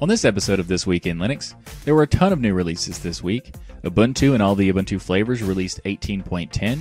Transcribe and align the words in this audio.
On 0.00 0.08
this 0.08 0.24
episode 0.24 0.58
of 0.58 0.66
This 0.66 0.86
Week 0.86 1.06
in 1.06 1.18
Linux, 1.18 1.54
there 1.84 1.94
were 1.94 2.04
a 2.04 2.06
ton 2.06 2.32
of 2.32 2.40
new 2.40 2.54
releases 2.54 3.00
this 3.00 3.22
week. 3.22 3.54
Ubuntu 3.84 4.32
and 4.32 4.42
all 4.42 4.54
the 4.54 4.72
Ubuntu 4.72 4.98
flavors 4.98 5.42
released 5.42 5.78
18.10. 5.84 6.80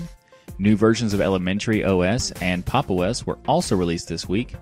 New 0.57 0.78
versions 0.78 1.13
of 1.13 1.20
Elementary 1.20 1.84
OS 1.84 2.32
and 2.42 2.66
Pop! 2.66 2.90
OS 2.90 3.26
were 3.26 3.38
also 3.46 3.76
released 3.76 4.08
this 4.08 4.29
week. 4.29 4.55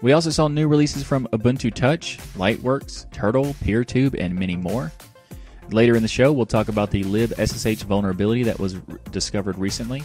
We 0.00 0.14
also 0.14 0.30
saw 0.30 0.48
new 0.48 0.66
releases 0.66 1.04
from 1.04 1.28
Ubuntu 1.28 1.72
Touch, 1.72 2.18
Lightworks, 2.34 3.08
Turtl, 3.12 3.54
PeerTube, 3.64 4.20
and 4.20 4.34
many 4.36 4.56
more. 4.56 4.90
Later 5.70 5.94
in 5.94 6.02
the 6.02 6.08
show, 6.08 6.32
we'll 6.32 6.44
talk 6.44 6.66
about 6.66 6.90
the 6.90 7.04
libssh 7.04 7.84
vulnerability 7.84 8.42
that 8.42 8.58
was 8.58 8.74
r- 8.74 8.82
discovered 9.12 9.58
recently, 9.58 10.02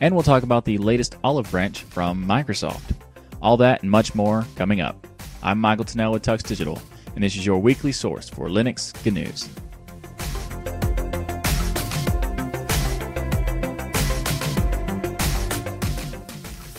and 0.00 0.14
we'll 0.14 0.24
talk 0.24 0.44
about 0.44 0.64
the 0.64 0.78
latest 0.78 1.16
olive 1.22 1.50
branch 1.50 1.82
from 1.82 2.24
Microsoft. 2.24 2.94
All 3.42 3.58
that 3.58 3.82
and 3.82 3.90
much 3.90 4.14
more 4.14 4.46
coming 4.56 4.80
up. 4.80 5.06
I'm 5.42 5.60
Michael 5.60 5.84
Tunnell 5.84 6.12
with 6.12 6.22
Tux 6.24 6.42
Digital, 6.42 6.80
and 7.18 7.24
this 7.24 7.34
is 7.34 7.44
your 7.44 7.58
weekly 7.58 7.90
source 7.90 8.28
for 8.28 8.46
Linux 8.46 8.94
GNU. 9.04 9.24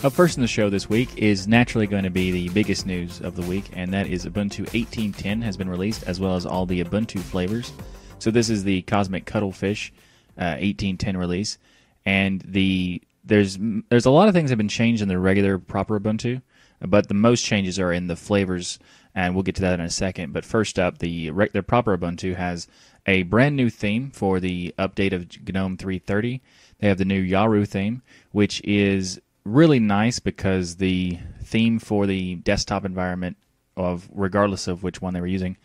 Up 0.02 0.14
first 0.14 0.38
in 0.38 0.40
the 0.40 0.48
show 0.48 0.70
this 0.70 0.88
week 0.88 1.14
is 1.18 1.46
naturally 1.46 1.86
going 1.86 2.04
to 2.04 2.10
be 2.10 2.30
the 2.30 2.48
biggest 2.54 2.86
news 2.86 3.20
of 3.20 3.36
the 3.36 3.42
week, 3.42 3.68
and 3.74 3.92
that 3.92 4.06
is 4.06 4.24
Ubuntu 4.24 4.64
18.10 4.70 5.42
has 5.42 5.58
been 5.58 5.68
released, 5.68 6.04
as 6.04 6.18
well 6.18 6.36
as 6.36 6.46
all 6.46 6.64
the 6.64 6.82
Ubuntu 6.82 7.20
flavors. 7.20 7.70
So 8.18 8.30
this 8.30 8.48
is 8.48 8.64
the 8.64 8.80
Cosmic 8.80 9.26
Cuttlefish 9.26 9.92
uh, 10.38 10.54
18.10 10.54 11.18
release, 11.18 11.58
and 12.06 12.40
the 12.46 13.02
there's 13.26 13.58
there's 13.90 14.06
a 14.06 14.10
lot 14.10 14.28
of 14.28 14.32
things 14.32 14.48
that 14.48 14.52
have 14.52 14.58
been 14.58 14.68
changed 14.68 15.02
in 15.02 15.08
the 15.08 15.18
regular 15.18 15.58
proper 15.58 16.00
Ubuntu, 16.00 16.40
but 16.80 17.08
the 17.08 17.14
most 17.14 17.44
changes 17.44 17.78
are 17.78 17.92
in 17.92 18.06
the 18.06 18.16
flavors, 18.16 18.78
and 19.14 19.34
we'll 19.34 19.42
get 19.42 19.54
to 19.56 19.62
that 19.62 19.78
in 19.78 19.84
a 19.84 19.90
second. 19.90 20.32
But 20.32 20.44
first 20.44 20.78
up, 20.78 20.98
the 20.98 21.30
regular 21.30 21.62
proper 21.62 21.96
Ubuntu 21.96 22.36
has 22.36 22.68
a 23.06 23.22
brand 23.24 23.56
new 23.56 23.70
theme 23.70 24.10
for 24.10 24.40
the 24.40 24.74
update 24.78 25.12
of 25.12 25.26
GNOME 25.52 25.76
3.30. 25.76 26.40
They 26.78 26.88
have 26.88 26.98
the 26.98 27.04
new 27.04 27.22
Yaru 27.22 27.66
theme, 27.66 28.02
which 28.32 28.62
is 28.64 29.20
really 29.44 29.80
nice 29.80 30.18
because 30.18 30.76
the 30.76 31.18
theme 31.42 31.78
for 31.78 32.06
the 32.06 32.36
desktop 32.36 32.84
environment 32.84 33.36
of 33.76 34.08
regardless 34.12 34.68
of 34.68 34.82
which 34.82 35.00
one 35.00 35.14
they 35.14 35.20
were 35.20 35.26
using 35.26 35.56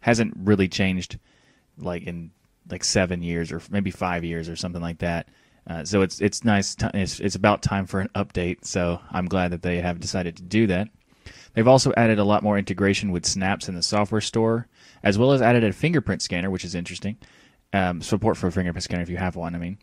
hasn't 0.00 0.32
really 0.36 0.68
changed 0.68 1.18
like 1.78 2.04
in 2.04 2.30
like 2.70 2.84
seven 2.84 3.22
years 3.22 3.52
or 3.52 3.60
maybe 3.70 3.90
five 3.90 4.24
years 4.24 4.48
or 4.48 4.56
something 4.56 4.82
like 4.82 4.98
that. 4.98 5.28
Uh, 5.66 5.84
so 5.84 6.02
it's 6.02 6.20
it's 6.20 6.44
nice. 6.44 6.74
T- 6.74 6.86
it's 6.94 7.20
it's 7.20 7.34
about 7.34 7.62
time 7.62 7.86
for 7.86 8.00
an 8.00 8.10
update. 8.14 8.64
So 8.64 9.00
I'm 9.10 9.26
glad 9.26 9.50
that 9.52 9.62
they 9.62 9.80
have 9.80 9.98
decided 9.98 10.36
to 10.36 10.42
do 10.42 10.66
that. 10.68 10.88
They've 11.54 11.68
also 11.68 11.92
added 11.96 12.18
a 12.18 12.24
lot 12.24 12.42
more 12.42 12.58
integration 12.58 13.12
with 13.12 13.24
snaps 13.24 13.68
in 13.68 13.74
the 13.74 13.82
software 13.82 14.20
store, 14.20 14.66
as 15.02 15.18
well 15.18 15.32
as 15.32 15.40
added 15.40 15.64
a 15.64 15.72
fingerprint 15.72 16.20
scanner, 16.20 16.50
which 16.50 16.64
is 16.64 16.74
interesting. 16.74 17.16
Um, 17.72 18.02
support 18.02 18.36
for 18.36 18.48
a 18.48 18.52
fingerprint 18.52 18.84
scanner 18.84 19.02
if 19.02 19.10
you 19.10 19.16
have 19.16 19.36
one. 19.36 19.54
I 19.54 19.58
mean, 19.58 19.78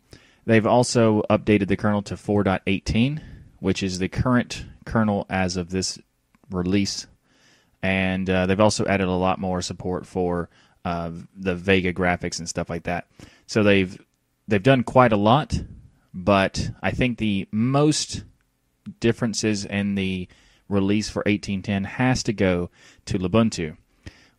they've 0.46 0.66
also 0.66 1.22
updated 1.30 1.68
the 1.68 1.76
kernel 1.76 2.02
to 2.02 2.14
4.18, 2.14 3.20
which 3.58 3.82
is 3.82 3.98
the 3.98 4.08
current 4.08 4.66
kernel 4.84 5.26
as 5.30 5.56
of 5.56 5.70
this 5.70 5.98
release, 6.50 7.06
and 7.82 8.28
uh, 8.28 8.46
they've 8.46 8.60
also 8.60 8.84
added 8.86 9.08
a 9.08 9.12
lot 9.12 9.38
more 9.38 9.62
support 9.62 10.06
for 10.06 10.50
uh, 10.84 11.10
the 11.36 11.54
Vega 11.54 11.92
graphics 11.92 12.38
and 12.38 12.48
stuff 12.48 12.68
like 12.68 12.84
that. 12.84 13.06
So 13.46 13.62
they've 13.62 13.98
they've 14.48 14.62
done 14.62 14.82
quite 14.82 15.12
a 15.12 15.16
lot, 15.16 15.58
but 16.12 16.70
I 16.82 16.90
think 16.90 17.18
the 17.18 17.48
most 17.50 18.24
differences 19.00 19.64
in 19.64 19.94
the 19.94 20.28
release 20.72 21.08
for 21.08 21.20
1810 21.20 21.84
has 21.84 22.22
to 22.24 22.32
go 22.32 22.70
to 23.06 23.18
Lubuntu, 23.18 23.76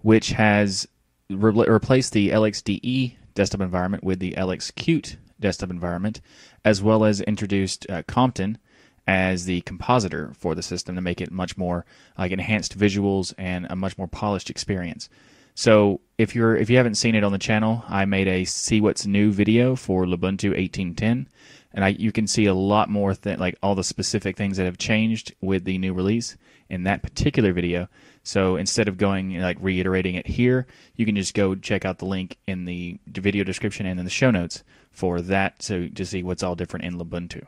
which 0.01 0.29
has 0.29 0.87
re- 1.29 1.67
replaced 1.67 2.13
the 2.13 2.29
LXDE 2.29 3.15
desktop 3.33 3.61
environment 3.61 4.03
with 4.03 4.19
the 4.19 4.33
LXQt 4.33 5.17
desktop 5.39 5.69
environment, 5.69 6.21
as 6.65 6.81
well 6.81 7.03
as 7.03 7.21
introduced 7.21 7.89
uh, 7.89 8.03
Compton 8.07 8.57
as 9.05 9.45
the 9.45 9.61
compositor 9.61 10.33
for 10.37 10.55
the 10.55 10.61
system 10.61 10.95
to 10.95 11.01
make 11.01 11.19
it 11.19 11.31
much 11.31 11.57
more 11.57 11.85
like 12.17 12.31
enhanced 12.31 12.77
visuals 12.77 13.33
and 13.37 13.67
a 13.69 13.75
much 13.75 13.97
more 13.97 14.07
polished 14.07 14.49
experience. 14.49 15.09
So 15.55 16.01
if 16.17 16.35
you're 16.35 16.55
if 16.55 16.69
you 16.69 16.77
haven't 16.77 16.95
seen 16.95 17.15
it 17.15 17.23
on 17.23 17.31
the 17.31 17.37
channel, 17.37 17.83
I 17.87 18.05
made 18.05 18.27
a 18.27 18.45
see 18.45 18.81
what's 18.81 19.05
new 19.05 19.31
video 19.31 19.75
for 19.75 20.05
Lubuntu 20.05 20.49
1810, 20.55 21.27
and 21.73 21.83
I 21.83 21.89
you 21.89 22.11
can 22.11 22.27
see 22.27 22.45
a 22.45 22.53
lot 22.53 22.89
more 22.89 23.15
th- 23.15 23.39
like 23.39 23.57
all 23.63 23.75
the 23.75 23.83
specific 23.83 24.37
things 24.37 24.57
that 24.57 24.65
have 24.65 24.77
changed 24.77 25.33
with 25.41 25.63
the 25.63 25.77
new 25.77 25.93
release 25.93 26.37
in 26.69 26.83
that 26.83 27.03
particular 27.03 27.53
video. 27.53 27.87
So 28.23 28.55
instead 28.55 28.87
of 28.87 28.97
going 28.97 29.39
like 29.39 29.57
reiterating 29.59 30.15
it 30.15 30.27
here, 30.27 30.65
you 30.95 31.05
can 31.05 31.15
just 31.15 31.33
go 31.33 31.55
check 31.55 31.85
out 31.85 31.97
the 31.97 32.05
link 32.05 32.37
in 32.47 32.65
the 32.65 32.99
video 33.07 33.43
description 33.43 33.85
and 33.85 33.99
in 33.99 34.05
the 34.05 34.11
show 34.11 34.31
notes 34.31 34.63
for 34.91 35.21
that 35.21 35.59
to 35.59 35.89
to 35.89 36.05
see 36.05 36.23
what's 36.23 36.43
all 36.43 36.55
different 36.55 36.85
in 36.85 36.97
Lubuntu. 36.97 37.45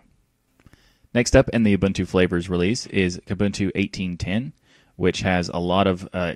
Next 1.14 1.36
up 1.36 1.48
in 1.50 1.64
the 1.64 1.78
Ubuntu 1.78 2.06
flavors 2.06 2.50
release 2.50 2.88
is 2.88 3.20
Ubuntu 3.28 3.74
1810, 3.76 4.52
which 4.98 5.22
has 5.22 5.48
a 5.48 5.60
lot 5.60 5.88
of 5.88 6.10
uh, 6.12 6.36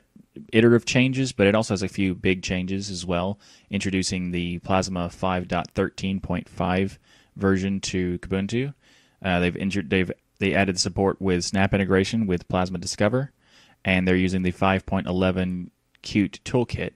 iterative 0.54 0.86
changes, 0.86 1.34
but 1.34 1.48
it 1.48 1.56
also 1.56 1.74
has 1.74 1.84
a 1.84 1.90
few 1.90 2.16
big 2.16 2.42
changes 2.44 2.90
as 2.90 3.06
well, 3.06 3.38
introducing 3.70 4.32
the 4.32 4.60
Plasma 4.60 5.10
5.13.5 5.10 6.98
version 7.40 7.80
to 7.82 8.20
Kubuntu. 8.20 8.74
Uh, 9.24 9.40
they've 9.40 9.58
injured, 9.58 9.90
they've 9.90 10.12
they 10.40 10.54
added 10.54 10.80
support 10.80 11.22
with 11.22 11.44
Snap 11.44 11.74
integration 11.74 12.26
with 12.26 12.48
Plasma 12.48 12.78
Discover, 12.78 13.32
and 13.84 14.08
they're 14.08 14.16
using 14.16 14.42
the 14.42 14.52
5.11 14.52 15.70
Qt 16.02 16.40
toolkit. 16.44 16.92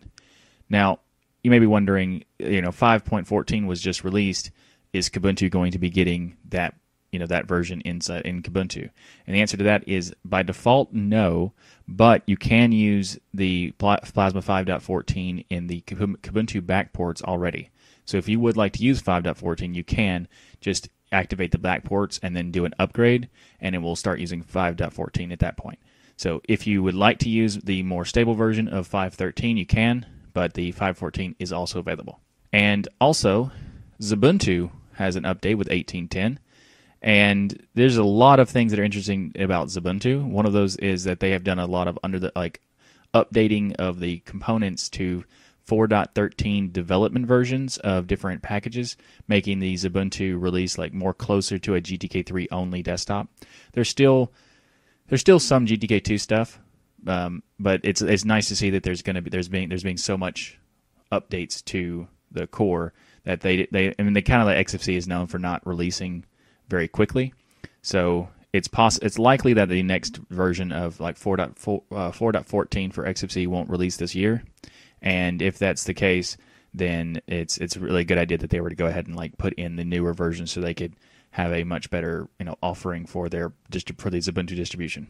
Now, 0.70 1.00
you 1.44 1.52
may 1.52 1.60
be 1.60 1.68
wondering, 1.68 2.24
you 2.40 2.62
know, 2.62 2.70
5.14 2.70 3.68
was 3.68 3.82
just 3.82 4.04
released. 4.04 4.52
Is 4.94 5.10
Kubuntu 5.10 5.50
going 5.50 5.72
to 5.72 5.80
be 5.80 5.90
getting 5.90 6.38
that 6.50 6.76
you 7.12 7.20
know 7.20 7.26
that 7.28 7.48
version 7.48 7.82
inside 7.82 8.26
in 8.26 8.42
Kubuntu? 8.42 8.90
And 9.28 9.36
the 9.36 9.42
answer 9.42 9.58
to 9.58 9.64
that 9.64 9.88
is 9.88 10.16
by 10.24 10.44
default 10.44 10.94
no, 10.94 11.54
but 11.88 12.24
you 12.28 12.38
can 12.38 12.72
use 12.72 13.20
the 13.34 13.72
Plasma 13.72 14.42
5.14 14.42 15.46
in 15.50 15.68
the 15.68 15.82
Kubuntu 15.82 16.62
backports 16.62 17.22
already. 17.24 17.70
So 18.06 18.18
if 18.18 18.28
you 18.28 18.40
would 18.40 18.58
like 18.58 18.74
to 18.74 18.84
use 18.84 19.02
5.14, 19.02 19.76
you 19.76 19.84
can 19.84 20.28
just 20.62 20.90
activate 21.12 21.52
the 21.52 21.58
backports 21.58 22.20
and 22.22 22.36
then 22.36 22.52
do 22.52 22.66
an 22.66 22.74
upgrade, 22.80 23.30
and 23.62 23.76
it 23.76 23.80
will 23.80 23.96
start 23.96 24.20
using 24.20 24.44
5.14 24.44 25.32
at 25.32 25.40
that 25.40 25.58
point. 25.58 25.80
So 26.18 26.42
if 26.48 26.68
you 26.68 26.84
would 26.84 26.96
like 26.96 27.20
to 27.20 27.30
use 27.30 27.58
the 27.58 27.84
more 27.84 28.06
stable 28.06 28.34
version 28.34 28.68
of 28.68 28.90
5.13, 28.90 29.58
you 29.58 29.66
can, 29.66 30.06
but 30.34 30.54
the 30.54 30.74
5.14 30.74 31.36
is 31.40 31.54
also 31.54 31.80
available. 31.80 32.20
And 32.52 32.88
also, 33.00 33.52
Xubuntu 34.02 34.72
has 34.94 35.16
an 35.16 35.24
update 35.24 35.58
with 35.58 35.70
18.10. 35.70 36.38
And 37.02 37.68
there's 37.74 37.98
a 37.98 38.04
lot 38.04 38.40
of 38.40 38.50
things 38.50 38.72
that 38.72 38.80
are 38.80 38.84
interesting 38.84 39.34
about 39.38 39.68
Xubuntu. 39.68 40.24
One 40.24 40.46
of 40.46 40.54
those 40.54 40.76
is 40.78 41.04
that 41.04 41.20
they 41.20 41.32
have 41.32 41.44
done 41.44 41.60
a 41.60 41.66
lot 41.66 41.88
of 41.88 42.00
under 42.04 42.20
the 42.20 42.32
like 42.36 42.62
updating 43.14 43.76
of 43.76 44.00
the 44.00 44.20
components 44.20 44.90
to 44.90 45.26
4.13 45.68 46.74
development 46.74 47.26
versions 47.26 47.78
of 47.78 48.08
different 48.08 48.42
packages, 48.42 48.98
making 49.28 49.60
the 49.60 49.74
Ubuntu 49.74 50.42
release 50.42 50.78
like 50.78 50.94
more 50.94 51.14
closer 51.14 51.58
to 51.60 51.76
a 51.76 51.82
GTK3 51.82 52.48
only 52.52 52.84
desktop. 52.84 53.30
There's 53.72 53.90
still 53.90 54.32
there's 55.08 55.22
still 55.22 55.40
some 55.40 55.66
GTK2 55.66 56.20
stuff, 56.20 56.60
um, 57.08 57.44
but 57.60 57.82
it's 57.84 58.02
it's 58.02 58.26
nice 58.26 58.48
to 58.50 58.56
see 58.56 58.72
that 58.72 58.84
there's 58.84 59.02
going 59.02 59.16
to 59.16 59.22
be 59.22 59.30
there's 59.30 59.50
being 59.50 59.70
there's 59.70 59.84
being 59.84 59.98
so 59.98 60.18
much 60.18 60.60
updates 61.12 61.64
to 61.66 62.08
the 62.32 62.48
core 62.48 62.94
that 63.24 63.42
they 63.42 63.68
they 63.72 63.94
I 63.98 64.04
mean 64.04 64.14
they 64.14 64.22
kind 64.22 64.42
of 64.42 64.48
like 64.48 64.68
XFC 64.68 64.96
is 64.96 65.08
known 65.08 65.28
for 65.28 65.40
not 65.40 65.66
releasing 65.66 66.26
very 66.68 66.88
quickly. 66.88 67.34
So 67.82 68.30
it's 68.54 68.68
poss- 68.68 69.00
it's 69.00 69.20
likely 69.20 69.54
that 69.54 69.70
the 69.70 69.84
next 69.84 70.18
version 70.30 70.72
of 70.72 71.00
like 71.00 71.18
4.4 71.18 71.84
uh, 71.92 72.12
4.14 72.12 72.94
for 72.94 73.06
XFC 73.06 73.48
won't 73.48 73.70
release 73.70 73.98
this 73.98 74.14
year. 74.16 74.44
And 75.04 75.42
if 75.42 75.60
that's 75.60 75.84
the 75.84 75.94
case, 75.94 76.38
then 76.74 77.22
it's 77.28 77.58
it's 77.58 77.76
a 77.76 77.80
really 77.80 78.06
good 78.06 78.18
idea 78.18 78.38
that 78.40 78.50
they 78.50 78.62
were 78.62 78.70
to 78.70 78.76
go 78.76 78.88
ahead 78.88 79.06
and 79.06 79.16
like 79.16 79.38
put 79.38 79.54
in 79.54 79.76
the 79.76 79.84
newer 79.84 80.14
version 80.14 80.48
so 80.48 80.60
they 80.60 80.74
could 80.74 80.96
have 81.32 81.52
a 81.52 81.64
much 81.64 81.90
better 81.90 82.28
you 82.40 82.46
know 82.46 82.56
offering 82.64 83.06
for 83.06 83.30
their 83.30 83.54
for 83.98 84.10
the 84.10 84.18
Ubuntu 84.18 84.56
distribution. 84.56 85.08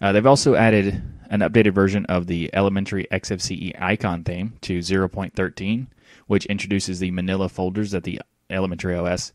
Uh, 0.00 0.12
they've 0.12 0.26
also 0.26 0.54
added 0.54 1.02
an 1.30 1.40
updated 1.40 1.72
version 1.72 2.04
of 2.06 2.26
the 2.26 2.50
elementary 2.52 3.06
XFCE 3.10 3.80
icon 3.80 4.22
theme 4.22 4.52
to 4.60 4.80
0.13, 4.80 5.86
which 6.26 6.44
introduces 6.46 6.98
the 6.98 7.10
manila 7.10 7.48
folders 7.48 7.92
that 7.92 8.04
the 8.04 8.20
elementary 8.50 8.94
OS 8.94 9.32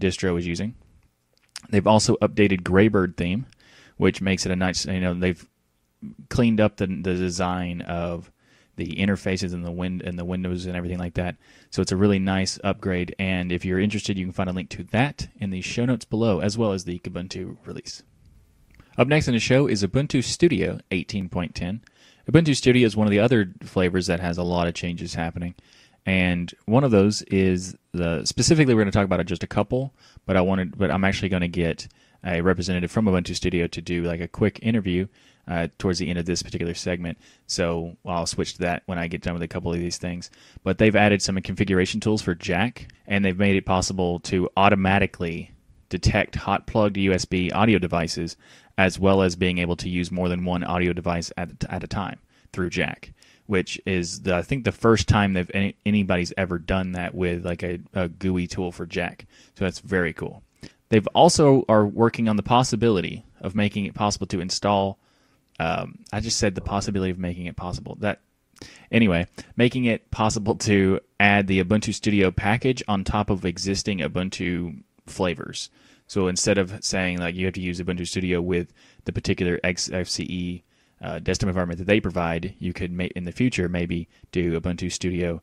distro 0.00 0.38
is 0.38 0.46
using. 0.46 0.74
They've 1.70 1.86
also 1.86 2.16
updated 2.16 2.62
Greybird 2.62 3.16
theme, 3.16 3.46
which 3.96 4.20
makes 4.20 4.44
it 4.44 4.52
a 4.52 4.56
nice. 4.56 4.84
You 4.86 5.00
know, 5.00 5.14
they've 5.14 5.46
cleaned 6.28 6.60
up 6.60 6.76
the 6.76 6.86
the 6.86 7.14
design 7.14 7.82
of 7.82 8.31
the 8.76 8.96
interfaces 8.96 9.52
and 9.52 9.64
the 9.64 9.70
wind 9.70 10.02
and 10.02 10.18
the 10.18 10.24
windows 10.24 10.66
and 10.66 10.76
everything 10.76 10.98
like 10.98 11.14
that. 11.14 11.36
So 11.70 11.82
it's 11.82 11.92
a 11.92 11.96
really 11.96 12.18
nice 12.18 12.58
upgrade. 12.64 13.14
And 13.18 13.52
if 13.52 13.64
you're 13.64 13.78
interested, 13.78 14.18
you 14.18 14.24
can 14.24 14.32
find 14.32 14.48
a 14.48 14.52
link 14.52 14.70
to 14.70 14.84
that 14.84 15.28
in 15.38 15.50
the 15.50 15.60
show 15.60 15.84
notes 15.84 16.04
below, 16.04 16.40
as 16.40 16.56
well 16.56 16.72
as 16.72 16.84
the 16.84 16.98
Ubuntu 17.00 17.56
release. 17.64 18.02
Up 18.98 19.08
next 19.08 19.28
in 19.28 19.34
the 19.34 19.40
show 19.40 19.66
is 19.66 19.82
Ubuntu 19.82 20.22
Studio 20.22 20.80
18.10. 20.90 21.80
Ubuntu 22.30 22.56
Studio 22.56 22.86
is 22.86 22.96
one 22.96 23.06
of 23.06 23.10
the 23.10 23.20
other 23.20 23.52
flavors 23.62 24.06
that 24.06 24.20
has 24.20 24.38
a 24.38 24.42
lot 24.42 24.68
of 24.68 24.74
changes 24.74 25.14
happening. 25.14 25.54
And 26.04 26.52
one 26.66 26.84
of 26.84 26.90
those 26.90 27.22
is 27.22 27.76
the 27.92 28.24
specifically 28.24 28.74
we're 28.74 28.82
going 28.82 28.90
to 28.90 28.96
talk 28.96 29.04
about 29.04 29.24
just 29.26 29.44
a 29.44 29.48
couple, 29.48 29.94
but 30.26 30.36
I 30.36 30.40
wanted 30.40 30.76
but 30.76 30.90
I'm 30.90 31.04
actually 31.04 31.28
going 31.28 31.42
to 31.42 31.48
get 31.48 31.88
a 32.24 32.40
representative 32.40 32.90
from 32.90 33.06
Ubuntu 33.06 33.34
Studio 33.34 33.66
to 33.68 33.80
do 33.80 34.02
like 34.02 34.20
a 34.20 34.28
quick 34.28 34.58
interview 34.62 35.06
uh, 35.48 35.68
towards 35.78 35.98
the 35.98 36.08
end 36.08 36.18
of 36.18 36.26
this 36.26 36.42
particular 36.42 36.74
segment. 36.74 37.18
So 37.46 37.96
I'll 38.06 38.26
switch 38.26 38.54
to 38.54 38.58
that 38.60 38.82
when 38.86 38.98
I 38.98 39.08
get 39.08 39.22
done 39.22 39.34
with 39.34 39.42
a 39.42 39.48
couple 39.48 39.72
of 39.72 39.78
these 39.78 39.98
things. 39.98 40.30
But 40.62 40.78
they've 40.78 40.94
added 40.94 41.22
some 41.22 41.40
configuration 41.40 42.00
tools 42.00 42.22
for 42.22 42.34
Jack, 42.34 42.88
and 43.06 43.24
they've 43.24 43.38
made 43.38 43.56
it 43.56 43.66
possible 43.66 44.20
to 44.20 44.48
automatically 44.56 45.52
detect 45.88 46.36
hot 46.36 46.66
plugged 46.66 46.96
USB 46.96 47.52
audio 47.54 47.78
devices, 47.78 48.36
as 48.78 48.98
well 48.98 49.22
as 49.22 49.36
being 49.36 49.58
able 49.58 49.76
to 49.76 49.88
use 49.88 50.10
more 50.10 50.28
than 50.28 50.44
one 50.44 50.64
audio 50.64 50.92
device 50.92 51.32
at, 51.36 51.50
at 51.68 51.84
a 51.84 51.88
time 51.88 52.18
through 52.52 52.70
Jack. 52.70 53.12
Which 53.46 53.80
is, 53.84 54.22
the, 54.22 54.36
I 54.36 54.42
think, 54.42 54.64
the 54.64 54.72
first 54.72 55.08
time 55.08 55.32
that 55.34 55.50
any, 55.52 55.74
anybody's 55.84 56.32
ever 56.38 56.58
done 56.58 56.92
that 56.92 57.14
with 57.14 57.44
like 57.44 57.62
a, 57.64 57.80
a 57.92 58.08
GUI 58.08 58.46
tool 58.46 58.70
for 58.70 58.86
Jack. 58.86 59.26
So 59.58 59.64
that's 59.64 59.80
very 59.80 60.12
cool. 60.12 60.42
They've 60.88 61.06
also 61.08 61.64
are 61.68 61.84
working 61.84 62.28
on 62.28 62.36
the 62.36 62.42
possibility 62.42 63.24
of 63.40 63.54
making 63.54 63.86
it 63.86 63.94
possible 63.94 64.26
to 64.28 64.40
install 64.40 64.98
um, 65.62 65.98
I 66.12 66.18
just 66.18 66.38
said 66.38 66.56
the 66.56 66.60
possibility 66.60 67.12
of 67.12 67.18
making 67.18 67.46
it 67.46 67.54
possible. 67.56 67.96
That 68.00 68.20
anyway, 68.90 69.28
making 69.56 69.84
it 69.84 70.10
possible 70.10 70.56
to 70.56 70.98
add 71.20 71.46
the 71.46 71.62
Ubuntu 71.62 71.94
Studio 71.94 72.32
package 72.32 72.82
on 72.88 73.04
top 73.04 73.30
of 73.30 73.44
existing 73.44 74.00
Ubuntu 74.00 74.82
flavors. 75.06 75.70
So 76.08 76.26
instead 76.26 76.58
of 76.58 76.84
saying 76.84 77.18
like 77.18 77.36
you 77.36 77.46
have 77.46 77.54
to 77.54 77.60
use 77.60 77.80
Ubuntu 77.80 78.08
Studio 78.08 78.42
with 78.42 78.72
the 79.04 79.12
particular 79.12 79.58
XFCE 79.62 80.62
uh, 81.00 81.20
desktop 81.20 81.48
environment 81.48 81.78
that 81.78 81.86
they 81.86 82.00
provide, 82.00 82.54
you 82.58 82.72
could 82.72 82.90
make 82.90 83.12
in 83.12 83.24
the 83.24 83.32
future 83.32 83.68
maybe 83.68 84.08
do 84.32 84.60
Ubuntu 84.60 84.90
Studio 84.90 85.42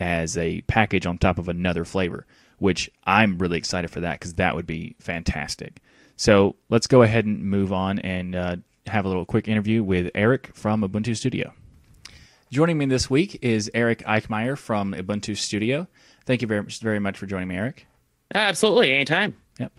as 0.00 0.36
a 0.36 0.62
package 0.62 1.06
on 1.06 1.16
top 1.16 1.38
of 1.38 1.48
another 1.48 1.84
flavor, 1.84 2.26
which 2.58 2.90
I'm 3.04 3.38
really 3.38 3.58
excited 3.58 3.90
for 3.90 4.00
that 4.00 4.18
because 4.18 4.34
that 4.34 4.56
would 4.56 4.66
be 4.66 4.96
fantastic. 4.98 5.80
So 6.16 6.56
let's 6.68 6.88
go 6.88 7.02
ahead 7.02 7.24
and 7.24 7.44
move 7.44 7.72
on 7.72 8.00
and 8.00 8.34
uh, 8.34 8.56
have 8.86 9.04
a 9.04 9.08
little 9.08 9.24
quick 9.24 9.48
interview 9.48 9.82
with 9.82 10.10
Eric 10.14 10.50
from 10.54 10.82
Ubuntu 10.82 11.16
Studio. 11.16 11.52
Joining 12.50 12.78
me 12.78 12.86
this 12.86 13.08
week 13.08 13.38
is 13.42 13.70
Eric 13.74 14.00
Eickmeyer 14.00 14.58
from 14.58 14.92
Ubuntu 14.92 15.36
Studio. 15.36 15.86
Thank 16.26 16.42
you 16.42 16.48
very 16.48 16.62
much, 16.62 16.80
very 16.80 16.98
much 16.98 17.16
for 17.16 17.26
joining 17.26 17.48
me, 17.48 17.56
Eric. 17.56 17.86
Absolutely, 18.34 18.92
anytime. 18.92 19.36
Yep. 19.58 19.72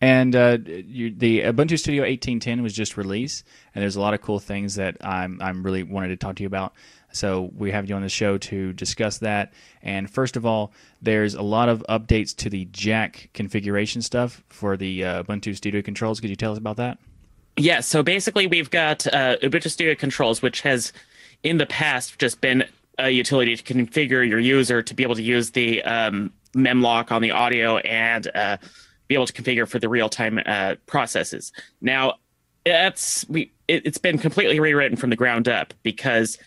And 0.00 0.36
uh, 0.36 0.58
you, 0.66 1.10
the 1.10 1.40
Ubuntu 1.40 1.78
Studio 1.78 2.04
18.10 2.04 2.62
was 2.62 2.72
just 2.72 2.96
released, 2.96 3.44
and 3.74 3.82
there's 3.82 3.96
a 3.96 4.00
lot 4.00 4.14
of 4.14 4.20
cool 4.20 4.38
things 4.38 4.76
that 4.76 4.96
I'm 5.00 5.40
I'm 5.42 5.62
really 5.62 5.82
wanted 5.82 6.08
to 6.08 6.16
talk 6.16 6.36
to 6.36 6.42
you 6.42 6.46
about. 6.46 6.74
So 7.12 7.50
we 7.56 7.70
have 7.70 7.88
you 7.88 7.96
on 7.96 8.02
the 8.02 8.08
show 8.08 8.38
to 8.38 8.72
discuss 8.74 9.18
that. 9.18 9.54
And 9.82 10.08
first 10.08 10.36
of 10.36 10.44
all, 10.44 10.72
there's 11.00 11.34
a 11.34 11.42
lot 11.42 11.68
of 11.68 11.84
updates 11.88 12.36
to 12.36 12.50
the 12.50 12.66
Jack 12.66 13.30
configuration 13.32 14.02
stuff 14.02 14.44
for 14.48 14.76
the 14.76 15.04
uh, 15.04 15.22
Ubuntu 15.24 15.56
Studio 15.56 15.82
controls. 15.82 16.20
Could 16.20 16.30
you 16.30 16.36
tell 16.36 16.52
us 16.52 16.58
about 16.58 16.76
that? 16.76 16.98
Yeah, 17.58 17.80
so 17.80 18.02
basically 18.02 18.46
we've 18.46 18.70
got 18.70 19.06
uh, 19.08 19.36
Ubuntu 19.38 19.70
Studio 19.70 19.94
Controls, 19.94 20.42
which 20.42 20.60
has 20.62 20.92
in 21.42 21.58
the 21.58 21.66
past 21.66 22.18
just 22.18 22.40
been 22.40 22.64
a 22.98 23.10
utility 23.10 23.56
to 23.56 23.62
configure 23.62 24.26
your 24.28 24.38
user 24.38 24.82
to 24.82 24.94
be 24.94 25.02
able 25.02 25.14
to 25.14 25.22
use 25.22 25.50
the 25.50 25.82
um, 25.82 26.32
memlock 26.54 27.12
on 27.12 27.22
the 27.22 27.30
audio 27.30 27.78
and 27.78 28.30
uh, 28.34 28.56
be 29.06 29.14
able 29.14 29.26
to 29.26 29.32
configure 29.32 29.68
for 29.68 29.78
the 29.78 29.88
real-time 29.88 30.40
uh, 30.46 30.74
processes. 30.86 31.52
Now, 31.80 32.14
that's 32.64 33.26
we 33.28 33.52
it, 33.66 33.86
it's 33.86 33.98
been 33.98 34.18
completely 34.18 34.60
rewritten 34.60 34.96
from 34.96 35.10
the 35.10 35.16
ground 35.16 35.48
up 35.48 35.72
because 35.82 36.38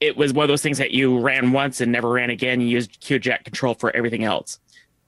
it 0.00 0.16
was 0.16 0.32
one 0.32 0.44
of 0.44 0.48
those 0.48 0.62
things 0.62 0.78
that 0.78 0.90
you 0.90 1.18
ran 1.18 1.52
once 1.52 1.80
and 1.80 1.90
never 1.90 2.10
ran 2.10 2.30
again. 2.30 2.60
You 2.60 2.68
used 2.68 3.00
QJack 3.00 3.44
control 3.44 3.74
for 3.74 3.94
everything 3.96 4.24
else. 4.24 4.58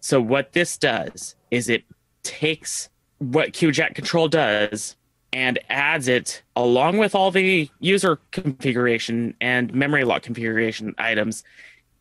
So 0.00 0.20
what 0.20 0.52
this 0.52 0.78
does 0.78 1.36
is 1.50 1.68
it 1.68 1.84
takes 2.22 2.88
what 3.18 3.52
QJack 3.52 3.94
control 3.94 4.28
does 4.28 4.96
and 5.32 5.58
adds 5.68 6.08
it 6.08 6.42
along 6.56 6.98
with 6.98 7.14
all 7.14 7.30
the 7.30 7.68
user 7.80 8.18
configuration 8.30 9.34
and 9.40 9.72
memory 9.74 10.04
lock 10.04 10.22
configuration 10.22 10.94
items, 10.98 11.44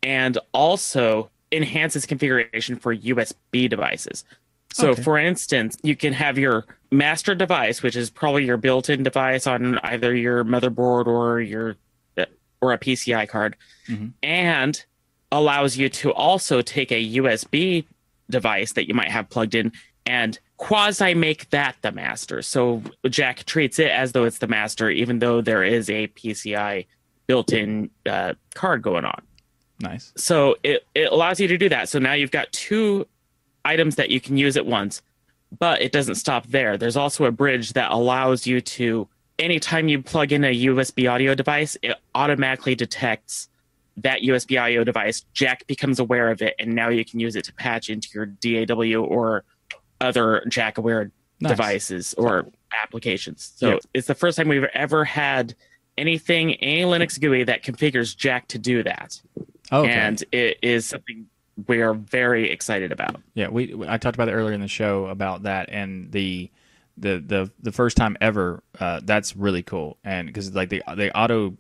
and 0.04 0.38
also 0.54 1.30
enhances 1.52 2.06
configuration 2.06 2.76
for 2.78 2.96
USB 2.96 3.70
devices. 3.70 4.24
So, 4.74 4.92
okay. 4.92 5.02
for 5.02 5.18
instance, 5.18 5.78
you 5.82 5.96
can 5.96 6.14
have 6.14 6.38
your 6.38 6.66
master 6.92 7.34
device, 7.34 7.82
which 7.82 7.96
is 7.96 8.10
probably 8.10 8.46
your 8.46 8.58
built-in 8.58 9.04
device 9.04 9.48
on 9.48 9.80
either 9.80 10.16
your 10.16 10.44
motherboard 10.44 11.08
or 11.08 11.42
your 11.42 11.76
or 12.60 12.74
a 12.74 12.78
PCI 12.80 13.30
card, 13.30 13.56
mm-hmm. 13.88 14.08
and 14.24 14.84
allows 15.32 15.78
you 15.78 15.90
to 15.90 16.12
also 16.12 16.62
take 16.62 16.92
a 16.92 17.16
USB 17.18 17.86
device 18.30 18.74
that 18.74 18.88
you 18.88 18.94
might 18.94 19.10
have 19.10 19.30
plugged 19.30 19.54
in 19.56 19.72
and 20.06 20.40
quasi 20.58 21.14
make 21.14 21.50
that 21.52 21.76
the 21.82 21.92
master. 21.92 22.42
So 22.42 22.82
Jack 23.08 23.46
treats 23.46 23.80
it 23.80 23.92
as 23.92 24.12
though 24.12 24.26
it's 24.26 24.40
the 24.40 24.48
master, 24.48 24.90
even 24.90 25.20
though 25.20 25.42
there 25.42 25.64
is 25.64 25.90
a 25.90 26.08
PCI 26.08 26.86
built 27.28 27.54
in 27.54 27.90
uh, 28.06 28.34
card 28.56 28.82
going 28.82 29.06
on. 29.06 29.22
Nice. 29.80 30.12
So 30.18 30.56
it, 30.64 30.86
it 30.96 31.12
allows 31.12 31.40
you 31.40 31.48
to 31.48 31.58
do 31.58 31.70
that. 31.70 31.90
So 31.90 32.00
now 32.00 32.14
you've 32.14 32.32
got 32.32 32.52
two 32.52 33.08
items 33.64 33.96
that 33.96 34.10
you 34.10 34.20
can 34.20 34.38
use 34.38 34.58
at 34.58 34.66
once, 34.66 35.02
but 35.60 35.82
it 35.82 35.92
doesn't 35.92 36.16
stop 36.16 36.48
there. 36.48 36.78
There's 36.78 36.98
also 36.98 37.26
a 37.26 37.32
bridge 37.32 37.74
that 37.74 37.92
allows 37.92 38.48
you 38.48 38.60
to, 38.62 39.08
anytime 39.38 39.88
you 39.88 40.02
plug 40.02 40.32
in 40.32 40.44
a 40.44 40.66
USB 40.66 41.12
audio 41.12 41.36
device, 41.36 41.78
it 41.84 41.96
automatically 42.16 42.74
detects 42.74 43.50
that 43.98 44.22
USB 44.22 44.60
audio 44.62 44.84
device. 44.84 45.26
Jack 45.34 45.68
becomes 45.68 46.00
aware 46.00 46.32
of 46.32 46.42
it, 46.42 46.56
and 46.60 46.74
now 46.74 46.90
you 46.90 47.06
can 47.06 47.20
use 47.20 47.36
it 47.36 47.46
to 47.46 47.54
patch 47.54 47.90
into 47.90 48.10
your 48.14 48.26
DAW 48.26 49.04
or 49.04 49.44
other 50.02 50.44
Jack 50.48 50.78
aware 50.78 51.12
nice. 51.40 51.52
devices 51.52 52.14
or 52.16 52.48
applications. 52.74 53.54
So 53.56 53.72
yep. 53.72 53.80
it's 53.94 54.08
the 54.08 54.16
first 54.16 54.38
time 54.38 54.48
we've 54.48 54.64
ever 54.74 55.04
had 55.04 55.56
anything, 55.98 56.56
any 56.56 56.84
Linux 56.84 57.20
GUI 57.20 57.44
that 57.46 57.64
configures 57.64 58.16
Jack 58.16 58.48
to 58.50 58.58
do 58.58 58.84
that. 58.84 59.22
Okay. 59.72 59.92
And 59.92 60.24
it 60.32 60.58
is 60.62 60.86
something 60.86 61.28
we 61.68 61.82
are 61.82 61.94
very 61.94 62.52
excited 62.52 62.92
about. 62.92 63.22
Yeah, 63.34 63.50
we 63.50 63.74
I 63.88 63.98
talked 63.98 64.16
about 64.16 64.30
it 64.30 64.34
earlier 64.34 64.54
in 64.54 64.62
the 64.62 64.68
show 64.68 65.08
about 65.08 65.44
that 65.44 65.70
and 65.72 66.12
the 66.12 66.52
the 66.98 67.24
the 67.26 67.52
the 67.62 67.72
first 67.72 67.98
time 67.98 68.16
ever. 68.22 68.64
Uh, 68.80 69.02
that's 69.04 69.36
really 69.36 69.64
cool, 69.64 69.98
and 70.04 70.28
because 70.28 70.54
like 70.54 70.70
the 70.70 70.84
the 70.96 71.16
auto 71.18 71.58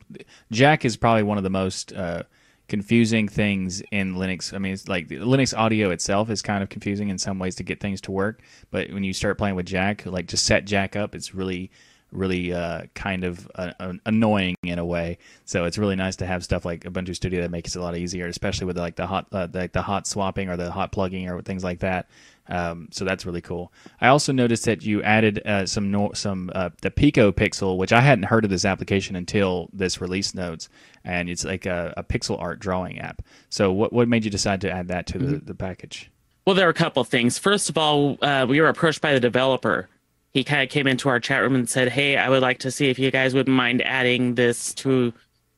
Jack 0.52 0.86
is 0.86 0.98
probably 0.98 1.24
one 1.24 1.38
of 1.38 1.44
the 1.44 1.50
most 1.50 1.94
uh, 1.94 2.24
confusing 2.68 3.28
things 3.28 3.82
in 3.92 4.16
Linux. 4.16 4.54
I 4.54 4.58
mean, 4.58 4.74
it's 4.74 4.88
like 4.88 5.08
Linux 5.08 5.58
audio 5.58 5.90
itself 5.90 6.30
is 6.30 6.42
kind 6.42 6.62
of 6.62 6.70
confusing 6.70 7.10
in 7.10 7.18
some 7.18 7.40
ways 7.40 7.56
to 7.56 7.64
get 7.64 7.80
things 7.80 8.02
to 8.02 8.12
work. 8.12 8.42
But 8.72 8.92
when 8.92 9.04
you 9.04 9.14
start 9.14 9.38
playing 9.38 9.56
with 9.56 9.66
Jack, 9.66 10.06
like 10.06 10.28
just 10.28 10.46
set 10.46 10.66
Jack 10.66 10.96
up, 10.96 11.16
it's 11.16 11.34
really, 11.34 11.72
really 12.12 12.54
uh, 12.54 12.84
kind 12.94 13.24
of 13.24 13.50
uh, 13.56 13.94
annoying 14.06 14.56
in 14.64 14.80
a 14.80 14.86
way. 14.86 15.18
So 15.46 15.66
it's 15.66 15.78
really 15.78 15.96
nice 15.96 16.18
to 16.18 16.26
have 16.26 16.44
stuff 16.44 16.66
like 16.66 16.84
Ubuntu 16.84 17.16
Studio 17.16 17.42
that 17.42 17.52
makes 17.52 17.76
it 17.76 17.80
a 17.80 17.82
lot 17.82 17.96
easier, 17.96 18.28
especially 18.28 18.66
with 18.68 18.78
like 18.78 18.96
the 18.96 19.08
hot, 19.08 19.28
uh, 19.32 19.48
like 19.54 19.72
the 19.72 19.82
hot 19.82 20.06
swapping 20.06 20.50
or 20.50 20.58
the 20.58 20.72
hot 20.72 20.92
plugging 20.92 21.30
or 21.30 21.42
things 21.42 21.64
like 21.64 21.80
that. 21.80 22.08
Um, 22.50 22.88
so 22.92 23.06
that's 23.06 23.26
really 23.26 23.42
cool. 23.42 23.72
I 24.00 24.08
also 24.08 24.32
noticed 24.32 24.66
that 24.66 24.84
you 24.84 25.02
added 25.04 25.42
uh, 25.46 25.66
some 25.66 25.92
no, 25.92 26.12
some 26.14 26.52
uh, 26.56 26.70
the 26.82 26.92
PikoPixel, 26.92 27.78
which 27.78 27.92
I 27.92 28.02
hadn't 28.02 28.26
heard 28.26 28.44
of 28.44 28.50
this 28.50 28.66
application 28.66 29.16
until 29.16 29.70
this 29.74 30.00
release 30.00 30.34
notes, 30.34 30.70
and 31.04 31.30
it's 31.30 31.44
like 31.44 31.66
a, 31.66 31.94
a 31.98 32.04
pixel 32.04 32.40
art 32.40 32.60
drawing 32.60 33.00
app. 33.00 33.22
So 33.50 33.72
what 33.72 33.92
what 33.92 34.08
made 34.08 34.24
you 34.24 34.32
decide 34.32 34.62
to 34.62 34.72
add 34.72 34.88
that 34.88 35.08
to 35.08 35.20
mm-hmm. 35.20 35.32
the, 35.32 35.38
the 35.40 35.56
package? 35.56 36.10
Well, 36.46 36.56
there 36.56 36.68
are 36.68 36.72
a 36.72 36.74
couple 36.74 37.04
things. 37.04 37.38
First 37.38 37.70
of 37.70 37.78
all, 37.78 38.18
uh, 38.22 38.46
we 38.48 38.62
were 38.62 38.70
approached 38.70 39.02
by 39.02 39.14
the 39.14 39.20
developer. 39.20 39.90
He 40.34 40.44
kind 40.44 40.64
of 40.64 40.70
came 40.70 40.88
into 40.88 41.10
our 41.10 41.20
chat 41.20 41.42
room 41.42 41.56
and 41.56 41.70
said, 41.70 41.90
"Hey, 41.90 42.16
I 42.16 42.30
would 42.30 42.42
like 42.42 42.60
to 42.60 42.72
see 42.72 42.90
if 42.90 42.98
you 42.98 43.12
guys 43.12 43.34
wouldn't 43.34 43.56
mind 43.56 43.82
adding 43.82 44.36
this 44.36 44.74
to 44.76 45.14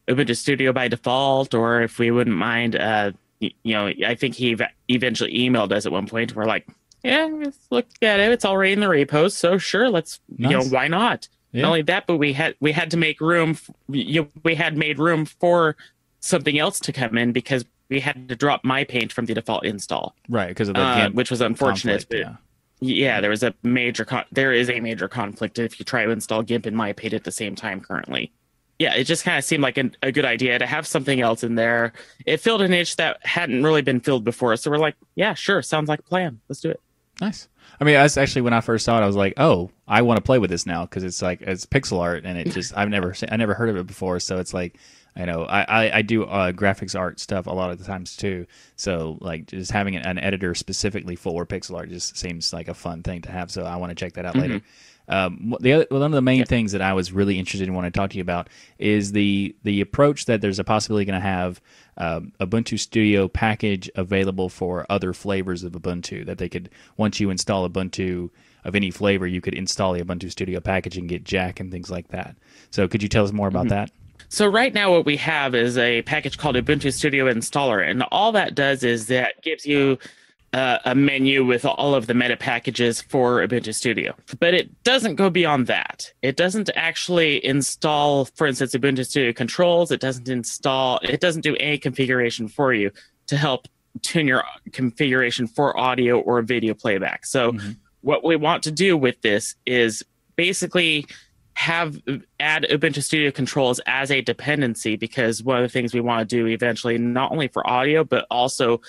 Ubuntu 0.08 0.36
Studio 0.36 0.74
by 0.74 0.88
default, 0.88 1.54
or 1.54 1.82
if 1.82 2.00
we 2.00 2.10
wouldn't 2.10 2.36
mind." 2.36 2.76
Uh, 2.76 3.12
you 3.40 3.74
know, 3.74 3.88
I 4.06 4.16
think 4.16 4.36
he 4.36 4.58
eventually 4.90 5.34
emailed 5.34 5.72
us 5.72 5.86
at 5.86 5.92
one 5.92 6.08
point. 6.08 6.36
We're 6.36 6.46
like, 6.46 6.68
yeah, 7.04 7.30
let's 7.32 7.58
look 7.70 7.88
at 8.02 8.20
it. 8.20 8.32
It's 8.32 8.46
already 8.46 8.74
in 8.74 8.80
the 8.80 8.90
repos, 8.90 9.36
so 9.36 9.58
sure, 9.58 9.90
let's 9.90 10.20
nice. 10.30 10.52
you 10.52 10.58
know 10.58 10.66
why 10.66 10.88
not? 10.88 11.28
Yeah. 11.52 11.64
Not 11.64 11.68
only 11.70 11.82
that, 11.84 12.08
but 12.08 12.18
we 12.18 12.34
had 12.34 12.56
we 12.60 12.72
had 12.72 12.92
to 12.92 12.98
make 12.98 13.22
room. 13.22 13.58
You 13.88 14.28
we 14.44 14.56
had 14.56 14.78
made 14.78 15.00
room 15.00 15.26
for 15.26 15.76
something 16.20 16.60
else 16.60 16.80
to 16.82 16.94
come 16.94 17.18
in 17.18 17.32
because 17.32 17.66
we 17.90 18.00
had 18.00 18.30
to 18.30 18.36
drop 18.36 18.64
MyPaint 18.64 19.12
from 19.12 19.26
the 19.26 19.34
default 19.34 19.66
install. 19.66 20.16
Right, 20.28 20.50
because 20.50 20.70
of 20.70 20.76
the 20.76 20.82
uh, 20.82 21.10
which 21.10 21.32
was 21.32 21.42
unfortunate. 21.42 22.08
Conflict, 22.10 22.40
yeah. 22.82 23.06
yeah, 23.14 23.22
there 23.22 23.32
was 23.32 23.44
a 23.44 23.54
major 23.64 24.06
con- 24.06 24.26
there 24.32 24.54
is 24.54 24.70
a 24.70 24.80
major 24.80 25.08
conflict 25.08 25.58
if 25.58 25.80
you 25.80 25.86
try 25.86 26.06
to 26.06 26.12
install 26.12 26.44
GIMP 26.44 26.68
and 26.68 26.78
MyPaint 26.78 27.14
at 27.14 27.24
the 27.24 27.32
same 27.32 27.56
time 27.56 27.82
currently. 27.82 28.32
Yeah, 28.78 28.94
it 28.94 29.06
just 29.06 29.26
kind 29.26 29.38
of 29.38 29.44
seemed 29.44 29.62
like 29.62 29.78
a, 29.78 29.92
a 30.02 30.12
good 30.12 30.24
idea 30.24 30.58
to 30.58 30.66
have 30.66 30.88
something 30.88 31.20
else 31.20 31.44
in 31.44 31.56
there. 31.56 31.92
It 32.26 32.38
filled 32.38 32.62
a 32.62 32.68
niche 32.68 32.96
that 32.96 33.26
hadn't 33.26 33.64
really 33.64 33.82
been 33.82 34.00
filled 34.00 34.24
before, 34.24 34.56
so 34.56 34.72
we're 34.72 34.78
like, 34.78 34.96
yeah, 35.16 35.34
sure, 35.34 35.62
sounds 35.62 35.90
like 35.90 36.00
a 36.00 36.04
plan. 36.04 36.40
Let's 36.48 36.62
do 36.62 36.70
it. 36.70 36.80
Nice. 37.22 37.48
I 37.80 37.84
mean, 37.84 37.96
that's 37.96 38.18
actually 38.18 38.44
when 38.44 38.54
I 38.54 38.62
first 38.62 38.86
saw 38.86 38.98
it, 38.98 39.04
I 39.04 39.08
was 39.08 39.16
like, 39.16 39.34
"Oh, 39.38 39.72
I 39.88 40.02
want 40.02 40.18
to 40.18 40.24
play 40.24 40.40
with 40.40 40.50
this 40.50 40.66
now" 40.66 40.86
because 40.86 41.04
it's 41.04 41.22
like 41.22 41.42
it's 41.42 41.66
pixel 41.66 42.00
art, 42.00 42.26
and 42.26 42.38
it 42.38 42.52
just 42.52 42.76
I've 42.78 42.90
never 42.90 43.16
I 43.30 43.36
never 43.38 43.54
heard 43.54 43.70
of 43.70 43.78
it 43.78 43.88
before, 43.88 44.20
so 44.20 44.40
it's 44.40 44.54
like 44.54 44.78
I 45.16 45.26
know 45.26 45.44
I 45.44 45.62
I, 45.62 45.98
I 45.98 46.02
do 46.02 46.24
uh, 46.24 46.52
graphics 46.52 46.98
art 46.98 47.20
stuff 47.20 47.48
a 47.48 47.52
lot 47.52 47.72
of 47.72 47.78
the 47.78 47.86
times 47.86 48.16
too. 48.16 48.46
So 48.76 49.18
like 49.22 49.48
just 49.48 49.72
having 49.72 49.96
an, 49.96 50.20
editor 50.20 50.56
specifically 50.56 51.16
for 51.16 51.46
pixel 51.46 51.78
art 51.78 51.90
just 51.90 52.18
seems 52.18 52.54
like 52.54 52.68
a 52.68 52.74
fun 52.74 53.04
thing 53.04 53.22
to 53.24 53.32
have. 53.32 53.52
So 53.52 53.64
I 53.64 53.78
want 53.78 53.92
to 53.92 53.96
check 53.96 54.14
that 54.14 54.26
out 54.26 54.34
mm-hmm. 54.34 54.42
later. 54.42 54.62
Um, 55.10 55.56
the 55.60 55.74
other, 55.74 55.88
one 55.90 56.04
of 56.04 56.12
the 56.12 56.22
main 56.22 56.40
yeah. 56.40 56.46
things 56.46 56.72
that 56.72 56.82
I 56.82 56.94
was 56.94 57.12
really 57.12 57.40
interested 57.40 57.68
in 57.68 57.74
want 57.74 57.92
to 57.92 57.98
talk 57.98 58.12
to 58.12 58.18
you 58.18 58.22
about 58.22 58.48
is 58.78 59.12
the 59.12 59.56
the 59.64 59.82
approach 59.82 60.26
that 60.26 60.42
there's 60.42 60.60
a 60.60 60.64
possibility 60.64 61.06
going 61.06 61.20
to 61.20 61.28
have 61.28 61.60
um, 61.98 62.32
Ubuntu 62.40 62.80
Studio 62.80 63.28
package 63.28 63.90
available 63.96 64.50
for 64.50 64.86
other 64.90 65.14
flavors 65.14 65.64
of 65.64 65.74
Ubuntu 65.74 66.26
that 66.26 66.38
they 66.38 66.48
could 66.48 66.70
once 66.96 67.20
you 67.20 67.32
install 67.32 67.68
Ubuntu 67.68 68.30
of 68.64 68.76
any 68.76 68.92
flavor 68.92 69.26
you 69.26 69.42
could 69.42 69.56
install 69.56 69.94
the 69.94 70.02
Ubuntu 70.02 70.30
Studio 70.30 70.60
package 70.60 70.98
and 70.98 71.10
get 71.10 71.24
Jack 71.24 71.60
and 71.60 71.72
things 71.72 71.90
like 71.90 72.10
that. 72.10 72.36
So 72.70 72.88
could 72.88 73.02
you 73.02 73.10
tell 73.10 73.24
us 73.26 73.32
more 73.32 73.48
about 73.48 73.66
mm-hmm. 73.66 73.70
that? 73.70 73.92
So 74.28 74.46
right 74.46 74.74
now 74.74 74.92
what 74.92 75.06
we 75.06 75.18
have 75.18 75.56
is 75.56 75.78
a 75.78 76.04
package 76.04 76.38
called 76.38 76.56
Ubuntu 76.56 76.94
Studio 76.94 77.26
Installer 77.26 77.88
and 77.88 78.04
all 78.12 78.32
that 78.34 78.54
does 78.54 78.84
is 78.84 79.08
that 79.08 79.42
gives 79.42 79.66
you 79.66 79.98
uh, 80.54 80.80
a 80.86 80.96
menu 80.96 81.46
with 81.46 81.66
all 81.66 81.94
of 81.94 82.08
the 82.08 82.14
meta 82.14 82.36
packages 82.36 83.02
for 83.02 83.46
Ubuntu 83.46 83.74
Studio. 83.74 84.16
But 84.40 84.54
it 84.54 84.84
doesn't 84.84 85.16
go 85.16 85.30
beyond 85.30 85.68
that. 85.68 86.12
It 86.22 86.38
doesn't 86.38 86.70
actually 86.76 87.44
install, 87.46 88.26
for 88.26 88.48
instance, 88.48 88.74
Ubuntu 88.74 89.06
Studio 89.06 89.32
controls. 89.34 89.92
It 89.92 90.02
doesn't 90.02 90.28
install, 90.28 91.00
it 91.04 91.22
doesn't 91.22 91.42
do 91.42 91.56
any 91.58 91.78
configuration 91.78 92.48
for 92.48 92.74
you 92.74 92.92
to 93.28 93.38
help 93.38 93.68
tune 94.02 94.28
your 94.28 94.44
configuration 94.72 95.48
for 95.48 95.78
audio 95.78 96.20
or 96.20 96.42
video 96.42 96.74
playback. 96.74 97.26
So, 97.26 97.52
mm-hmm. 97.52 97.72
what 98.02 98.24
we 98.24 98.36
want 98.36 98.64
to 98.64 98.72
do 98.72 98.98
with 98.98 99.22
this 99.22 99.56
is 99.66 100.04
basically 100.36 101.06
have 101.54 102.02
add 102.40 102.66
Ubuntu 102.72 103.04
Studio 103.04 103.32
controls 103.32 103.82
as 103.86 104.12
a 104.12 104.22
dependency 104.22 104.96
because 104.96 105.44
one 105.44 105.58
of 105.58 105.64
the 105.64 105.70
things 105.70 105.94
we 105.94 106.00
want 106.00 106.28
to 106.28 106.36
do 106.36 106.48
eventually, 106.48 106.98
not 106.98 107.34
only 107.34 107.50
for 107.50 107.68
audio, 107.70 108.04
but 108.06 108.26
also 108.32 108.80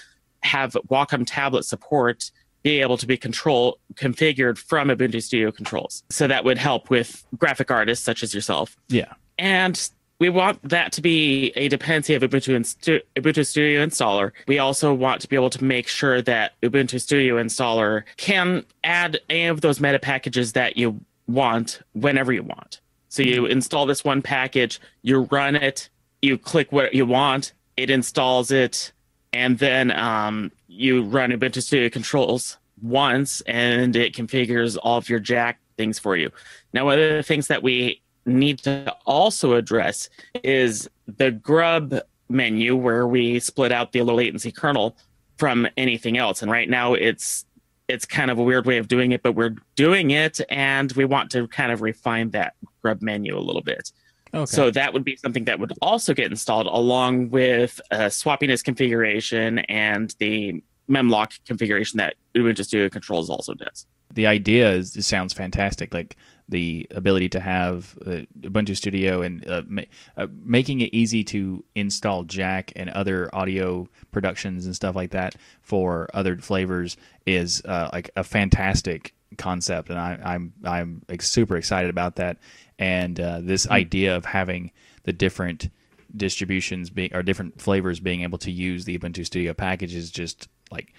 have 0.42 0.72
Wacom 0.88 1.24
tablet 1.26 1.64
support 1.64 2.30
be 2.62 2.80
able 2.80 2.96
to 2.98 3.06
be 3.06 3.16
control 3.16 3.78
configured 3.94 4.58
from 4.58 4.88
Ubuntu 4.88 5.22
Studio 5.22 5.50
controls. 5.50 6.02
So 6.10 6.26
that 6.26 6.44
would 6.44 6.58
help 6.58 6.90
with 6.90 7.24
graphic 7.38 7.70
artists 7.70 8.04
such 8.04 8.22
as 8.22 8.34
yourself. 8.34 8.76
Yeah. 8.88 9.14
And 9.38 9.90
we 10.18 10.28
want 10.28 10.68
that 10.68 10.92
to 10.92 11.00
be 11.00 11.52
a 11.56 11.68
dependency 11.68 12.14
of 12.14 12.22
Ubuntu, 12.22 12.54
Instu- 12.54 13.00
Ubuntu 13.16 13.46
Studio 13.46 13.84
Installer. 13.84 14.32
We 14.46 14.58
also 14.58 14.92
want 14.92 15.22
to 15.22 15.28
be 15.28 15.36
able 15.36 15.48
to 15.50 15.64
make 15.64 15.88
sure 15.88 16.20
that 16.22 16.60
Ubuntu 16.62 17.00
Studio 17.00 17.42
Installer 17.42 18.02
can 18.18 18.64
add 18.84 19.18
any 19.30 19.46
of 19.46 19.62
those 19.62 19.80
meta 19.80 19.98
packages 19.98 20.52
that 20.52 20.76
you 20.76 21.00
want 21.26 21.80
whenever 21.94 22.32
you 22.32 22.42
want. 22.42 22.80
So 23.08 23.22
you 23.22 23.46
install 23.46 23.86
this 23.86 24.04
one 24.04 24.20
package, 24.22 24.80
you 25.02 25.22
run 25.32 25.56
it, 25.56 25.88
you 26.22 26.36
click 26.36 26.70
what 26.70 26.94
you 26.94 27.06
want, 27.06 27.54
it 27.76 27.90
installs 27.90 28.50
it, 28.50 28.92
and 29.32 29.58
then 29.58 29.90
um, 29.92 30.52
you 30.68 31.02
run 31.02 31.30
Ubuntu 31.30 31.62
Studio 31.62 31.88
controls 31.88 32.58
once, 32.82 33.40
and 33.42 33.94
it 33.94 34.14
configures 34.14 34.76
all 34.82 34.98
of 34.98 35.08
your 35.08 35.20
Jack 35.20 35.60
things 35.76 35.98
for 35.98 36.16
you. 36.16 36.30
Now, 36.72 36.86
one 36.86 36.98
of 36.98 37.10
the 37.10 37.22
things 37.22 37.46
that 37.48 37.62
we 37.62 38.02
need 38.26 38.58
to 38.60 38.94
also 39.06 39.54
address 39.54 40.08
is 40.42 40.88
the 41.06 41.30
grub 41.30 42.00
menu 42.28 42.76
where 42.76 43.06
we 43.06 43.40
split 43.40 43.72
out 43.72 43.92
the 43.92 44.02
low 44.02 44.14
latency 44.14 44.52
kernel 44.52 44.96
from 45.38 45.66
anything 45.76 46.16
else. 46.16 46.42
And 46.42 46.50
right 46.50 46.68
now, 46.68 46.94
it's 46.94 47.44
it's 47.88 48.04
kind 48.04 48.30
of 48.30 48.38
a 48.38 48.42
weird 48.42 48.66
way 48.66 48.78
of 48.78 48.86
doing 48.86 49.10
it, 49.10 49.22
but 49.22 49.32
we're 49.32 49.56
doing 49.74 50.12
it, 50.12 50.40
and 50.48 50.92
we 50.92 51.04
want 51.04 51.30
to 51.32 51.48
kind 51.48 51.72
of 51.72 51.82
refine 51.82 52.30
that 52.30 52.54
grub 52.82 53.02
menu 53.02 53.36
a 53.36 53.40
little 53.40 53.62
bit. 53.62 53.90
Okay. 54.32 54.46
So 54.46 54.70
that 54.70 54.92
would 54.92 55.04
be 55.04 55.16
something 55.16 55.44
that 55.44 55.58
would 55.58 55.72
also 55.82 56.14
get 56.14 56.30
installed 56.30 56.66
along 56.66 57.30
with 57.30 57.80
uh, 57.90 58.06
swappiness 58.06 58.62
configuration 58.62 59.60
and 59.60 60.14
the 60.18 60.62
memlock 60.88 61.38
configuration 61.46 61.98
that 61.98 62.14
Ubuntu 62.34 62.64
Studio 62.64 62.88
Controls 62.88 63.30
also 63.30 63.54
does. 63.54 63.86
The 64.12 64.26
idea 64.26 64.72
is 64.72 64.96
it 64.96 65.02
sounds 65.02 65.32
fantastic. 65.32 65.94
Like 65.94 66.16
the 66.48 66.86
ability 66.90 67.28
to 67.28 67.40
have 67.40 67.96
uh, 68.04 68.22
Ubuntu 68.40 68.76
Studio 68.76 69.22
and 69.22 69.48
uh, 69.48 69.62
ma- 69.66 69.82
uh, 70.16 70.26
making 70.44 70.80
it 70.80 70.92
easy 70.92 71.22
to 71.24 71.64
install 71.76 72.24
Jack 72.24 72.72
and 72.74 72.90
other 72.90 73.32
audio 73.32 73.88
productions 74.10 74.66
and 74.66 74.74
stuff 74.74 74.96
like 74.96 75.12
that 75.12 75.36
for 75.62 76.08
other 76.12 76.36
flavors 76.38 76.96
is 77.24 77.62
uh, 77.64 77.88
like 77.92 78.10
a 78.16 78.24
fantastic 78.24 79.14
concept, 79.38 79.90
and 79.90 79.98
I, 79.98 80.14
am 80.14 80.20
I'm, 80.24 80.52
I'm 80.64 81.02
like 81.08 81.22
super 81.22 81.56
excited 81.56 81.88
about 81.88 82.16
that. 82.16 82.38
And 82.80 83.20
uh, 83.20 83.40
this 83.42 83.64
mm-hmm. 83.64 83.74
idea 83.74 84.16
of 84.16 84.24
having 84.24 84.72
the 85.04 85.12
different 85.12 85.70
distributions 86.16 86.90
being 86.90 87.14
or 87.14 87.22
different 87.22 87.60
flavors 87.60 88.00
being 88.00 88.22
able 88.22 88.38
to 88.38 88.50
use 88.50 88.84
the 88.84 88.98
Ubuntu 88.98 89.24
Studio 89.24 89.54
package 89.54 89.94
is 89.94 90.10
just 90.10 90.48
like 90.72 90.92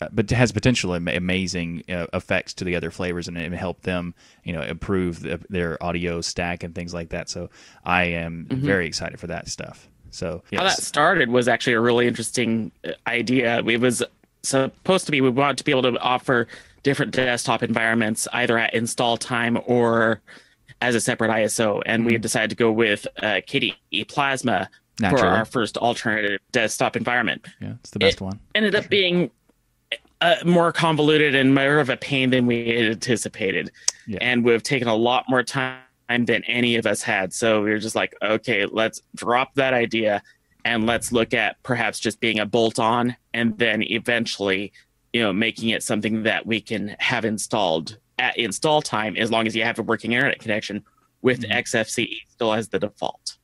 uh, 0.00 0.08
but 0.12 0.28
has 0.30 0.52
potential 0.52 0.92
amazing 0.94 1.82
uh, 1.88 2.06
effects 2.12 2.52
to 2.52 2.64
the 2.64 2.76
other 2.76 2.90
flavors 2.90 3.28
and, 3.28 3.38
and 3.38 3.54
help 3.54 3.80
them, 3.80 4.14
you 4.44 4.52
know, 4.52 4.60
improve 4.60 5.20
the, 5.20 5.40
their 5.48 5.82
audio 5.82 6.20
stack 6.20 6.62
and 6.62 6.74
things 6.74 6.92
like 6.92 7.08
that. 7.08 7.30
So 7.30 7.48
I 7.82 8.04
am 8.04 8.46
mm-hmm. 8.46 8.64
very 8.64 8.86
excited 8.86 9.18
for 9.18 9.26
that 9.28 9.48
stuff. 9.48 9.88
So 10.10 10.42
yes. 10.50 10.60
how 10.60 10.68
that 10.68 10.82
started 10.82 11.30
was 11.30 11.48
actually 11.48 11.72
a 11.72 11.80
really 11.80 12.06
interesting 12.06 12.72
uh, 12.84 12.90
idea. 13.06 13.58
It 13.60 13.80
was 13.80 14.02
supposed 14.42 15.06
to 15.06 15.12
be 15.12 15.22
we 15.22 15.30
wanted 15.30 15.58
to 15.58 15.64
be 15.64 15.72
able 15.72 15.82
to 15.82 15.98
offer 15.98 16.46
different 16.82 17.12
desktop 17.12 17.62
environments 17.62 18.28
either 18.34 18.58
at 18.58 18.74
install 18.74 19.16
time 19.16 19.58
or 19.66 20.20
as 20.80 20.94
a 20.94 21.00
separate 21.00 21.30
ISO, 21.30 21.82
and 21.86 22.02
mm-hmm. 22.02 22.12
we 22.12 22.18
decided 22.18 22.50
to 22.50 22.56
go 22.56 22.70
with 22.70 23.06
uh, 23.18 23.40
KDE 23.46 24.08
Plasma 24.08 24.68
Naturally. 25.00 25.22
for 25.22 25.28
our 25.28 25.44
first 25.44 25.76
alternative 25.78 26.40
desktop 26.52 26.96
environment. 26.96 27.46
Yeah, 27.60 27.74
it's 27.80 27.90
the 27.90 27.98
best 27.98 28.16
it 28.16 28.20
one. 28.22 28.40
Ended 28.54 28.74
up 28.74 28.88
being 28.88 29.30
uh, 30.20 30.36
more 30.44 30.72
convoluted 30.72 31.34
and 31.34 31.54
more 31.54 31.78
of 31.78 31.90
a 31.90 31.96
pain 31.96 32.30
than 32.30 32.46
we 32.46 32.68
had 32.68 32.86
anticipated, 32.92 33.70
yeah. 34.06 34.18
and 34.20 34.44
we've 34.44 34.62
taken 34.62 34.88
a 34.88 34.94
lot 34.94 35.24
more 35.28 35.42
time 35.42 35.80
than 36.08 36.44
any 36.44 36.76
of 36.76 36.86
us 36.86 37.02
had. 37.02 37.32
So 37.32 37.62
we 37.62 37.70
were 37.70 37.78
just 37.78 37.96
like, 37.96 38.14
okay, 38.22 38.66
let's 38.66 39.02
drop 39.14 39.54
that 39.54 39.74
idea 39.74 40.22
and 40.64 40.86
let's 40.86 41.12
look 41.12 41.34
at 41.34 41.62
perhaps 41.62 42.00
just 42.00 42.20
being 42.20 42.38
a 42.38 42.46
bolt 42.46 42.78
on, 42.78 43.16
and 43.34 43.56
then 43.58 43.82
eventually, 43.82 44.72
you 45.12 45.22
know, 45.22 45.32
making 45.32 45.70
it 45.70 45.82
something 45.82 46.24
that 46.24 46.46
we 46.46 46.60
can 46.60 46.96
have 46.98 47.24
installed 47.24 47.98
at 48.18 48.36
install 48.38 48.82
time 48.82 49.16
as 49.16 49.30
long 49.30 49.46
as 49.46 49.54
you 49.54 49.62
have 49.64 49.78
a 49.78 49.82
working 49.82 50.12
internet 50.12 50.38
connection 50.38 50.84
with 51.22 51.40
mm-hmm. 51.40 51.52
XFCE 51.52 52.18
still 52.28 52.52
as 52.52 52.68
the 52.68 52.78
default. 52.78 53.36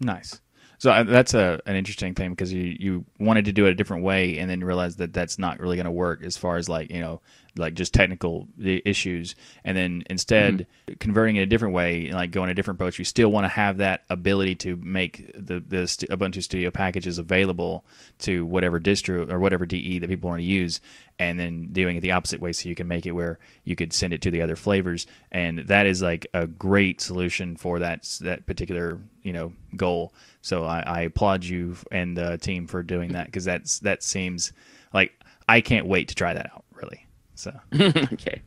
Nice. 0.00 0.40
So 0.78 0.90
uh, 0.90 1.02
that's 1.04 1.34
a 1.34 1.60
an 1.66 1.76
interesting 1.76 2.14
thing 2.14 2.30
because 2.30 2.52
you 2.52 2.76
you 2.78 3.04
wanted 3.18 3.46
to 3.46 3.52
do 3.52 3.66
it 3.66 3.70
a 3.70 3.74
different 3.74 4.02
way 4.02 4.38
and 4.38 4.50
then 4.50 4.62
realized 4.62 4.98
that 4.98 5.12
that's 5.12 5.38
not 5.38 5.58
really 5.58 5.76
going 5.76 5.86
to 5.86 5.92
work 5.92 6.22
as 6.22 6.36
far 6.36 6.56
as 6.56 6.68
like 6.68 6.90
you 6.90 7.00
know 7.00 7.22
like 7.56 7.74
just 7.74 7.94
technical 7.94 8.48
issues. 8.58 9.34
And 9.64 9.76
then 9.76 10.02
instead 10.10 10.66
mm-hmm. 10.86 10.94
converting 10.98 11.36
it 11.36 11.42
a 11.42 11.46
different 11.46 11.74
way 11.74 12.10
like 12.12 12.30
going 12.30 12.50
a 12.50 12.54
different 12.54 12.78
approach 12.78 12.98
you 12.98 13.04
still 13.04 13.30
want 13.30 13.44
to 13.44 13.48
have 13.48 13.78
that 13.78 14.02
ability 14.10 14.54
to 14.54 14.76
make 14.76 15.30
the 15.34 15.60
the 15.60 15.84
ubuntu 16.10 16.42
studio 16.42 16.70
packages 16.70 17.18
available 17.18 17.84
to 18.18 18.44
whatever 18.44 18.80
distro 18.80 19.30
or 19.30 19.38
whatever 19.38 19.66
de 19.66 19.98
that 19.98 20.08
people 20.08 20.28
want 20.28 20.40
to 20.40 20.44
use 20.44 20.80
and 21.18 21.38
then 21.38 21.68
doing 21.72 21.96
it 21.96 22.00
the 22.00 22.12
opposite 22.12 22.40
way 22.40 22.52
so 22.52 22.68
you 22.68 22.74
can 22.74 22.88
make 22.88 23.06
it 23.06 23.12
where 23.12 23.38
you 23.64 23.76
could 23.76 23.92
send 23.92 24.12
it 24.12 24.20
to 24.22 24.30
the 24.30 24.42
other 24.42 24.56
flavors. 24.56 25.06
And 25.30 25.60
that 25.60 25.86
is 25.86 26.02
like 26.02 26.26
a 26.34 26.46
great 26.46 27.00
solution 27.00 27.56
for 27.56 27.78
that 27.78 28.02
that 28.20 28.46
particular 28.46 28.98
you 29.22 29.32
know 29.32 29.52
goal. 29.76 30.12
So 30.42 30.64
i, 30.64 30.80
I 30.80 31.00
applaud 31.02 31.44
you 31.44 31.76
and 31.90 32.16
the 32.16 32.38
team 32.38 32.66
for 32.66 32.82
doing 32.82 33.12
that 33.12 33.26
because 33.26 33.44
that's 33.44 33.78
that 33.80 34.02
seems 34.02 34.52
like 34.92 35.12
i 35.48 35.60
can't 35.60 35.86
wait 35.86 36.08
to 36.08 36.14
try 36.14 36.34
that 36.34 36.50
out 36.54 36.63
so 37.34 37.52
okay. 37.74 38.42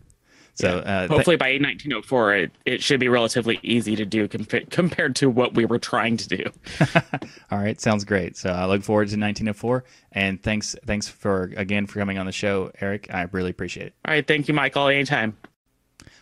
So 0.58 0.82
yeah. 0.84 1.02
uh, 1.02 1.08
hopefully 1.08 1.36
by 1.36 1.50
1904, 1.50 2.36
it, 2.36 2.52
it 2.66 2.84
should 2.84 3.00
be 3.00 3.10
relatively 3.10 3.60
easy 3.62 3.96
to 3.96 4.06
do 4.06 4.28
comp- 4.28 4.72
compared 4.72 5.16
to 5.18 5.30
what 5.30 5.54
we 5.54 5.66
were 5.66 5.78
trying 5.78 6.18
to 6.18 6.28
do. 6.28 6.44
All 7.52 7.60
right, 7.60 7.80
sounds 7.80 8.04
great. 8.04 8.36
So 8.38 8.50
I 8.50 8.66
look 8.66 8.82
forward 8.82 9.10
to 9.10 9.20
1904, 9.20 9.84
and 10.14 10.42
thanks 10.42 10.76
thanks 10.86 11.08
for 11.08 11.52
again 11.56 11.86
for 11.86 12.00
coming 12.00 12.18
on 12.18 12.26
the 12.26 12.32
show, 12.32 12.72
Eric. 12.82 13.08
I 13.14 13.28
really 13.32 13.52
appreciate 13.52 13.88
it. 13.88 13.94
All 14.06 14.14
right, 14.14 14.26
thank 14.26 14.48
you, 14.48 14.56
Michael. 14.56 14.88
Anytime. 14.88 15.38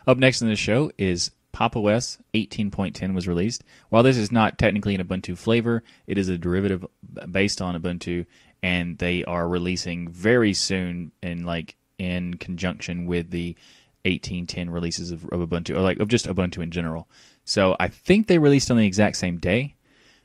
Up 0.05 0.17
next 0.17 0.41
in 0.41 0.50
the 0.50 0.55
show 0.55 0.91
is 0.98 1.31
Pop! 1.55 1.77
OS 1.77 2.17
18.10 2.34 3.15
was 3.15 3.29
released. 3.29 3.63
While 3.88 4.03
this 4.03 4.17
is 4.17 4.29
not 4.29 4.57
technically 4.57 4.93
an 4.93 5.01
Ubuntu 5.01 5.38
flavor, 5.38 5.84
it 6.05 6.17
is 6.17 6.27
a 6.27 6.38
derivative 6.38 6.86
based 7.31 7.62
on 7.62 7.81
Ubuntu, 7.81 8.25
and 8.62 8.98
they 8.98 9.24
are 9.24 9.48
releasing 9.48 10.10
very 10.10 10.53
soon 10.53 11.13
in 11.24 11.45
like 11.45 11.77
in 11.98 12.36
conjunction 12.36 13.06
with 13.06 13.32
the 13.32 13.56
1810 14.04 14.70
releases 14.70 15.12
of, 15.12 15.25
of 15.25 15.50
Ubuntu, 15.50 15.75
or 15.75 15.82
like 15.82 16.00
of 16.00 16.08
just 16.08 16.28
Ubuntu 16.28 16.62
in 16.62 16.72
general. 16.72 17.08
So 17.44 17.75
I 17.80 17.88
think 17.88 18.28
they 18.28 18.38
released 18.38 18.70
on 18.72 18.78
the 18.78 18.86
exact 18.86 19.18
same 19.18 19.38
day. 19.38 19.75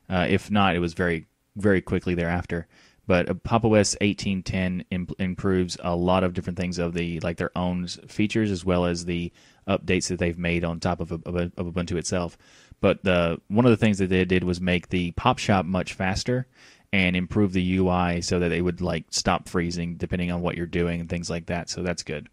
Uh, 0.08 0.26
if 0.28 0.50
not, 0.50 0.74
it 0.74 0.80
was 0.80 0.94
very 0.94 1.26
very 1.56 1.80
quickly 1.80 2.14
thereafter. 2.14 2.66
But 3.06 3.28
uh, 3.28 3.34
Pop! 3.34 3.64
OS 3.64 3.96
1810 4.00 4.84
imp- 4.90 5.12
improves 5.18 5.76
a 5.82 5.96
lot 5.96 6.22
of 6.22 6.32
different 6.32 6.58
things 6.58 6.78
of 6.78 6.94
the 6.94 7.18
like 7.20 7.38
their 7.38 7.56
own 7.56 7.86
features 7.86 8.50
as 8.50 8.64
well 8.64 8.84
as 8.84 9.04
the 9.04 9.32
updates 9.66 10.08
that 10.08 10.18
they've 10.18 10.38
made 10.38 10.64
on 10.64 10.78
top 10.78 11.00
of, 11.00 11.10
of, 11.12 11.26
of 11.26 11.52
Ubuntu 11.56 11.96
itself. 11.96 12.38
But 12.80 13.02
the 13.02 13.40
one 13.48 13.64
of 13.64 13.70
the 13.70 13.76
things 13.76 13.98
that 13.98 14.10
they 14.10 14.24
did 14.24 14.44
was 14.44 14.60
make 14.60 14.88
the 14.88 15.10
Pop 15.12 15.38
Shop 15.38 15.66
much 15.66 15.92
faster 15.92 16.46
and 16.92 17.14
improve 17.14 17.52
the 17.52 17.76
UI 17.76 18.20
so 18.20 18.38
that 18.38 18.52
it 18.52 18.62
would 18.62 18.80
like 18.80 19.04
stop 19.10 19.48
freezing 19.48 19.96
depending 19.96 20.30
on 20.30 20.40
what 20.40 20.56
you're 20.56 20.66
doing 20.66 21.00
and 21.00 21.08
things 21.08 21.30
like 21.30 21.46
that. 21.46 21.70
So 21.70 21.82
that's 21.82 22.02
good. 22.02 22.28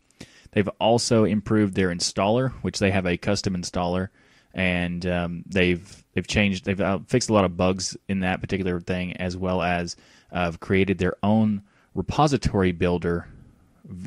They've 0.52 0.70
also 0.80 1.24
improved 1.26 1.76
their 1.76 1.90
installer, 1.90 2.52
which 2.64 2.80
they 2.80 2.92
have 2.92 3.06
a 3.06 3.18
custom 3.18 3.56
installer, 3.56 4.10
and 4.54 5.06
um, 5.06 5.44
they've 5.46 6.04
they've 6.14 6.26
changed 6.26 6.66
they've 6.66 6.82
uh, 6.82 7.00
fixed 7.08 7.30
a 7.30 7.34
lot 7.34 7.46
of 7.46 7.58
bugs 7.58 7.96
in 8.08 8.22
that 8.22 8.42
particular 8.42 8.80
thing, 8.80 9.16
as 9.18 9.38
well 9.38 9.62
as 9.62 9.96
uh, 10.32 10.52
created 10.60 10.98
their 10.98 11.16
own 11.22 11.62
repository 11.94 12.72
builder 12.72 13.28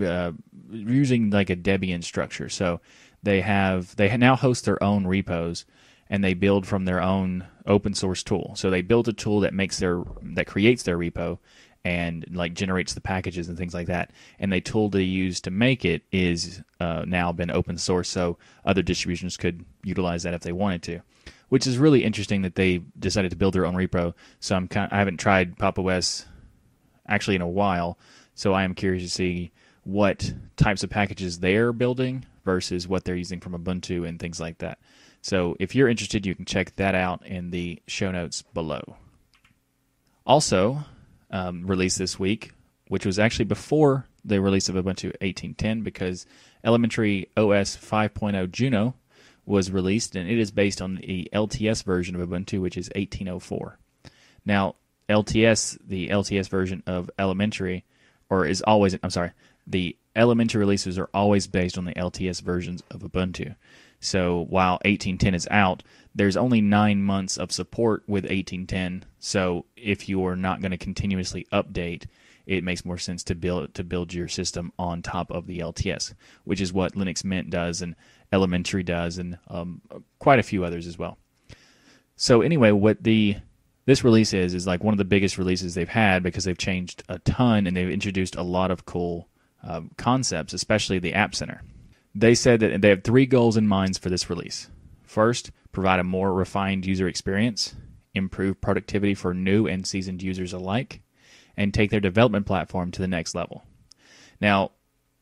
uh, 0.02 0.33
using 0.71 1.30
like 1.30 1.50
a 1.50 1.57
Debian 1.57 2.02
structure. 2.02 2.49
So 2.49 2.80
they 3.23 3.42
have 3.42 3.95
they 3.97 4.16
now 4.16 4.35
host 4.35 4.64
their 4.64 4.83
own 4.83 5.07
repos 5.07 5.64
and 6.11 6.23
they 6.23 6.35
build 6.35 6.67
from 6.67 6.85
their 6.85 7.00
own 7.00 7.47
open 7.67 7.95
source 7.95 8.23
tool. 8.23 8.52
So 8.57 8.69
they 8.69 8.83
build 8.83 9.09
a 9.09 9.12
tool 9.12 9.40
that 9.40 9.55
makes 9.55 9.79
their 9.79 10.02
that 10.23 10.47
creates 10.47 10.83
their 10.83 10.99
repo 10.99 11.38
and 11.85 12.26
like 12.33 12.52
generates 12.52 12.93
the 12.93 13.00
packages 13.00 13.49
and 13.49 13.57
things 13.57 13.73
like 13.73 13.87
that. 13.87 14.11
And 14.38 14.52
the 14.52 14.61
tool 14.61 14.90
they 14.90 15.02
use 15.02 15.40
to 15.43 15.50
make 15.50 15.85
it 15.85 16.02
is 16.12 16.62
uh, 16.81 17.05
now 17.07 17.33
been 17.33 17.50
open 17.50 17.79
source, 17.79 18.09
so 18.09 18.37
other 18.67 18.83
distributions 18.83 19.37
could 19.37 19.64
utilize 19.83 20.25
that 20.25 20.35
if 20.35 20.43
they 20.43 20.52
wanted 20.52 20.83
to. 20.83 21.00
Which 21.49 21.67
is 21.67 21.79
really 21.79 22.05
interesting 22.05 22.43
that 22.43 22.55
they 22.55 22.83
decided 22.99 23.31
to 23.31 23.37
build 23.37 23.55
their 23.55 23.67
own 23.67 23.75
repo. 23.75 24.14
So 24.40 24.55
I'm 24.57 24.69
kind 24.69 24.87
of, 24.87 24.93
I 24.93 24.99
haven't 24.99 25.17
tried 25.19 25.57
Pop! 25.57 25.79
OS 25.79 26.26
actually 27.09 27.37
in 27.37 27.43
a 27.43 27.49
while, 27.49 27.99
so 28.35 28.52
I 28.52 28.64
am 28.64 28.75
curious 28.75 29.02
to 29.05 29.11
see 29.11 29.52
what 29.85 30.33
types 30.57 30.83
of 30.85 30.90
packages 30.90 31.38
they're 31.38 31.73
building 31.73 32.25
versus 32.45 32.87
what 32.87 33.05
they're 33.05 33.17
using 33.17 33.40
from 33.40 33.52
Ubuntu 33.55 34.07
and 34.07 34.19
things 34.19 34.38
like 34.38 34.59
that. 34.59 34.79
So 35.23 35.57
if 35.61 35.75
you're 35.75 35.89
interested, 35.89 36.25
you 36.25 36.35
can 36.35 36.45
check 36.45 36.77
that 36.77 36.95
out 36.95 37.27
in 37.27 37.50
the 37.50 37.81
show 37.87 38.11
notes 38.11 38.43
below. 38.43 38.97
Also, 40.27 40.85
um, 41.31 41.67
released 41.67 41.99
this 41.99 42.19
week, 42.19 42.53
which 42.89 43.07
was 43.07 43.19
actually 43.19 43.45
before 43.45 44.07
the 44.25 44.41
release 44.41 44.69
of 44.69 44.75
Ubuntu 44.77 45.12
18.10 45.21 45.83
because 45.83 46.27
Elementary 46.65 47.29
OS 47.37 47.77
5.0 47.77 48.50
Juno 48.50 48.95
was 49.47 49.71
released 49.71 50.15
and 50.15 50.31
it 50.31 50.39
is 50.39 50.50
based 50.50 50.81
on 50.83 50.97
the 50.97 51.29
LTS 51.33 51.83
version 51.85 52.15
of 52.15 52.29
Ubuntu, 52.29 52.61
which 52.61 52.77
is 52.77 52.91
1804. 52.95 53.79
Now, 54.45 54.77
LTS, 55.09 55.79
the 55.87 56.09
LTS 56.09 56.49
version 56.49 56.83
of 56.87 57.11
Elementary, 57.19 57.85
or 58.29 58.47
is 58.47 58.62
always, 58.62 58.97
I'm 59.03 59.11
sorry, 59.11 59.33
the 59.67 59.97
elementary 60.15 60.61
releases 60.61 60.99
are 60.99 61.11
always 61.12 61.47
based 61.47 61.77
on 61.77 61.85
the 61.85 61.95
LTS 61.95 62.43
versions 62.43 62.83
of 62.91 63.00
Ubuntu. 63.00 63.57
So 64.00 64.47
while 64.49 64.75
1810 64.85 65.35
is 65.35 65.49
out, 65.50 65.83
there's 66.14 66.37
only 66.37 66.61
nine 66.61 67.02
months 67.02 67.37
of 67.37 67.52
support 67.52 68.02
with 68.07 68.25
1810. 68.25 69.04
So 69.19 69.66
if 69.76 70.09
you 70.09 70.25
are 70.26 70.37
not 70.37 70.61
going 70.61 70.73
to 70.73 70.78
continuously 70.78 71.47
update, 71.52 72.07
it 72.47 72.64
makes 72.64 72.85
more 72.85 72.99
sense 72.99 73.23
to 73.25 73.35
build 73.35 73.75
to 73.75 73.85
build 73.85 74.12
your 74.12 74.26
system 74.26 74.73
on 74.78 75.02
top 75.02 75.30
of 75.30 75.47
the 75.47 75.61
LTS, 75.61 76.14
which 76.45 76.61
is 76.61 76.73
what 76.73 76.95
Linux 76.95 77.23
Mint 77.25 77.50
does 77.50 77.83
and 77.83 77.95
Elementary 78.33 78.83
does, 78.83 79.19
and 79.19 79.38
um, 79.49 79.83
quite 80.19 80.38
a 80.38 80.45
few 80.45 80.64
others 80.64 80.87
as 80.87 80.99
well. 80.99 81.19
So 82.16 82.42
anyway, 82.42 82.71
what 82.71 83.02
the 83.02 83.37
this 83.87 84.02
release 84.04 84.33
is 84.33 84.54
is 84.54 84.66
like 84.66 84.83
one 84.83 84.95
of 84.95 84.99
the 84.99 85.04
biggest 85.04 85.38
releases 85.38 85.75
they've 85.75 85.88
had 85.88 86.23
because 86.23 86.45
they've 86.45 86.59
changed 86.59 87.02
a 87.09 87.19
ton 87.21 87.66
and 87.66 87.76
they've 87.76 87.90
introduced 87.90 88.37
a 88.37 88.42
lot 88.42 88.71
of 88.71 88.85
cool 88.85 89.28
um, 89.62 89.90
concepts, 89.97 90.52
especially 90.52 90.99
the 90.99 91.14
App 91.14 91.35
Center. 91.35 91.62
They 92.14 92.35
said 92.35 92.61
that 92.61 92.81
they 92.81 92.88
have 92.88 93.05
three 93.05 93.26
goals 93.26 93.57
in 93.57 93.67
mind 93.67 93.99
for 93.99 94.11
this 94.11 94.29
release. 94.29 94.69
First, 95.02 95.50
provide 95.73 96.00
a 96.00 96.05
more 96.05 96.33
refined 96.33 96.87
user 96.87 97.09
experience, 97.09 97.75
improve 98.14 98.61
productivity 98.61 99.14
for 99.14 99.35
new 99.35 99.67
and 99.67 99.87
seasoned 99.87 100.23
users 100.23 100.52
alike, 100.52 101.02
and 101.57 101.73
take 101.73 101.90
their 101.90 102.00
development 102.00 102.47
platform 102.47 102.90
to 102.93 103.00
the 103.00 103.09
next 103.09 103.35
level. 103.35 103.64
Now, 104.40 104.73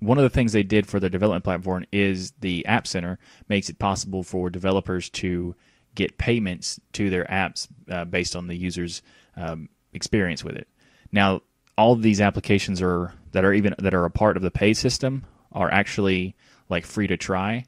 one 0.01 0.19
of 0.19 0.23
the 0.23 0.31
things 0.31 0.53
they 0.53 0.63
did 0.63 0.87
for 0.87 1.01
their 1.01 1.11
development 1.11 1.45
platform 1.45 1.85
is 1.93 2.33
the 2.41 2.65
App 2.67 2.87
Center 2.87 3.19
makes 3.49 3.69
it 3.69 3.79
possible 3.79 4.23
for 4.23 4.49
developers 4.49 5.11
to 5.11 5.57
get 5.95 6.19
payments 6.19 6.79
to 6.93 7.11
their 7.11 7.25
apps 7.25 7.67
uh, 7.91 8.05
based 8.05 8.37
on 8.37 8.47
the 8.47 8.55
user's 8.55 9.03
um, 9.37 9.69
experience 9.93 10.45
with 10.45 10.55
it. 10.55 10.69
Now, 11.11 11.43
all 11.77 11.93
of 11.93 12.03
these 12.03 12.21
applications 12.21 12.81
are 12.81 13.13
that 13.33 13.45
are 13.45 13.53
even 13.53 13.75
that 13.79 13.95
are 13.95 14.05
a 14.05 14.11
part 14.11 14.37
of 14.37 14.43
the 14.43 14.51
pay 14.51 14.75
system 14.75 15.25
are 15.53 15.71
actually 15.71 16.37
like 16.69 16.87
free 16.87 17.07
to 17.07 17.17
try. 17.17 17.65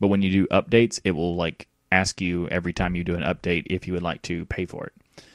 But 0.00 0.08
when 0.08 0.22
you 0.22 0.30
do 0.30 0.46
updates, 0.48 1.00
it 1.04 1.12
will 1.12 1.36
like 1.36 1.68
ask 1.90 2.20
you 2.20 2.48
every 2.48 2.72
time 2.72 2.94
you 2.94 3.04
do 3.04 3.14
an 3.14 3.22
update 3.22 3.66
if 3.70 3.86
you 3.86 3.94
would 3.94 4.02
like 4.02 4.22
to 4.22 4.44
pay 4.46 4.66
for 4.66 4.86
it. 4.86 4.92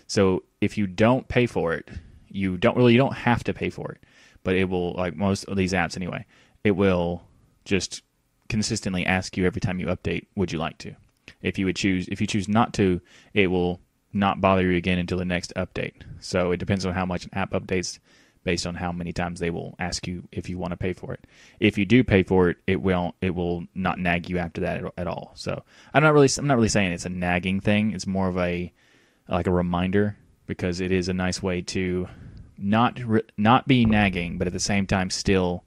So 0.08 0.43
if 0.62 0.78
you 0.78 0.88
don't 0.88 1.28
pay 1.28 1.45
for 1.45 1.73
it, 1.73 1.89
you 2.28 2.58
don't 2.58 2.78
really 2.78 2.93
you 2.93 2.99
don't 2.99 3.15
have 3.15 3.43
to 3.45 3.54
pay 3.54 3.69
for 3.69 3.91
it, 3.91 4.04
but 4.43 4.56
it 4.56 4.65
will 4.65 4.93
like 4.93 5.15
most 5.15 5.45
of 5.45 5.58
these 5.58 5.73
apps 5.73 5.97
anyway. 5.97 6.26
It 6.63 6.71
will 6.71 7.23
just 7.65 8.02
consistently 8.49 9.06
ask 9.06 9.38
you 9.38 9.45
every 9.45 9.62
time 9.62 9.80
you 9.80 9.88
update, 9.88 10.28
would 10.36 10.52
you 10.52 10.60
like 10.60 10.78
to? 10.80 10.95
If 11.41 11.58
you 11.58 11.65
would 11.65 11.76
choose 11.76 12.08
if 12.10 12.21
you 12.21 12.28
choose 12.28 12.47
not 12.47 12.73
to, 12.76 13.02
it 13.34 13.47
will 13.47 13.80
not 14.13 14.41
bother 14.41 14.69
you 14.69 14.78
again 14.78 14.99
until 14.99 15.17
the 15.17 15.26
next 15.26 15.54
update. 15.56 15.93
So 16.19 16.52
it 16.52 16.58
depends 16.58 16.86
on 16.86 16.93
how 16.93 17.06
much 17.06 17.26
an 17.26 17.32
app 17.34 17.52
updates 17.52 17.99
based 18.43 18.67
on 18.67 18.75
how 18.75 18.91
many 18.91 19.13
times 19.13 19.39
they 19.39 19.49
will 19.49 19.75
ask 19.79 20.08
you 20.08 20.27
if 20.32 20.49
you 20.49 20.58
want 20.58 20.71
to 20.71 20.77
pay 20.77 20.93
for 20.93 21.13
it. 21.13 21.25
If 21.60 21.77
you 21.77 21.86
do 21.86 22.03
pay 22.03 22.23
for 22.23 22.49
it, 22.49 22.58
it 22.67 22.82
will 22.82 23.15
it 23.21 23.36
will 23.36 23.65
not 23.73 23.99
nag 23.99 24.29
you 24.29 24.38
after 24.38 24.62
that 24.62 24.84
at, 24.97 25.08
all. 25.08 25.32
So 25.36 25.63
I'm 25.93 26.03
not 26.03 26.13
really 26.13 26.29
I'm 26.38 26.47
not 26.47 26.56
really 26.56 26.69
saying 26.69 26.91
it's 26.91 27.06
a 27.06 27.10
nagging 27.10 27.60
thing. 27.60 27.91
It's 27.91 28.08
more 28.08 28.27
of 28.27 28.38
a 28.38 28.71
like 29.27 29.47
a 29.47 29.51
reminder 29.51 30.17
because 30.45 30.82
it 30.82 30.91
is 30.91 31.08
a 31.08 31.13
nice 31.13 31.41
way 31.41 31.62
to 31.62 32.08
not 32.58 32.99
not 33.38 33.67
be 33.67 33.86
nagging, 33.86 34.38
but 34.38 34.47
at 34.47 34.53
the 34.53 34.60
same 34.60 34.88
time 34.88 35.10
still 35.10 35.63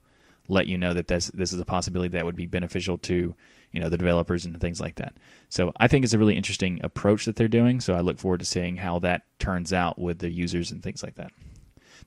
let 0.47 0.67
you 0.67 0.77
know 0.77 0.93
that 0.93 1.07
this 1.07 1.27
this 1.33 1.53
is 1.53 1.59
a 1.59 1.65
possibility 1.65 2.09
that 2.09 2.25
would 2.25 2.35
be 2.35 2.45
beneficial 2.45 2.97
to 2.97 3.35
you 3.71 3.79
know 3.79 3.89
the 3.89 3.97
developers 3.97 4.45
and 4.45 4.59
things 4.61 4.79
like 4.79 4.95
that. 4.95 5.13
So 5.49 5.71
I 5.77 5.87
think 5.87 6.03
it's 6.03 6.13
a 6.13 6.19
really 6.19 6.37
interesting 6.37 6.79
approach 6.83 7.25
that 7.25 7.35
they're 7.35 7.47
doing. 7.47 7.79
So 7.79 7.95
I 7.95 8.01
look 8.01 8.19
forward 8.19 8.39
to 8.39 8.45
seeing 8.45 8.77
how 8.77 8.99
that 8.99 9.23
turns 9.39 9.73
out 9.73 9.99
with 9.99 10.19
the 10.19 10.29
users 10.29 10.71
and 10.71 10.81
things 10.81 11.03
like 11.03 11.15
that. 11.15 11.31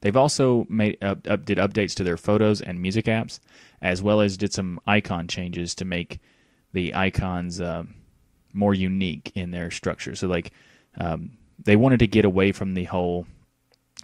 They've 0.00 0.16
also 0.16 0.66
made 0.68 1.02
up, 1.02 1.28
up, 1.28 1.44
did 1.44 1.58
updates 1.58 1.94
to 1.96 2.04
their 2.04 2.16
photos 2.16 2.60
and 2.60 2.80
music 2.80 3.04
apps, 3.06 3.38
as 3.82 4.02
well 4.02 4.20
as 4.20 4.36
did 4.36 4.52
some 4.52 4.80
icon 4.86 5.28
changes 5.28 5.74
to 5.76 5.84
make 5.84 6.20
the 6.72 6.94
icons 6.94 7.60
uh, 7.60 7.84
more 8.52 8.74
unique 8.74 9.32
in 9.34 9.50
their 9.50 9.70
structure. 9.70 10.14
So 10.14 10.26
like 10.26 10.52
um, 10.98 11.32
they 11.62 11.76
wanted 11.76 12.00
to 12.00 12.06
get 12.06 12.24
away 12.24 12.52
from 12.52 12.74
the 12.74 12.84
whole 12.84 13.26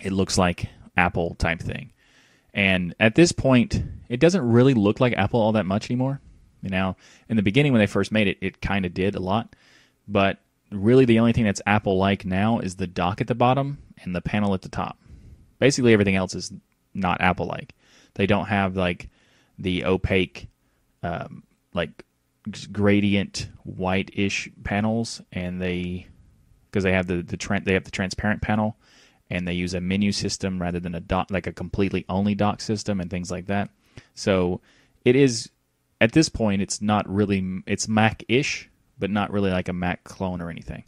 it 0.02 0.12
looks 0.12 0.36
like 0.36 0.68
Apple 0.96 1.34
type 1.36 1.60
thing. 1.60 1.92
And 2.52 2.94
at 3.00 3.14
this 3.14 3.32
point, 3.32 3.82
it 4.08 4.20
doesn't 4.20 4.46
really 4.46 4.74
look 4.74 5.00
like 5.00 5.12
Apple 5.14 5.40
all 5.40 5.52
that 5.52 5.66
much 5.66 5.90
anymore. 5.90 6.20
You 6.62 6.70
know, 6.70 6.96
in 7.28 7.36
the 7.36 7.42
beginning 7.42 7.72
when 7.72 7.80
they 7.80 7.86
first 7.86 8.10
made 8.10 8.28
it, 8.28 8.38
it 8.40 8.60
kind 8.60 8.84
of 8.84 8.94
did 8.94 9.14
a 9.14 9.20
lot, 9.20 9.54
but 10.08 10.38
really 10.72 11.04
the 11.04 11.18
only 11.18 11.32
thing 11.32 11.44
that's 11.44 11.62
Apple 11.66 11.96
like 11.96 12.24
now 12.24 12.58
is 12.58 12.76
the 12.76 12.86
dock 12.86 13.20
at 13.20 13.26
the 13.26 13.34
bottom 13.34 13.78
and 14.02 14.14
the 14.14 14.20
panel 14.20 14.52
at 14.54 14.62
the 14.62 14.68
top. 14.68 14.98
Basically, 15.58 15.92
everything 15.92 16.16
else 16.16 16.34
is 16.34 16.52
not 16.94 17.20
Apple 17.20 17.46
like. 17.46 17.74
They 18.14 18.26
don't 18.26 18.46
have 18.46 18.76
like 18.76 19.08
the 19.58 19.84
opaque, 19.84 20.48
um, 21.02 21.42
like 21.74 22.04
gradient 22.72 23.48
white-ish 23.64 24.48
panels, 24.64 25.20
and 25.32 25.60
they 25.60 26.06
because 26.70 26.84
they 26.84 26.92
have 26.92 27.06
the 27.06 27.22
the 27.22 27.36
tra- 27.36 27.60
they 27.60 27.74
have 27.74 27.84
the 27.84 27.90
transparent 27.90 28.42
panel, 28.42 28.76
and 29.30 29.46
they 29.46 29.54
use 29.54 29.74
a 29.74 29.80
menu 29.80 30.12
system 30.12 30.60
rather 30.60 30.80
than 30.80 30.94
a 30.94 31.00
dot 31.00 31.30
like 31.30 31.46
a 31.46 31.52
completely 31.52 32.04
only 32.08 32.34
dock 32.34 32.60
system 32.60 33.00
and 33.00 33.10
things 33.10 33.30
like 33.30 33.46
that. 33.46 33.70
So 34.14 34.60
it 35.04 35.16
is 35.16 35.50
at 36.00 36.12
this 36.12 36.28
point 36.28 36.62
it's 36.62 36.80
not 36.82 37.08
really 37.08 37.62
it's 37.66 37.88
Mac-ish, 37.88 38.70
but 38.98 39.10
not 39.10 39.30
really 39.30 39.50
like 39.50 39.68
a 39.68 39.72
Mac 39.72 40.04
clone 40.04 40.40
or 40.40 40.50
anything. 40.50 40.84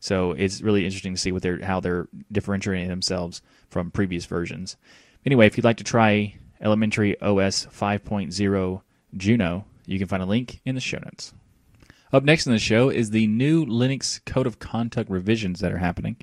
So 0.00 0.32
it's 0.32 0.62
really 0.62 0.84
interesting 0.84 1.14
to 1.14 1.20
see 1.20 1.30
what 1.30 1.42
they're 1.42 1.62
how 1.62 1.78
they're 1.78 2.08
differentiating 2.32 2.88
themselves 2.88 3.42
from 3.68 3.90
previous 3.90 4.24
versions. 4.24 4.76
Anyway, 5.24 5.46
if 5.46 5.56
you'd 5.56 5.64
like 5.64 5.76
to 5.76 5.84
try 5.84 6.34
Elementary 6.60 7.20
OS 7.20 7.66
5.0 7.66 8.82
Juno, 9.16 9.64
you 9.86 9.98
can 9.98 10.08
find 10.08 10.22
a 10.22 10.26
link 10.26 10.60
in 10.64 10.74
the 10.74 10.80
show 10.80 10.98
notes. 10.98 11.34
Up 12.12 12.24
next 12.24 12.46
in 12.46 12.52
the 12.52 12.58
show 12.58 12.88
is 12.88 13.10
the 13.10 13.26
new 13.26 13.64
Linux 13.64 14.24
Code 14.24 14.46
of 14.46 14.58
Conduct 14.58 15.10
revisions 15.10 15.60
that 15.60 15.72
are 15.72 15.78
happening. 15.78 16.16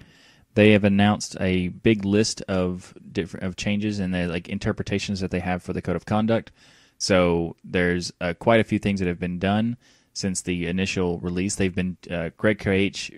They 0.55 0.71
have 0.71 0.83
announced 0.83 1.37
a 1.39 1.69
big 1.69 2.03
list 2.03 2.41
of 2.47 2.93
different 3.11 3.45
of 3.45 3.55
changes 3.55 3.99
and 3.99 4.13
the 4.13 4.27
like 4.27 4.49
interpretations 4.49 5.19
that 5.19 5.31
they 5.31 5.39
have 5.39 5.61
for 5.61 5.71
the 5.71 5.83
Code 5.83 5.95
of 5.95 6.05
Conduct. 6.05 6.51
So 6.97 7.55
there's 7.63 8.11
uh, 8.19 8.33
quite 8.33 8.59
a 8.59 8.63
few 8.63 8.79
things 8.79 8.99
that 8.99 9.07
have 9.07 9.19
been 9.19 9.37
done 9.37 9.77
since 10.13 10.41
the 10.41 10.65
initial 10.65 11.19
release. 11.19 11.55
They've 11.55 11.73
been 11.73 11.97
uh, 12.09 12.31
Greg 12.37 12.57
KH 12.57 13.11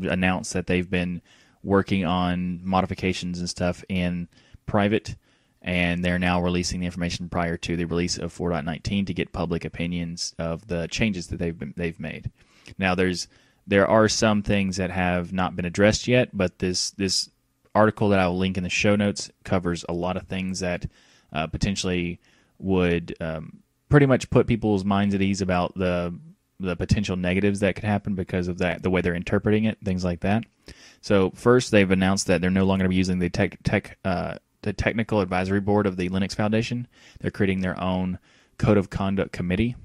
announced 0.00 0.52
that 0.52 0.66
they've 0.66 0.88
been 0.88 1.22
working 1.62 2.04
on 2.04 2.60
modifications 2.62 3.38
and 3.38 3.48
stuff 3.48 3.84
in 3.88 4.28
private, 4.66 5.16
and 5.62 6.04
they're 6.04 6.18
now 6.18 6.40
releasing 6.40 6.80
the 6.80 6.86
information 6.86 7.28
prior 7.28 7.56
to 7.56 7.76
the 7.76 7.84
release 7.84 8.18
of 8.18 8.36
4.19 8.36 9.06
to 9.06 9.14
get 9.14 9.32
public 9.32 9.64
opinions 9.64 10.34
of 10.38 10.68
the 10.68 10.86
changes 10.88 11.26
that 11.28 11.38
they've 11.38 11.58
been, 11.58 11.74
they've 11.76 11.98
made. 11.98 12.30
Now, 12.78 12.94
there's 12.94 13.28
there 13.66 13.86
are 13.86 14.08
some 14.08 14.42
things 14.42 14.76
that 14.76 14.90
have 14.90 15.32
not 15.32 15.56
been 15.56 15.64
addressed 15.64 16.06
yet, 16.06 16.30
but 16.32 16.60
this 16.60 16.90
this 16.92 17.30
article 17.74 18.08
that 18.08 18.20
I 18.20 18.28
will 18.28 18.38
link 18.38 18.56
in 18.56 18.62
the 18.62 18.70
show 18.70 18.96
notes 18.96 19.30
covers 19.44 19.84
a 19.88 19.92
lot 19.92 20.16
of 20.16 20.26
things 20.26 20.60
that 20.60 20.86
uh, 21.32 21.46
potentially 21.48 22.20
would 22.58 23.14
um, 23.20 23.58
pretty 23.88 24.06
much 24.06 24.30
put 24.30 24.46
people's 24.46 24.84
minds 24.84 25.14
at 25.14 25.22
ease 25.22 25.42
about 25.42 25.74
the 25.74 26.18
the 26.58 26.76
potential 26.76 27.16
negatives 27.16 27.60
that 27.60 27.74
could 27.74 27.84
happen 27.84 28.14
because 28.14 28.48
of 28.48 28.58
that 28.58 28.82
the 28.82 28.90
way 28.90 29.00
they're 29.00 29.14
interpreting 29.14 29.64
it, 29.64 29.78
things 29.84 30.04
like 30.04 30.20
that. 30.20 30.44
So 31.00 31.30
first, 31.34 31.70
they've 31.70 31.90
announced 31.90 32.26
that 32.26 32.40
they're 32.40 32.50
no 32.50 32.64
longer 32.64 32.82
going 32.82 32.90
to 32.90 32.94
be 32.94 32.96
using 32.96 33.18
the 33.18 33.30
tech, 33.30 33.58
tech 33.62 33.98
uh, 34.04 34.36
the 34.62 34.72
technical 34.72 35.20
advisory 35.20 35.60
board 35.60 35.86
of 35.86 35.96
the 35.96 36.08
Linux 36.08 36.34
Foundation. 36.34 36.88
They're 37.20 37.30
creating 37.30 37.60
their 37.60 37.80
own 37.80 38.18
code 38.58 38.78
of 38.78 38.90
conduct 38.90 39.32
committee, 39.32 39.76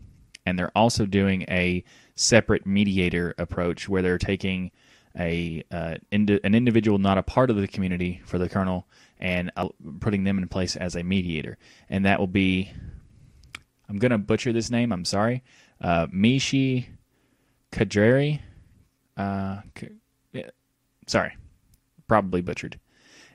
and 0.45 0.57
they're 0.57 0.71
also 0.75 1.05
doing 1.05 1.43
a 1.43 1.83
separate 2.15 2.65
mediator 2.65 3.35
approach 3.37 3.87
where 3.87 4.01
they're 4.01 4.17
taking 4.17 4.71
a 5.17 5.63
uh, 5.71 5.95
indi- 6.09 6.39
an 6.43 6.55
individual 6.55 6.97
not 6.97 7.17
a 7.17 7.23
part 7.23 7.49
of 7.49 7.57
the 7.57 7.67
community 7.67 8.21
for 8.25 8.37
the 8.37 8.47
kernel 8.47 8.87
and 9.19 9.51
uh, 9.57 9.67
putting 9.99 10.23
them 10.23 10.37
in 10.37 10.47
place 10.47 10.75
as 10.75 10.95
a 10.95 11.03
mediator, 11.03 11.57
and 11.89 12.05
that 12.05 12.19
will 12.19 12.27
be. 12.27 12.71
I'm 13.89 13.99
gonna 13.99 14.17
butcher 14.17 14.53
this 14.53 14.71
name. 14.71 14.93
I'm 14.93 15.03
sorry, 15.03 15.43
uh, 15.81 16.07
Mishi 16.07 16.87
Kadreri. 17.71 18.39
Uh, 19.17 19.61
yeah, 20.31 20.49
sorry, 21.07 21.35
probably 22.07 22.41
butchered. 22.41 22.79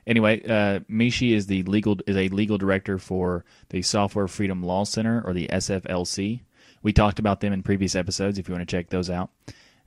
Anyway, 0.05 0.41
uh, 0.45 0.79
Mishi 0.89 1.33
is 1.33 1.47
the 1.47 1.63
legal 1.63 1.97
is 2.07 2.15
a 2.15 2.29
legal 2.29 2.57
director 2.57 2.97
for 2.97 3.43
the 3.69 3.81
Software 3.81 4.27
Freedom 4.27 4.63
Law 4.63 4.85
Center 4.85 5.21
or 5.25 5.33
the 5.33 5.47
SFLC. 5.49 6.41
We 6.81 6.93
talked 6.93 7.19
about 7.19 7.41
them 7.41 7.51
in 7.51 7.63
previous 7.63 7.95
episodes. 7.95 8.39
If 8.39 8.47
you 8.47 8.55
want 8.55 8.67
to 8.67 8.75
check 8.75 8.89
those 8.89 9.09
out, 9.09 9.29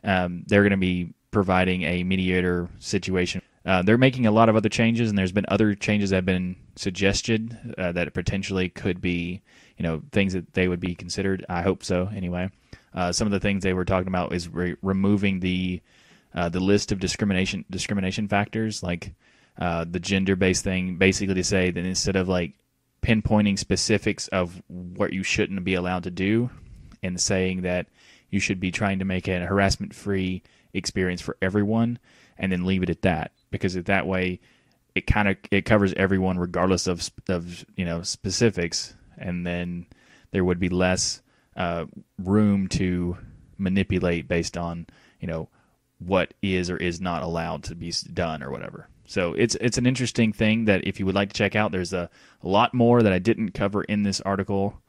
um, 0.05 0.45
they're 0.47 0.63
going 0.63 0.73
to 0.73 0.77
be 0.77 1.15
providing 1.31 1.83
a 1.83 2.05
mediator 2.05 2.69
situation. 2.79 3.41
Uh, 3.65 3.83
they're 3.83 3.99
making 3.99 4.27
a 4.27 4.31
lot 4.31 4.49
of 4.49 4.57
other 4.57 4.69
changes, 4.69 5.09
and 5.09 5.19
there's 5.19 5.33
been 5.33 5.45
other 5.49 5.75
changes 5.75 6.11
that 6.11 6.17
have 6.17 6.27
been 6.27 6.57
suggested 6.77 7.75
uh, 7.77 7.93
that 7.93 8.13
potentially 8.15 8.69
could 8.69 9.01
be, 9.01 9.43
you 9.81 9.85
know, 9.85 10.03
things 10.13 10.35
that 10.35 10.53
they 10.53 10.69
would 10.69 10.79
be 10.79 10.95
considered. 10.95 11.43
I 11.49 11.63
hope 11.63 11.83
so. 11.83 12.11
Anyway, 12.15 12.51
uh, 12.93 13.13
some 13.13 13.27
of 13.27 13.33
the 13.33 13.41
things 13.41 13.63
they 13.63 13.73
were 13.73 13.87
talking 13.87 14.09
about 14.09 14.35
is 14.35 14.47
re- 14.47 14.77
removing 14.83 15.41
the 15.41 15.81
uh, 16.35 16.51
the 16.51 16.61
list 16.61 16.93
of 16.93 17.01
discrimination 17.01 17.65
discrimination 17.71 18.29
factors, 18.29 18.83
like 18.83 19.15
uh, 19.59 19.87
the 19.91 19.99
gender 19.99 20.37
based 20.37 20.65
thing, 20.65 20.97
basically 20.97 21.35
to 21.35 21.43
say 21.43 21.71
that 21.71 21.87
instead 21.87 22.15
of 22.15 22.29
like 22.29 22.53
pinpointing 23.01 23.59
specifics 23.59 24.29
of 24.29 24.63
what 24.69 25.15
you 25.15 25.23
shouldn't 25.23 25.65
be 25.65 25.73
allowed 25.73 26.03
to 26.03 26.11
do, 26.11 26.51
and 27.03 27.19
saying 27.19 27.63
that 27.63 27.87
you 28.29 28.39
should 28.39 28.61
be 28.61 28.71
trying 28.71 28.99
to 28.99 29.07
make 29.07 29.29
a 29.29 29.47
harassment 29.47 29.95
free 29.95 30.43
experience 30.75 31.23
for 31.23 31.39
everyone 31.41 31.99
and 32.37 32.53
then 32.53 32.67
leave 32.67 32.83
it 32.83 32.91
at 32.91 33.01
that 33.01 33.33
because 33.51 33.73
that 33.73 34.07
way 34.07 34.41
it 34.95 35.07
kind 35.07 35.27
of 35.27 35.39
it 35.51 35.65
covers 35.65 35.95
everyone 35.95 36.39
regardless 36.39 36.87
of 36.87 37.11
of 37.31 37.65
you 37.77 37.85
know 37.87 38.03
specifics 38.03 38.95
and 39.21 39.47
then 39.47 39.87
there 40.33 40.45
would 40.45 40.59
be 40.59 40.69
less 40.69 41.21
uh, 41.57 41.85
room 42.19 42.69
to 42.69 43.17
manipulate 43.59 44.27
based 44.27 44.57
on 44.57 44.87
you 45.21 45.29
know 45.29 45.49
what 45.99 46.33
is 46.43 46.71
or 46.71 46.77
is 46.77 47.01
not 47.01 47.23
allowed 47.23 47.63
to 47.63 47.75
be 47.75 47.93
done 48.13 48.43
or 48.43 48.51
whatever 48.51 48.89
so 49.05 49.35
it's 49.35 49.57
it's 49.57 49.77
an 49.77 49.87
interesting 49.87 50.33
thing 50.33 50.65
that 50.65 50.87
if 50.87 50.99
you 50.99 51.07
would 51.07 51.15
like 51.15 51.29
to 51.29 51.35
check 51.35 51.55
out 51.55 51.73
there's 51.73 51.93
a, 51.93 52.09
a 52.43 52.49
lot 52.49 52.73
more 52.73 53.03
that 53.03 53.13
I 53.13 53.19
didn't 53.19 53.53
cover 53.53 53.83
in 53.83 54.03
this 54.03 54.21
article 54.21 54.81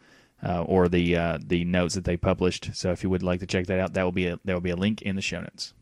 uh, 0.44 0.63
or 0.63 0.88
the 0.88 1.15
uh, 1.15 1.39
the 1.46 1.65
notes 1.65 1.96
that 1.96 2.06
they 2.06 2.17
published. 2.17 2.72
So 2.74 2.91
if 2.91 3.04
you 3.04 3.10
would 3.10 3.24
like 3.24 3.39
to 3.41 3.48
check 3.48 3.67
that 3.67 3.80
out, 3.80 3.94
that 3.94 4.04
will 4.04 4.12
be 4.12 4.28
a, 4.28 4.39
there 4.44 4.56
will 4.56 4.62
be 4.62 4.72
a 4.72 4.76
link 4.76 5.02
in 5.02 5.15
the 5.15 5.22
show 5.22 5.41
notes. 5.41 5.74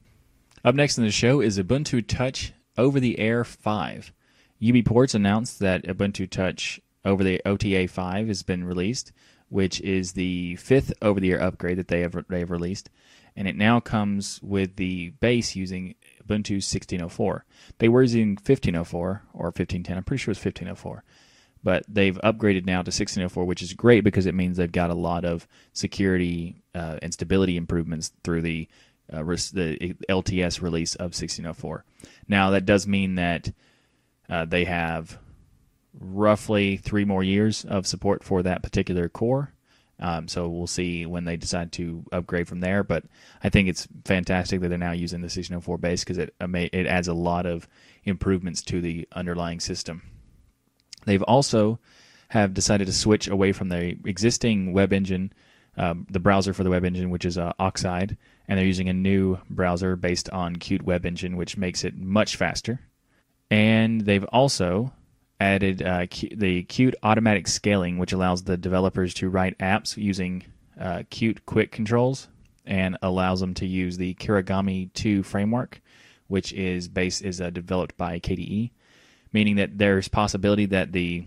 Up 0.64 0.76
next 0.76 0.98
in 0.98 1.06
the 1.06 1.12
show 1.12 1.40
is 1.40 1.58
Ubuntu 1.58 2.06
Touch 2.06 2.54
Over 2.78 3.00
the 3.00 3.20
Air 3.20 3.44
5. 3.44 4.12
UBports 4.62 5.16
announced 5.16 5.60
that 5.60 5.86
Ubuntu 5.86 6.30
Touch 6.30 6.82
Over 7.06 7.24
the 7.24 7.42
OTA 7.46 7.88
5 7.88 8.28
has 8.28 8.44
been 8.44 8.64
released, 8.64 9.12
which 9.48 9.80
is 9.82 10.14
the 10.14 10.56
fifth 10.58 10.94
over 11.02 11.20
the 11.20 11.32
air 11.32 11.42
upgrade 11.42 11.78
that 11.78 11.88
they 11.88 12.02
have 12.02 12.16
they 12.28 12.40
have 12.40 12.52
released, 12.52 12.90
and 13.36 13.48
it 13.48 13.56
now 13.56 13.80
comes 13.80 14.42
with 14.44 14.76
the 14.76 15.10
base 15.22 15.56
using 15.56 15.96
Ubuntu 16.24 16.56
1604. 16.56 17.46
They 17.78 17.90
were 17.90 18.02
using 18.02 18.32
1504 18.32 19.24
or 19.34 19.46
1510. 19.46 19.98
I'm 19.98 20.04
pretty 20.04 20.22
sure 20.22 20.32
it's 20.32 20.44
1504 20.44 21.04
but 21.64 21.84
they've 21.88 22.20
upgraded 22.24 22.66
now 22.66 22.82
to 22.82 22.90
1604, 22.90 23.46
which 23.46 23.62
is 23.62 23.74
great 23.74 24.04
because 24.04 24.26
it 24.26 24.36
means 24.36 24.58
they've 24.58 24.72
got 24.72 24.90
a 24.90 24.96
lot 24.96 25.26
of 25.26 25.48
security 25.74 26.62
uh, 26.74 26.98
and 27.02 27.14
stability 27.14 27.58
improvements 27.58 28.12
through 28.24 28.42
the 28.42 28.68
uh, 29.12 29.24
the 29.24 29.96
LTS 30.08 30.62
release 30.62 30.94
of 30.96 31.16
1604. 31.16 31.84
Now 32.28 32.52
that 32.52 32.66
does 32.66 32.86
mean 32.86 33.16
that 33.16 33.52
uh, 34.30 34.46
they 34.46 34.66
have 34.66 35.18
roughly 36.00 36.78
three 36.78 37.06
more 37.06 37.24
years 37.24 37.66
of 37.66 37.86
support 37.86 38.24
for 38.24 38.42
that 38.44 38.64
particular 38.64 39.10
core. 39.10 39.54
Um, 40.02 40.30
so 40.30 40.48
we'll 40.48 40.68
see 40.68 41.06
when 41.06 41.26
they 41.26 41.36
decide 41.36 41.74
to 41.74 42.06
upgrade 42.12 42.48
from 42.48 42.62
there. 42.62 42.84
But 42.84 43.04
I 43.44 43.50
think 43.50 43.68
it's 43.68 43.88
fantastic 44.06 44.62
that 44.62 44.70
they're 44.70 44.78
now 44.78 44.94
using 44.94 45.20
the 45.20 45.26
1604 45.26 45.78
base 45.78 46.04
because 46.04 46.18
it 46.18 46.34
it 46.40 46.88
adds 46.88 47.10
a 47.10 47.14
lot 47.14 47.46
of 47.46 47.68
improvements 48.06 48.62
to 48.64 48.80
the 48.80 49.08
underlying 49.12 49.60
system. 49.60 50.02
They've 51.06 51.24
also 51.24 51.80
have 52.30 52.54
decided 52.54 52.88
to 52.88 52.94
switch 52.94 53.28
away 53.28 53.52
from 53.52 53.70
the 53.70 53.98
existing 54.06 54.72
web 54.72 54.94
engine, 54.94 55.34
um, 55.78 56.06
the 56.10 56.20
browser 56.20 56.54
for 56.54 56.64
the 56.64 56.70
web 56.70 56.86
engine, 56.86 57.10
which 57.10 57.26
is 57.26 57.38
uh, 57.38 57.54
Oxide, 57.60 58.18
and 58.48 58.58
they're 58.58 58.66
using 58.66 58.90
a 58.90 58.94
new 58.94 59.38
browser 59.50 59.96
based 59.96 60.30
on 60.30 60.56
Qt 60.56 60.84
Web 60.84 61.06
Engine, 61.06 61.36
which 61.38 61.58
makes 61.58 61.84
it 61.84 61.98
much 61.98 62.36
faster. 62.36 62.80
And 63.50 64.02
they've 64.02 64.24
also 64.26 64.94
added 65.40 65.82
uh, 65.82 66.00
the 66.02 66.64
Qt 66.64 66.94
automatic 67.04 67.48
scaling, 67.48 67.98
which 67.98 68.14
allows 68.14 68.44
the 68.44 68.58
developers 68.58 69.14
to 69.16 69.30
write 69.30 69.58
apps 69.60 69.98
using 69.98 70.44
uh, 70.80 71.04
Qt 71.10 71.40
Quick 71.46 71.72
controls 71.72 72.28
and 72.66 72.98
allows 73.02 73.40
them 73.40 73.54
to 73.56 73.66
use 73.66 73.98
the 73.98 74.14
Kirigami 74.16 74.94
2 74.94 75.24
framework, 75.24 75.82
which 76.28 76.54
is 76.54 76.88
based 76.88 77.24
is 77.24 77.42
uh, 77.42 77.50
developed 77.50 77.98
by 77.98 78.20
KDE 78.20 78.72
meaning 79.32 79.56
that 79.56 79.78
there's 79.78 80.08
possibility 80.08 80.66
that 80.66 80.92
the 80.92 81.26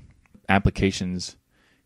applications 0.49 1.37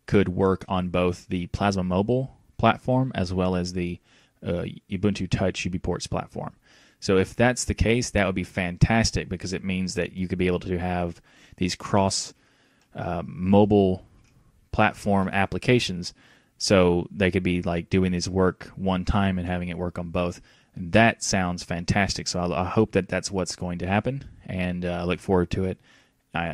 could 0.05 0.29
work 0.29 0.65
on 0.67 0.89
both 0.89 1.27
the 1.27 1.47
Plasma 1.47 1.83
Mobile 1.83 2.37
platform 2.57 3.11
as 3.13 3.33
well 3.33 3.55
as 3.55 3.73
the 3.73 3.99
uh, 4.43 4.65
Ubuntu 4.89 5.29
Touch 5.29 5.65
UBports 5.69 6.09
platform. 6.09 6.55
So 6.99 7.17
if 7.17 7.35
that's 7.35 7.65
the 7.65 7.73
case, 7.73 8.09
that 8.11 8.25
would 8.25 8.35
be 8.35 8.43
fantastic 8.43 9.29
because 9.29 9.53
it 9.53 9.63
means 9.63 9.95
that 9.95 10.13
you 10.13 10.27
could 10.27 10.37
be 10.37 10.47
able 10.47 10.59
to 10.61 10.79
have 10.79 11.21
these 11.57 11.75
cross 11.75 12.33
uh, 12.95 13.23
mobile 13.25 14.03
platform 14.71 15.29
applications. 15.29 16.13
So 16.57 17.07
they 17.11 17.29
could 17.29 17.43
be 17.43 17.61
like 17.61 17.89
doing 17.89 18.11
this 18.11 18.27
work 18.27 18.71
one 18.75 19.05
time 19.05 19.37
and 19.37 19.47
having 19.47 19.69
it 19.69 19.77
work 19.77 19.99
on 19.99 20.09
both. 20.09 20.41
And 20.75 20.91
that 20.91 21.23
sounds 21.23 21.63
fantastic. 21.63 22.27
So 22.27 22.39
I, 22.39 22.61
I, 22.61 22.65
hope 22.65 22.91
that 22.93 23.07
that's 23.07 23.31
what's 23.31 23.55
going 23.55 23.79
to 23.79 23.87
happen, 23.87 24.23
and 24.45 24.85
uh, 24.85 24.89
I 24.89 25.03
look 25.03 25.19
forward 25.19 25.49
to 25.51 25.65
it 25.65 25.79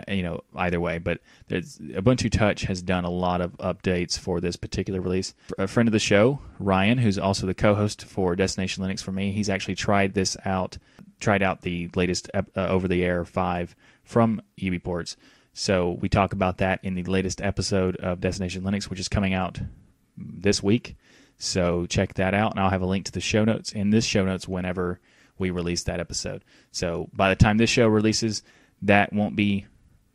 you 0.08 0.24
know, 0.24 0.42
either 0.56 0.80
way. 0.80 0.98
But 0.98 1.20
Ubuntu 1.50 2.32
Touch 2.32 2.64
has 2.64 2.82
done 2.82 3.06
a 3.06 3.10
lot 3.10 3.42
of 3.42 3.58
updates 3.58 4.18
for 4.18 4.40
this 4.40 4.56
particular 4.56 5.02
release. 5.02 5.34
A 5.58 5.68
friend 5.68 5.88
of 5.88 5.94
the 5.94 6.00
show, 6.00 6.40
Ryan, 6.60 6.98
who's 6.98 7.18
also 7.18 7.46
the 7.46 7.54
co-host 7.54 8.06
for 8.06 8.36
Destination 8.36 8.84
Linux 8.84 9.02
for 9.02 9.12
me, 9.12 9.32
he's 9.32 9.50
actually 9.50 9.76
tried 9.76 10.14
this 10.14 10.38
out, 10.46 10.78
tried 11.20 11.44
out 11.44 11.62
the 11.62 11.90
latest 11.96 12.30
uh, 12.34 12.42
over-the-air 12.56 13.26
five 13.26 13.76
from 14.04 14.42
UBports. 14.60 15.16
So 15.54 15.98
we 16.02 16.10
talk 16.10 16.34
about 16.34 16.58
that 16.58 16.80
in 16.84 16.96
the 16.96 17.04
latest 17.04 17.42
episode 17.42 17.96
of 17.98 18.20
Destination 18.20 18.64
Linux, 18.64 18.90
which 18.90 19.00
is 19.00 19.08
coming 19.08 19.34
out 19.34 19.60
this 20.18 20.64
week. 20.64 20.96
So 21.38 21.86
check 21.86 22.16
that 22.16 22.34
out, 22.34 22.52
and 22.52 22.60
I'll 22.60 22.70
have 22.70 22.82
a 22.82 22.88
link 22.88 23.06
to 23.06 23.12
the 23.12 23.22
show 23.22 23.44
notes 23.44 23.72
in 23.72 23.90
this 23.90 24.06
show 24.06 24.26
notes 24.26 24.48
whenever 24.48 25.00
we 25.38 25.50
release 25.50 25.84
that 25.84 26.00
episode. 26.00 26.44
So 26.72 27.10
by 27.14 27.30
the 27.30 27.36
time 27.36 27.58
this 27.58 27.70
show 27.70 27.88
releases, 27.88 28.44
that 28.82 29.14
won't 29.14 29.36
be 29.36 29.66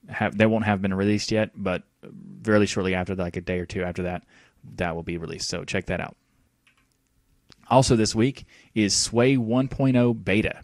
have 0.09 0.37
they 0.37 0.47
won't 0.47 0.65
have 0.65 0.83
been 0.83 0.95
released 0.95 1.31
yet, 1.31 1.51
but 1.55 1.83
fairly 2.43 2.67
shortly 2.67 2.95
after, 2.95 3.15
like 3.15 3.37
a 3.37 3.41
day 3.41 3.59
or 3.59 3.67
two 3.67 3.83
after 3.83 4.05
that, 4.05 4.25
that 4.77 4.95
will 4.95 5.03
be 5.03 5.19
released. 5.19 5.49
So 5.49 5.65
check 5.65 5.87
that 5.87 6.01
out. 6.01 6.17
Also, 7.71 7.97
this 7.97 8.15
week 8.15 8.47
is 8.75 8.95
Sway 8.95 9.37
1.0 9.37 10.25
beta. 10.25 10.63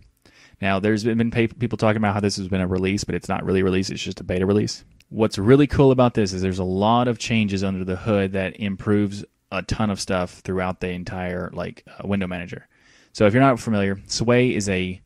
Now, 0.61 0.80
there's 0.80 1.04
been 1.04 1.30
people 1.30 1.76
talking 1.76 1.98
about 1.98 2.14
how 2.14 2.20
this 2.20 2.37
has 2.37 2.48
been 2.48 2.61
a 2.61 2.66
release, 2.66 3.04
but 3.04 3.14
it's 3.14 3.28
not 3.28 3.44
really 3.44 3.62
released. 3.62 3.90
It's 3.90 4.02
just 4.02 4.20
a 4.20 4.24
beta 4.24 4.46
release. 4.46 4.85
What's 5.11 5.37
really 5.37 5.66
cool 5.66 5.90
about 5.90 6.14
this 6.14 6.33
is 6.33 6.40
there's 6.40 6.59
a 6.59 6.64
lot 6.64 7.09
of 7.09 7.18
changes 7.18 7.62
under 7.62 7.85
the 7.85 7.96
hood 7.96 8.33
that 8.33 8.59
improves 8.59 9.24
a 9.52 9.62
ton 9.62 9.90
of 9.90 10.00
stuff 10.00 10.40
throughout 10.40 10.80
the 10.80 10.88
entire 10.88 11.50
like 11.52 11.85
uh, 11.87 12.07
window 12.07 12.26
manager. 12.26 12.66
So 13.12 13.26
if 13.26 13.35
you're 13.35 13.42
not 13.42 13.61
familiar, 13.61 14.00
Sway 14.07 14.54
is 14.54 14.68
a 14.68 15.00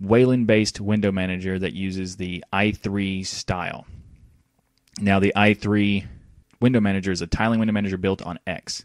Wayland 0.00 0.46
based 0.46 0.80
window 0.80 1.12
manager 1.12 1.58
that 1.58 1.74
uses 1.74 2.16
the 2.16 2.42
i3 2.52 3.24
style. 3.26 3.86
Now, 5.00 5.20
the 5.20 5.32
i3 5.36 6.06
window 6.60 6.80
manager 6.80 7.12
is 7.12 7.22
a 7.22 7.26
tiling 7.26 7.58
window 7.58 7.72
manager 7.72 7.96
built 7.96 8.22
on 8.22 8.38
X, 8.46 8.84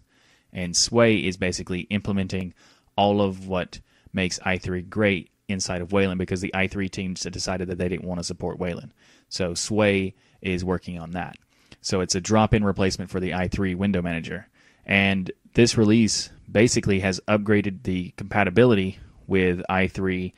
and 0.52 0.76
Sway 0.76 1.18
is 1.18 1.38
basically 1.38 1.82
implementing 1.82 2.54
all 2.96 3.22
of 3.22 3.48
what 3.48 3.80
makes 4.14 4.40
i3 4.40 4.90
great 4.90 5.30
inside 5.48 5.82
of 5.82 5.92
Wayland 5.92 6.18
because 6.18 6.42
the 6.42 6.52
i3 6.56 6.90
team 6.90 7.14
decided 7.14 7.68
that 7.68 7.78
they 7.78 7.90
didn't 7.90 8.06
want 8.06 8.20
to 8.20 8.24
support 8.24 8.60
Wayland. 8.60 8.94
So 9.30 9.54
Sway 9.54 10.16
is 10.42 10.66
working 10.66 11.00
on 11.00 11.12
that. 11.12 11.36
So 11.82 12.02
it's 12.02 12.16
a 12.16 12.22
drop-in 12.22 12.64
replacement 12.64 13.12
for 13.12 13.20
the 13.20 13.32
i3 13.32 13.76
window 13.76 14.02
manager. 14.02 14.48
And 14.86 15.32
this 15.54 15.78
release 15.78 16.30
basically 16.52 17.00
has 17.02 17.20
upgraded 17.28 17.84
the 17.84 18.12
compatibility 18.18 19.00
with 19.28 19.62
i3 19.70 20.34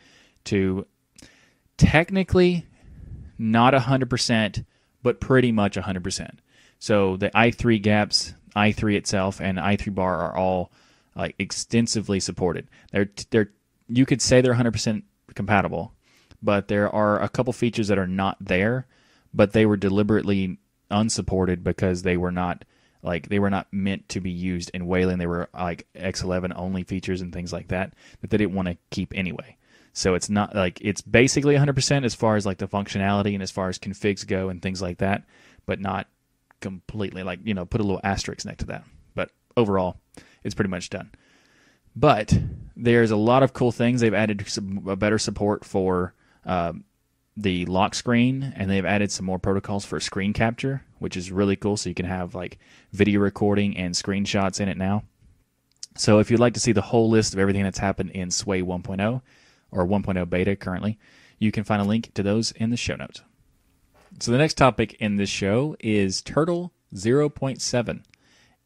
to 0.48 0.86
technically 1.78 2.66
not 3.38 3.74
100%, 3.74 4.66
but 5.04 5.20
pretty 5.20 5.52
much 5.52 5.76
100%. 5.76 6.38
So 6.80 7.18
the 7.18 7.30
i3 7.30 7.82
gaps, 7.82 8.34
i3 8.56 8.96
itself, 8.96 9.40
and 9.40 9.58
i3 9.58 9.94
bar 9.94 10.18
are 10.22 10.36
all 10.36 10.72
like 11.16 11.36
extensively 11.40 12.20
supported. 12.20 12.68
They're 12.92 13.10
they're 13.32 13.52
you 13.88 14.06
could 14.06 14.22
say 14.22 14.42
they're 14.42 14.54
100% 14.54 15.04
compatible, 15.34 15.94
but 16.42 16.68
there 16.68 16.94
are 16.94 17.22
a 17.22 17.30
couple 17.30 17.54
features 17.54 17.88
that 17.88 17.98
are 17.98 18.08
not 18.08 18.38
there, 18.40 18.86
but 19.34 19.54
they 19.54 19.66
were 19.66 19.78
deliberately 19.78 20.58
unsupported 20.92 21.64
because 21.64 22.04
they 22.04 22.18
were 22.18 22.32
not 22.32 22.66
like 23.02 23.30
they 23.30 23.40
were 23.40 23.50
not 23.50 23.68
meant 23.72 24.08
to 24.10 24.20
be 24.20 24.30
used 24.30 24.70
in 24.74 24.88
Wayland. 24.88 25.22
They 25.22 25.28
were 25.28 25.50
like 25.54 25.88
X11 25.96 26.54
only 26.56 26.84
features 26.84 27.22
and 27.22 27.34
things 27.34 27.54
like 27.54 27.70
that 27.70 27.94
that 28.22 28.30
they 28.30 28.38
didn't 28.38 28.56
want 28.56 28.68
to 28.68 28.78
keep 28.92 29.14
anyway. 29.16 29.58
So 29.98 30.14
it's 30.14 30.30
not 30.30 30.54
like 30.54 30.78
it's 30.80 31.02
basically 31.02 31.56
100% 31.56 32.06
as 32.06 32.14
far 32.14 32.36
as 32.36 32.46
like 32.46 32.60
the 32.60 32.68
functionality 32.68 33.34
and 33.34 33.42
as 33.42 33.50
far 33.50 33.68
as 33.68 33.80
configs 33.80 34.28
go 34.28 34.50
and 34.50 34.62
things 34.62 34.80
like 34.80 35.00
that, 35.00 35.24
but 35.66 35.80
not 35.80 36.06
completely 36.62 37.24
like, 37.24 37.40
you 37.44 37.56
know, 37.56 37.66
put 37.66 37.82
a 37.82 37.84
little 37.84 38.00
asterisk 38.04 38.46
next 38.46 38.60
to 38.60 38.68
that. 38.68 38.84
But 39.16 39.32
overall, 39.58 40.00
it's 40.44 40.54
pretty 40.54 40.70
much 40.70 40.92
done. 40.92 41.10
But 41.96 42.32
there's 42.76 43.10
a 43.10 43.18
lot 43.18 43.42
of 43.42 43.54
cool 43.54 43.72
things. 43.72 44.00
They've 44.00 44.14
added 44.14 44.48
some, 44.48 44.88
a 44.88 44.96
better 44.96 45.18
support 45.18 45.66
for 45.66 46.14
um, 46.46 46.84
the 47.36 47.66
lock 47.66 47.96
screen, 47.96 48.54
and 48.56 48.70
they've 48.70 48.86
added 48.86 49.12
some 49.12 49.26
more 49.26 49.40
protocols 49.40 49.84
for 49.84 50.00
screen 50.00 50.32
capture, 50.32 50.84
which 51.00 51.18
is 51.18 51.32
really 51.32 51.56
cool. 51.56 51.76
So 51.76 51.90
you 51.90 51.96
can 51.96 52.06
have 52.06 52.36
like 52.36 52.60
video 52.92 53.20
recording 53.20 53.76
and 53.78 53.96
screenshots 53.96 54.62
in 54.62 54.70
it 54.70 54.78
now. 54.78 55.06
So 55.96 56.20
if 56.20 56.30
you'd 56.30 56.40
like 56.40 56.54
to 56.54 56.60
see 56.60 56.72
the 56.72 56.84
whole 56.84 57.10
list 57.10 57.34
of 57.34 57.40
everything 57.40 57.64
that's 57.64 57.80
happened 57.80 58.12
in 58.12 58.30
Sway 58.30 58.62
1.0 58.62 59.24
or 59.72 59.86
1.0 59.86 60.30
beta 60.30 60.56
currently, 60.56 60.98
you 61.40 61.52
can 61.52 61.64
find 61.64 61.82
a 61.82 61.86
link 61.86 62.14
to 62.14 62.24
those 62.24 62.52
in 62.52 62.70
the 62.70 62.78
show 62.78 62.96
notes. 62.96 63.22
So 64.20 64.32
the 64.32 64.38
next 64.38 64.56
topic 64.56 64.94
in 65.00 65.18
this 65.18 65.30
show 65.30 65.76
is 65.80 66.22
Turtl 66.22 66.72
0.7. 66.96 68.02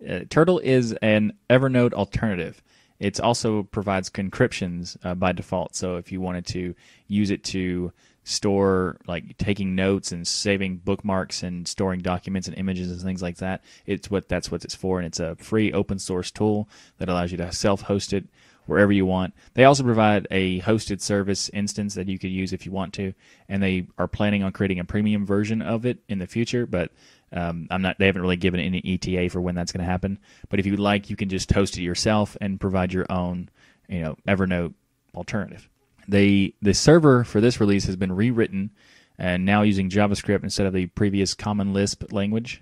Uh, 0.01 0.19
Turtl 0.25 0.61
is 0.61 0.93
an 1.01 1.33
Evernote 1.49 1.93
alternative. 1.93 2.61
It 2.99 3.19
also 3.19 3.63
provides 3.63 4.09
encryptions 4.11 4.95
uh, 5.03 5.15
by 5.15 5.31
default. 5.31 5.75
So 5.75 5.97
if 5.97 6.11
you 6.11 6.21
wanted 6.21 6.45
to 6.47 6.75
use 7.07 7.31
it 7.31 7.43
to 7.45 7.91
store 8.23 8.97
like 9.07 9.35
taking 9.37 9.73
notes 9.73 10.11
and 10.11 10.27
saving 10.27 10.77
bookmarks 10.77 11.41
and 11.41 11.67
storing 11.67 12.01
documents 12.01 12.47
and 12.47 12.55
images 12.57 12.91
and 12.91 13.01
things 13.01 13.21
like 13.21 13.37
that, 13.37 13.63
it's 13.87 14.11
what 14.11 14.29
that's 14.29 14.51
what 14.51 14.63
it's 14.63 14.75
for. 14.75 14.99
And 14.99 15.07
it's 15.07 15.19
a 15.19 15.35
free 15.37 15.73
open 15.73 15.97
source 15.97 16.29
tool 16.29 16.69
that 16.99 17.09
allows 17.09 17.31
you 17.31 17.37
to 17.37 17.51
self-host 17.51 18.13
it 18.13 18.25
wherever 18.65 18.91
you 18.91 19.05
want. 19.05 19.33
They 19.53 19.63
also 19.63 19.83
provide 19.83 20.27
a 20.31 20.61
hosted 20.61 21.01
service 21.01 21.49
instance 21.49 21.95
that 21.95 22.07
you 22.07 22.19
could 22.19 22.31
use 22.31 22.53
if 22.53 22.65
you 22.65 22.71
want 22.71 22.93
to, 22.95 23.13
and 23.49 23.61
they 23.61 23.87
are 23.97 24.07
planning 24.07 24.43
on 24.43 24.51
creating 24.51 24.79
a 24.79 24.85
premium 24.85 25.25
version 25.25 25.61
of 25.61 25.85
it 25.85 25.99
in 26.07 26.19
the 26.19 26.27
future. 26.27 26.65
But 26.65 26.91
um, 27.31 27.67
I'm 27.69 27.81
not. 27.81 27.97
They 27.97 28.05
haven't 28.05 28.21
really 28.21 28.37
given 28.37 28.59
any 28.59 28.81
ETA 28.83 29.29
for 29.29 29.41
when 29.41 29.55
that's 29.55 29.71
going 29.71 29.85
to 29.85 29.91
happen. 29.91 30.19
But 30.49 30.59
if 30.59 30.65
you 30.65 30.73
would 30.73 30.79
like, 30.79 31.09
you 31.09 31.15
can 31.15 31.29
just 31.29 31.51
host 31.51 31.77
it 31.77 31.81
yourself 31.81 32.35
and 32.41 32.59
provide 32.59 32.93
your 32.93 33.05
own, 33.09 33.49
you 33.87 34.01
know, 34.01 34.17
Evernote 34.27 34.73
alternative. 35.15 35.69
They 36.07 36.53
the 36.61 36.73
server 36.73 37.23
for 37.23 37.41
this 37.41 37.59
release 37.59 37.85
has 37.85 37.95
been 37.95 38.11
rewritten 38.11 38.71
and 39.17 39.45
now 39.45 39.61
using 39.61 39.89
JavaScript 39.89 40.43
instead 40.43 40.65
of 40.65 40.73
the 40.73 40.87
previous 40.87 41.33
Common 41.33 41.73
Lisp 41.73 42.11
language. 42.11 42.61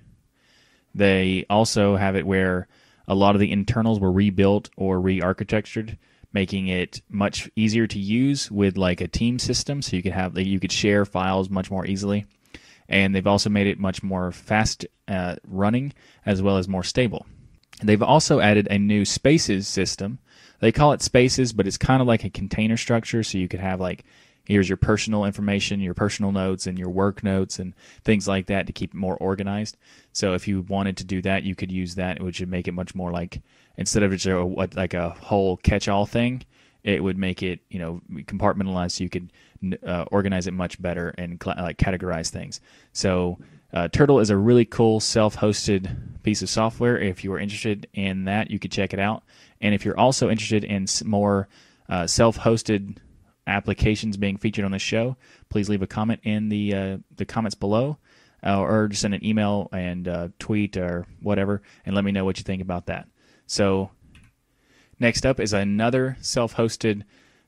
They 0.93 1.45
also 1.49 1.95
have 1.95 2.15
it 2.15 2.27
where 2.27 2.67
a 3.09 3.15
lot 3.15 3.35
of 3.35 3.41
the 3.41 3.51
internals 3.51 3.99
were 3.99 4.11
rebuilt 4.11 4.69
or 4.77 5.01
re-architectured, 5.01 5.97
making 6.31 6.67
it 6.67 7.01
much 7.09 7.49
easier 7.57 7.87
to 7.87 7.99
use 7.99 8.49
with 8.49 8.77
like 8.77 9.01
a 9.01 9.07
team 9.07 9.39
system. 9.39 9.81
So 9.81 9.97
you 9.97 10.03
could 10.03 10.13
have 10.13 10.37
you 10.37 10.59
could 10.59 10.71
share 10.71 11.03
files 11.05 11.49
much 11.49 11.69
more 11.69 11.85
easily 11.85 12.25
and 12.89 13.13
they've 13.13 13.27
also 13.27 13.49
made 13.49 13.67
it 13.67 13.79
much 13.79 14.01
more 14.01 14.31
fast 14.31 14.85
uh, 15.07 15.35
running 15.47 15.93
as 16.25 16.41
well 16.41 16.57
as 16.57 16.67
more 16.67 16.83
stable. 16.83 17.25
They've 17.81 18.01
also 18.01 18.39
added 18.39 18.67
a 18.69 18.77
new 18.77 19.05
spaces 19.05 19.67
system. 19.67 20.19
They 20.59 20.71
call 20.73 20.91
it 20.91 21.01
spaces, 21.01 21.53
but 21.53 21.67
it's 21.67 21.77
kind 21.77 22.01
of 22.01 22.07
like 22.07 22.25
a 22.25 22.29
container 22.29 22.75
structure. 22.75 23.23
So 23.23 23.37
you 23.37 23.47
could 23.47 23.61
have 23.61 23.79
like 23.79 24.03
here's 24.49 24.67
your 24.67 24.77
personal 24.77 25.25
information, 25.25 25.79
your 25.79 25.93
personal 25.93 26.31
notes, 26.31 26.65
and 26.65 26.77
your 26.77 26.89
work 26.89 27.23
notes, 27.23 27.59
and 27.59 27.75
things 28.03 28.27
like 28.27 28.47
that 28.47 28.65
to 28.65 28.73
keep 28.73 28.93
it 28.93 28.97
more 28.97 29.15
organized. 29.17 29.77
So 30.11 30.33
if 30.33 30.47
you 30.47 30.61
wanted 30.63 30.97
to 30.97 31.03
do 31.03 31.21
that, 31.21 31.43
you 31.43 31.53
could 31.53 31.71
use 31.71 31.95
that, 31.95 32.21
which 32.21 32.39
would 32.39 32.49
make 32.49 32.67
it 32.67 32.73
much 32.73 32.95
more 32.95 33.11
like 33.11 33.41
instead 33.77 34.01
of 34.01 34.11
just 34.11 34.25
a, 34.25 34.43
like 34.43 34.95
a 34.95 35.11
whole 35.11 35.57
catch-all 35.57 36.07
thing, 36.07 36.43
it 36.83 37.03
would 37.03 37.17
make 37.17 37.43
it 37.43 37.59
you 37.69 37.77
know 37.77 38.01
compartmentalized 38.23 38.91
so 38.91 39.03
you 39.03 39.09
could 39.09 39.31
uh, 39.85 40.05
organize 40.11 40.47
it 40.47 40.53
much 40.53 40.81
better 40.81 41.13
and 41.17 41.41
cl- 41.41 41.55
like 41.57 41.77
categorize 41.77 42.29
things. 42.29 42.59
So 42.91 43.37
uh, 43.71 43.87
Turtl 43.89 44.19
is 44.19 44.31
a 44.31 44.37
really 44.37 44.65
cool 44.65 44.99
self-hosted 44.99 46.23
piece 46.23 46.41
of 46.41 46.49
software. 46.49 46.97
If 46.97 47.23
you 47.23 47.31
are 47.33 47.39
interested 47.39 47.87
in 47.93 48.25
that, 48.25 48.49
you 48.49 48.57
could 48.57 48.71
check 48.71 48.93
it 48.93 48.99
out. 48.99 49.23
And 49.61 49.75
if 49.75 49.85
you're 49.85 49.99
also 49.99 50.29
interested 50.29 50.63
in 50.63 50.87
more 51.05 51.47
uh, 51.87 52.07
self-hosted 52.07 52.97
applications 53.49 54.17
being 54.17 54.37
featured 54.37 54.65
on 54.65 54.71
the 54.71 54.79
show, 54.79 55.17
please 55.49 55.69
leave 55.69 55.81
a 55.81 55.87
comment 55.87 56.21
in 56.23 56.49
the 56.49 56.73
uh, 56.73 56.97
the 57.15 57.25
comments 57.25 57.55
below. 57.55 57.97
Uh, 58.41 58.57
or 58.57 58.87
just 58.87 59.01
send 59.01 59.13
an 59.13 59.25
email 59.25 59.67
and 59.73 60.07
uh, 60.07 60.29
tweet 60.39 60.77
or 60.77 61.05
whatever, 61.21 61.61
and 61.85 61.93
let 61.93 62.05
me 62.05 62.11
know 62.13 62.23
what 62.23 62.37
you 62.37 62.43
think 62.45 62.61
about 62.61 62.85
that. 62.85 63.05
So, 63.47 63.91
next 64.97 65.25
up 65.25 65.41
is 65.41 65.51
another 65.51 66.15
self-hosted 66.21 67.03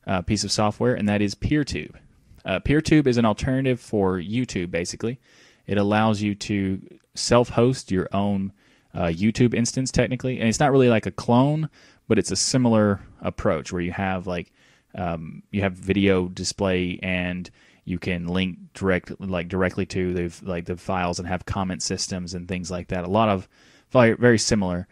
uh, 0.05 0.21
piece 0.23 0.43
of 0.43 0.51
software, 0.51 0.93
and 0.93 1.07
that 1.07 1.21
is 1.21 1.33
PeerTube. 1.33 1.95
Uh, 2.43 2.59
PeerTube 2.59 3.07
is 3.07 3.17
an 3.17 3.23
alternative 3.23 3.79
for 3.79 4.19
YouTube, 4.19 4.69
basically. 4.69 5.19
It 5.67 5.77
allows 5.77 6.21
you 6.21 6.35
to 6.35 6.81
self 7.15 7.49
host 7.49 7.91
your 7.91 8.09
own 8.11 8.51
uh, 8.93 9.05
YouTube 9.05 9.53
instance, 9.53 9.91
technically. 9.91 10.39
And 10.39 10.49
it's 10.49 10.59
not 10.59 10.71
really 10.71 10.89
like 10.89 11.05
a 11.05 11.11
clone, 11.11 11.69
but 12.07 12.19
it's 12.19 12.31
a 12.31 12.35
similar 12.35 13.01
approach 13.21 13.71
where 13.71 13.81
you 13.81 13.91
have 13.91 14.27
like 14.27 14.51
um, 14.95 15.43
you 15.51 15.62
have 15.62 15.73
video 15.73 16.27
display 16.27 16.99
and 17.01 17.49
you 17.86 17.97
can 17.97 18.27
link 18.27 18.58
direct 18.73 19.19
like 19.19 19.47
directly 19.47 19.86
to 19.88 20.13
the 20.13 20.45
like 20.45 20.65
the 20.65 20.77
files 20.77 21.19
and 21.19 21.27
have 21.27 21.45
comment 21.45 21.82
systems 21.82 22.34
and 22.34 22.47
things 22.47 22.69
like 22.69 22.89
that. 22.89 23.04
A 23.04 23.10
lot 23.10 23.30
of 23.30 23.47
very 23.91 24.39
similar. 24.39 24.88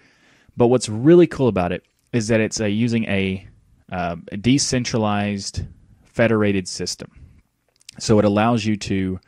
But 0.58 0.68
what's 0.68 0.90
really 0.90 1.28
cool 1.28 1.48
about 1.48 1.72
it 1.72 1.84
is 2.12 2.28
that 2.28 2.42
it's 2.42 2.60
uh, 2.60 2.66
using 2.66 3.06
a 3.06 3.48
uh, 3.92 4.18
a 4.32 4.38
decentralized 4.38 5.66
federated 6.04 6.68
system. 6.68 7.12
So 7.98 8.20
it 8.20 8.26
allows 8.26 8.66
you 8.66 8.76
to 8.78 9.20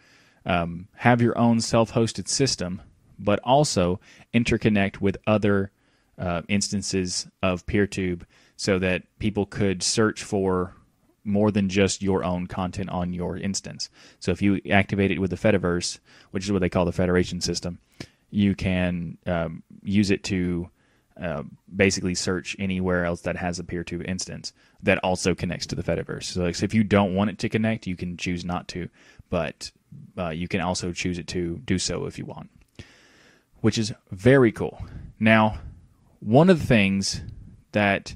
um, 0.45 0.87
have 0.95 1.21
your 1.21 1.37
own 1.37 1.61
self 1.61 1.93
hosted 1.93 2.27
system, 2.27 2.81
but 3.19 3.39
also 3.43 3.99
interconnect 4.33 4.99
with 4.99 5.17
other 5.27 5.71
uh, 6.17 6.41
instances 6.47 7.27
of 7.41 7.65
PeerTube 7.65 8.23
so 8.61 8.77
that 8.77 9.01
people 9.17 9.47
could 9.47 9.81
search 9.81 10.23
for 10.23 10.75
more 11.23 11.49
than 11.49 11.67
just 11.67 12.03
your 12.03 12.23
own 12.23 12.45
content 12.45 12.91
on 12.91 13.11
your 13.11 13.35
instance. 13.35 13.89
So 14.19 14.31
if 14.31 14.39
you 14.39 14.61
activate 14.69 15.09
it 15.09 15.17
with 15.17 15.31
the 15.31 15.35
Fediverse, 15.35 15.97
which 16.29 16.43
is 16.43 16.51
what 16.51 16.61
they 16.61 16.69
call 16.69 16.85
the 16.85 16.91
federation 16.91 17.41
system, 17.41 17.79
you 18.29 18.53
can 18.53 19.17
um, 19.25 19.63
use 19.81 20.11
it 20.11 20.23
to 20.25 20.69
uh, 21.19 21.41
basically 21.75 22.13
search 22.13 22.55
anywhere 22.59 23.03
else 23.03 23.21
that 23.21 23.35
has 23.35 23.57
a 23.57 23.63
PeerTube 23.63 24.07
instance 24.07 24.53
that 24.83 24.99
also 24.99 25.33
connects 25.33 25.65
to 25.65 25.75
the 25.75 25.81
Fediverse. 25.81 26.25
So 26.25 26.45
if 26.63 26.75
you 26.75 26.83
don't 26.83 27.15
want 27.15 27.31
it 27.31 27.39
to 27.39 27.49
connect, 27.49 27.87
you 27.87 27.95
can 27.95 28.15
choose 28.15 28.45
not 28.45 28.67
to, 28.67 28.89
but 29.31 29.71
uh, 30.19 30.29
you 30.29 30.47
can 30.47 30.61
also 30.61 30.91
choose 30.91 31.17
it 31.17 31.25
to 31.29 31.57
do 31.65 31.79
so 31.79 32.05
if 32.05 32.19
you 32.19 32.25
want, 32.25 32.51
which 33.61 33.79
is 33.79 33.91
very 34.11 34.51
cool. 34.51 34.85
Now, 35.19 35.57
one 36.19 36.51
of 36.51 36.59
the 36.59 36.67
things 36.67 37.21
that 37.71 38.15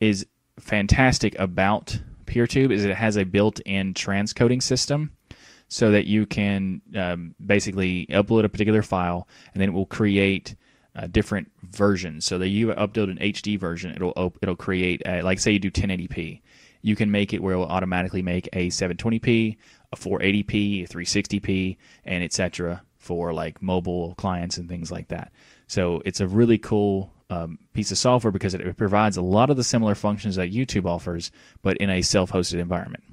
is 0.00 0.26
fantastic 0.58 1.38
about 1.38 1.98
PeerTube 2.26 2.72
is 2.72 2.84
it 2.84 2.94
has 2.94 3.16
a 3.16 3.24
built-in 3.24 3.94
transcoding 3.94 4.62
system 4.62 5.12
so 5.68 5.90
that 5.90 6.06
you 6.06 6.26
can 6.26 6.80
um, 6.96 7.34
basically 7.44 8.06
upload 8.10 8.44
a 8.44 8.48
particular 8.48 8.82
file 8.82 9.26
and 9.52 9.60
then 9.60 9.68
it 9.68 9.72
will 9.72 9.86
create 9.86 10.54
uh, 10.94 11.06
different 11.08 11.50
versions. 11.62 12.24
So 12.24 12.38
that 12.38 12.48
you 12.48 12.68
upload 12.68 13.10
an 13.10 13.18
HD 13.18 13.58
version, 13.58 13.92
it'll 13.94 14.12
op- 14.16 14.38
it'll 14.42 14.56
create 14.56 15.02
a, 15.06 15.22
like 15.22 15.38
say 15.38 15.52
you 15.52 15.58
do 15.58 15.70
1080p. 15.70 16.40
You 16.82 16.96
can 16.96 17.10
make 17.10 17.32
it 17.32 17.42
where 17.42 17.54
it 17.54 17.58
will 17.58 17.66
automatically 17.66 18.22
make 18.22 18.48
a 18.52 18.68
720p, 18.68 19.56
a 19.92 19.96
480p, 19.96 20.84
a 20.84 20.88
360p, 20.88 21.76
and 22.04 22.22
etc. 22.22 22.82
for 22.98 23.32
like 23.32 23.60
mobile 23.60 24.14
clients 24.16 24.56
and 24.56 24.68
things 24.68 24.90
like 24.90 25.08
that. 25.08 25.32
So 25.66 26.00
it's 26.04 26.20
a 26.20 26.28
really 26.28 26.58
cool 26.58 27.12
um, 27.30 27.58
piece 27.72 27.90
of 27.90 27.98
software 27.98 28.30
because 28.30 28.54
it, 28.54 28.76
provides 28.76 29.16
a 29.16 29.22
lot 29.22 29.50
of 29.50 29.56
the 29.56 29.64
similar 29.64 29.94
functions 29.94 30.36
that 30.36 30.52
YouTube 30.52 30.86
offers, 30.86 31.30
but 31.62 31.76
in 31.78 31.90
a 31.90 32.02
self-hosted 32.02 32.58
environment. 32.58 33.04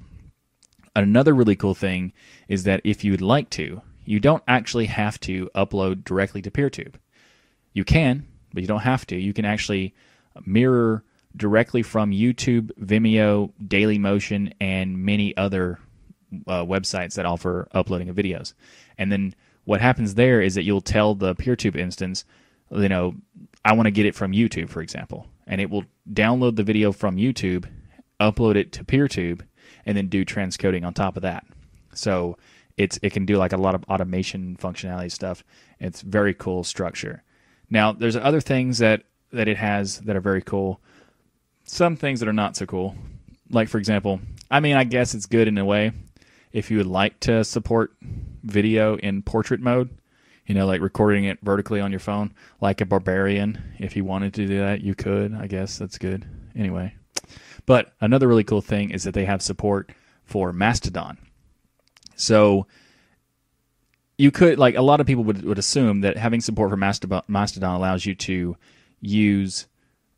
Another 0.96 1.34
really 1.34 1.56
cool 1.56 1.74
thing 1.74 2.12
is 2.48 2.64
that 2.64 2.80
if 2.84 3.02
you'd 3.02 3.20
like 3.20 3.50
to, 3.50 3.82
you 4.04 4.20
don't 4.20 4.42
actually 4.46 4.86
have 4.86 5.18
to 5.20 5.50
upload 5.54 6.04
directly 6.04 6.40
to 6.42 6.50
PeerTube. 6.50 6.94
You 7.72 7.84
can, 7.84 8.26
but 8.52 8.62
you 8.62 8.68
don't 8.68 8.80
have 8.80 9.06
to. 9.06 9.16
You 9.16 9.32
can 9.32 9.44
actually 9.44 9.94
mirror 10.44 11.04
directly 11.36 11.82
from 11.82 12.12
YouTube, 12.12 12.70
Vimeo, 12.80 13.52
Dailymotion, 13.66 14.52
and 14.60 14.98
many 14.98 15.36
other 15.36 15.80
uh, 16.46 16.64
websites 16.64 17.14
that 17.14 17.26
offer 17.26 17.68
uploading 17.72 18.08
of 18.08 18.16
videos. 18.16 18.54
And 18.98 19.10
then 19.10 19.34
what 19.64 19.80
happens 19.80 20.14
there 20.14 20.40
is 20.40 20.54
that 20.54 20.62
you'll 20.62 20.80
tell 20.80 21.14
the 21.14 21.34
PeerTube 21.34 21.76
instance, 21.76 22.24
you 22.70 22.88
know, 22.88 23.16
I 23.64 23.72
want 23.72 23.86
to 23.86 23.90
get 23.90 24.06
it 24.06 24.14
from 24.14 24.32
YouTube, 24.32 24.68
for 24.68 24.82
example, 24.82 25.26
and 25.46 25.60
it 25.60 25.70
will 25.70 25.84
download 26.12 26.56
the 26.56 26.62
video 26.62 26.92
from 26.92 27.16
YouTube, 27.16 27.66
upload 28.20 28.56
it 28.56 28.72
to 28.72 28.84
PeerTube, 28.84 29.42
and 29.86 29.96
then 29.96 30.08
do 30.08 30.24
transcoding 30.24 30.84
on 30.84 30.94
top 30.94 31.16
of 31.16 31.22
that. 31.22 31.44
So 31.94 32.36
it's 32.76 32.98
it 33.02 33.12
can 33.12 33.24
do 33.24 33.36
like 33.36 33.52
a 33.52 33.56
lot 33.56 33.74
of 33.74 33.84
automation 33.84 34.56
functionality 34.56 35.10
stuff. 35.10 35.44
It's 35.78 36.02
very 36.02 36.34
cool 36.34 36.64
structure. 36.64 37.22
Now 37.70 37.92
there's 37.92 38.16
other 38.16 38.40
things 38.40 38.78
that 38.78 39.04
that 39.32 39.48
it 39.48 39.56
has 39.56 39.98
that 40.00 40.16
are 40.16 40.20
very 40.20 40.42
cool. 40.42 40.80
Some 41.64 41.96
things 41.96 42.20
that 42.20 42.28
are 42.28 42.32
not 42.32 42.56
so 42.56 42.66
cool. 42.66 42.94
Like 43.50 43.68
for 43.68 43.78
example, 43.78 44.20
I 44.50 44.60
mean 44.60 44.76
I 44.76 44.84
guess 44.84 45.14
it's 45.14 45.26
good 45.26 45.48
in 45.48 45.58
a 45.58 45.64
way 45.64 45.92
if 46.52 46.70
you 46.70 46.78
would 46.78 46.86
like 46.86 47.18
to 47.20 47.44
support 47.44 47.92
video 48.44 48.96
in 48.96 49.22
portrait 49.22 49.60
mode, 49.60 49.90
you 50.46 50.54
know, 50.54 50.66
like 50.66 50.80
recording 50.80 51.24
it 51.24 51.38
vertically 51.42 51.80
on 51.80 51.90
your 51.90 52.00
phone, 52.00 52.34
like 52.60 52.80
a 52.80 52.86
barbarian. 52.86 53.62
If 53.78 53.96
you 53.96 54.04
wanted 54.04 54.34
to 54.34 54.46
do 54.46 54.58
that, 54.58 54.82
you 54.82 54.94
could. 54.94 55.34
I 55.34 55.46
guess 55.46 55.78
that's 55.78 55.98
good. 55.98 56.26
Anyway, 56.56 56.94
but 57.66 57.92
another 58.00 58.28
really 58.28 58.44
cool 58.44 58.60
thing 58.60 58.90
is 58.90 59.04
that 59.04 59.14
they 59.14 59.24
have 59.24 59.42
support 59.42 59.90
for 60.24 60.52
Mastodon. 60.52 61.18
So 62.16 62.66
you 64.18 64.30
could 64.30 64.58
like 64.58 64.76
a 64.76 64.82
lot 64.82 65.00
of 65.00 65.06
people 65.06 65.24
would, 65.24 65.42
would 65.44 65.58
assume 65.58 66.02
that 66.02 66.16
having 66.16 66.40
support 66.40 66.70
for 66.70 66.76
Mastodon, 66.76 67.74
allows 67.74 68.06
you 68.06 68.14
to 68.14 68.56
use 69.00 69.66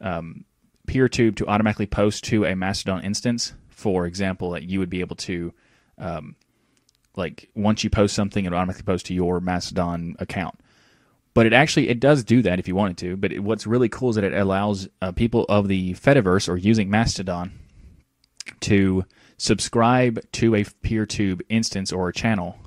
um, 0.00 0.44
PeerTube 0.86 1.36
to 1.36 1.46
automatically 1.46 1.86
post 1.86 2.24
to 2.24 2.44
a 2.44 2.54
Mastodon 2.54 3.02
instance. 3.02 3.54
For 3.70 4.06
example, 4.06 4.50
that 4.50 4.64
you 4.64 4.78
would 4.78 4.90
be 4.90 5.00
able 5.00 5.16
to 5.16 5.52
um, 5.98 6.36
like 7.16 7.48
once 7.54 7.82
you 7.82 7.90
post 7.90 8.14
something, 8.14 8.44
it 8.44 8.52
automatically 8.52 8.84
posts 8.84 9.08
to 9.08 9.14
your 9.14 9.40
Mastodon 9.40 10.16
account. 10.18 10.58
But 11.34 11.46
it 11.46 11.52
actually 11.52 11.88
it 11.88 12.00
does 12.00 12.24
do 12.24 12.42
that 12.42 12.58
if 12.58 12.68
you 12.68 12.74
wanted 12.74 12.98
to. 12.98 13.16
But 13.16 13.32
it, 13.32 13.40
what's 13.40 13.66
really 13.66 13.88
cool 13.88 14.10
is 14.10 14.16
that 14.16 14.24
it 14.24 14.34
allows 14.34 14.88
uh, 15.02 15.12
people 15.12 15.44
of 15.48 15.68
the 15.68 15.94
Fediverse 15.94 16.48
or 16.48 16.56
using 16.56 16.90
Mastodon 16.90 17.52
to 18.60 19.04
subscribe 19.38 20.20
to 20.32 20.54
a 20.54 20.64
PeerTube 20.64 21.42
instance 21.48 21.92
or 21.92 22.08
a 22.08 22.12
channel 22.12 22.58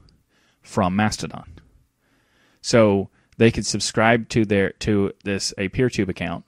from 0.61 0.95
Mastodon. 0.95 1.59
So 2.61 3.09
they 3.37 3.51
could 3.51 3.65
subscribe 3.65 4.29
to 4.29 4.45
their 4.45 4.71
to 4.71 5.13
this 5.23 5.53
a 5.57 5.69
PeerTube 5.69 6.09
account, 6.09 6.45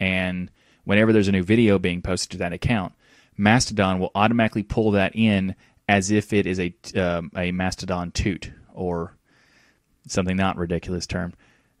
and 0.00 0.50
whenever 0.84 1.12
there's 1.12 1.28
a 1.28 1.32
new 1.32 1.42
video 1.42 1.78
being 1.78 2.02
posted 2.02 2.32
to 2.32 2.38
that 2.38 2.52
account, 2.52 2.94
Mastodon 3.36 3.98
will 3.98 4.10
automatically 4.14 4.62
pull 4.62 4.90
that 4.92 5.14
in 5.14 5.54
as 5.88 6.10
if 6.10 6.32
it 6.32 6.46
is 6.46 6.60
a 6.60 6.74
um, 6.96 7.30
a 7.36 7.52
Mastodon 7.52 8.10
toot 8.12 8.50
or 8.72 9.16
something 10.06 10.36
not 10.36 10.56
ridiculous 10.56 11.06
term. 11.06 11.34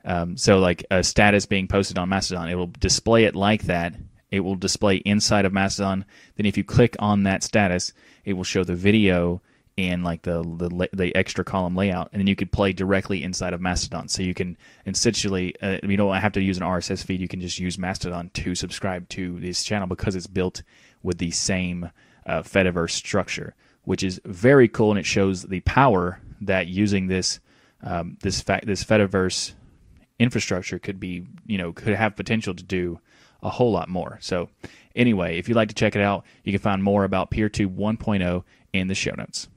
Um, 0.04 0.36
so 0.36 0.58
like 0.58 0.84
a 0.90 1.02
status 1.02 1.46
being 1.46 1.66
posted 1.66 1.98
on 1.98 2.08
Mastodon, 2.08 2.48
it 2.48 2.54
will 2.54 2.70
display 2.78 3.24
it 3.24 3.34
like 3.34 3.62
that. 3.64 3.94
It 4.30 4.40
will 4.40 4.56
display 4.56 4.96
inside 4.96 5.46
of 5.46 5.52
Mastodon. 5.52 6.04
Then 6.36 6.46
if 6.46 6.56
you 6.56 6.64
click 6.64 6.96
on 6.98 7.22
that 7.22 7.42
status, 7.42 7.92
it 8.24 8.34
will 8.34 8.44
show 8.44 8.64
the 8.64 8.74
video 8.74 9.40
in 9.76 10.02
like 10.02 10.22
the 10.22 10.42
the, 10.42 10.88
the 10.92 11.14
extra 11.16 11.44
column 11.44 11.74
layout, 11.74 12.10
and 12.12 12.20
then 12.20 12.26
you 12.26 12.36
could 12.36 12.52
play 12.52 12.72
directly 12.72 13.22
inside 13.22 13.54
of 13.54 13.60
Mastodon. 13.60 14.08
So 14.08 14.22
you 14.22 14.34
can 14.34 14.56
essentially 14.86 15.54
uh, 15.62 15.78
you 15.82 15.96
don't 15.96 16.14
have 16.14 16.32
to 16.32 16.42
use 16.42 16.58
an 16.58 16.64
RSS 16.64 17.04
feed. 17.04 17.20
You 17.20 17.28
can 17.28 17.40
just 17.40 17.58
use 17.58 17.78
Mastodon 17.78 18.30
to 18.34 18.54
subscribe 18.54 19.08
to 19.10 19.40
this 19.40 19.64
channel 19.64 19.88
because 19.88 20.14
it's 20.14 20.26
built 20.26 20.62
with 21.02 21.18
the 21.18 21.30
same 21.30 21.90
uh, 22.26 22.42
Fediverse 22.42 22.90
structure 22.90 23.54
which 23.84 24.02
is 24.02 24.20
very 24.24 24.68
cool, 24.68 24.90
and 24.90 24.98
it 24.98 25.06
shows 25.06 25.42
the 25.42 25.60
power 25.60 26.20
that 26.40 26.66
using 26.66 27.06
this 27.06 27.40
um, 27.82 28.16
this 28.22 28.40
fact 28.40 28.66
this 28.66 28.84
Fediverse 28.84 29.52
infrastructure 30.18 30.78
could 30.78 31.00
be 31.00 31.26
you 31.46 31.58
know 31.58 31.72
could 31.72 31.94
have 31.94 32.16
potential 32.16 32.54
to 32.54 32.62
do 32.62 33.00
a 33.42 33.50
whole 33.50 33.72
lot 33.72 33.88
more. 33.88 34.18
So 34.20 34.48
anyway, 34.96 35.38
if 35.38 35.48
you'd 35.48 35.56
like 35.56 35.68
to 35.68 35.74
check 35.74 35.94
it 35.94 36.02
out, 36.02 36.24
you 36.44 36.52
can 36.52 36.60
find 36.60 36.82
more 36.82 37.04
about 37.04 37.30
PeerTube 37.30 37.76
1.0 37.76 38.42
in 38.72 38.88
the 38.88 38.94
show 38.94 39.12
notes. 39.16 39.48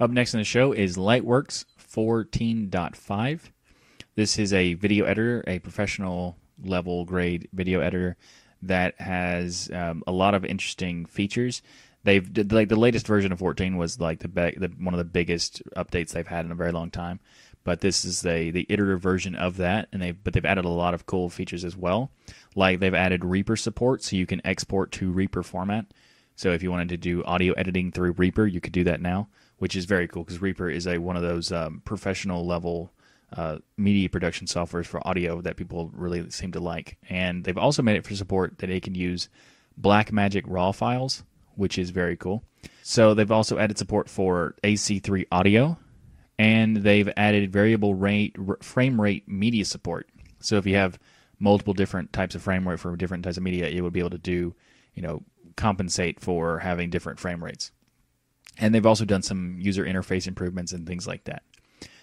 Up 0.00 0.10
next 0.10 0.34
in 0.34 0.40
the 0.40 0.44
show 0.44 0.72
is 0.72 0.96
Lightworks 0.96 1.64
14.5. 1.80 3.40
This 4.16 4.38
is 4.38 4.52
a 4.52 4.74
video 4.74 5.04
editor, 5.04 5.44
a 5.46 5.60
professional 5.60 6.36
level 6.62 7.04
grade 7.04 7.48
video 7.52 7.80
editor 7.80 8.16
that 8.62 9.00
has 9.00 9.70
um, 9.72 10.02
a 10.06 10.12
lot 10.12 10.34
of 10.34 10.44
interesting 10.44 11.06
features 11.06 11.62
they've 12.04 12.52
like 12.52 12.68
the 12.68 12.76
latest 12.76 13.06
version 13.06 13.32
of 13.32 13.38
14 13.38 13.76
was 13.76 14.00
like 14.00 14.20
the, 14.20 14.28
be- 14.28 14.56
the 14.56 14.68
one 14.78 14.94
of 14.94 14.98
the 14.98 15.04
biggest 15.04 15.62
updates 15.76 16.10
they've 16.10 16.26
had 16.26 16.44
in 16.44 16.52
a 16.52 16.56
very 16.56 16.72
long 16.72 16.90
time. 16.90 17.20
But 17.64 17.80
this 17.80 18.04
is 18.04 18.22
the 18.22 18.50
the 18.50 18.66
iterative 18.68 19.00
version 19.00 19.34
of 19.34 19.56
that 19.56 19.88
and 19.92 20.00
they 20.00 20.12
but 20.12 20.32
they've 20.32 20.44
added 20.44 20.64
a 20.64 20.70
lot 20.70 20.94
of 20.94 21.06
cool 21.06 21.28
features 21.30 21.64
as 21.64 21.76
well. 21.76 22.10
Like 22.54 22.80
they've 22.80 22.94
added 22.94 23.24
reaper 23.24 23.56
support 23.56 24.02
so 24.02 24.16
you 24.16 24.26
can 24.26 24.40
export 24.46 24.92
to 24.92 25.10
reaper 25.10 25.42
format. 25.42 25.86
So 26.36 26.52
if 26.52 26.62
you 26.62 26.70
wanted 26.70 26.88
to 26.90 26.96
do 26.96 27.24
audio 27.24 27.52
editing 27.54 27.90
through 27.90 28.12
reaper 28.12 28.46
you 28.46 28.60
could 28.60 28.72
do 28.72 28.84
that 28.84 29.00
now 29.00 29.28
which 29.58 29.76
is 29.76 29.84
very 29.84 30.08
cool 30.08 30.24
because 30.24 30.42
reaper 30.42 30.68
is 30.68 30.86
a 30.86 30.98
one 30.98 31.16
of 31.16 31.22
those 31.22 31.52
um, 31.52 31.80
professional 31.84 32.44
level 32.46 32.92
uh, 33.36 33.58
media 33.76 34.08
production 34.08 34.46
softwares 34.46 34.86
for 34.86 35.06
audio 35.06 35.40
that 35.40 35.56
people 35.56 35.90
really 35.94 36.30
seem 36.30 36.52
to 36.52 36.60
like. 36.60 36.98
And 37.08 37.44
they've 37.44 37.58
also 37.58 37.82
made 37.82 37.96
it 37.96 38.04
for 38.04 38.14
support 38.14 38.58
that 38.58 38.70
it 38.70 38.82
can 38.82 38.94
use 38.94 39.28
blackmagic 39.80 40.44
raw 40.46 40.70
files 40.72 41.24
which 41.56 41.78
is 41.78 41.90
very 41.90 42.16
cool. 42.16 42.42
So 42.82 43.14
they've 43.14 43.30
also 43.30 43.58
added 43.58 43.78
support 43.78 44.08
for 44.08 44.54
AC3 44.62 45.26
audio, 45.32 45.78
and 46.38 46.78
they've 46.78 47.10
added 47.16 47.52
variable 47.52 47.94
rate 47.94 48.36
frame 48.62 49.00
rate 49.00 49.28
media 49.28 49.64
support. 49.64 50.08
So 50.40 50.56
if 50.56 50.66
you 50.66 50.76
have 50.76 50.98
multiple 51.38 51.74
different 51.74 52.12
types 52.12 52.34
of 52.34 52.42
frame 52.42 52.68
rate 52.68 52.80
for 52.80 52.94
different 52.96 53.24
types 53.24 53.36
of 53.36 53.42
media, 53.42 53.68
it 53.68 53.80
would 53.80 53.92
be 53.92 54.00
able 54.00 54.10
to 54.10 54.18
do, 54.18 54.54
you 54.94 55.02
know, 55.02 55.22
compensate 55.56 56.20
for 56.20 56.58
having 56.58 56.90
different 56.90 57.18
frame 57.18 57.42
rates. 57.42 57.70
And 58.58 58.74
they've 58.74 58.86
also 58.86 59.04
done 59.04 59.22
some 59.22 59.56
user 59.58 59.84
interface 59.84 60.26
improvements 60.26 60.72
and 60.72 60.86
things 60.86 61.06
like 61.06 61.24
that. 61.24 61.42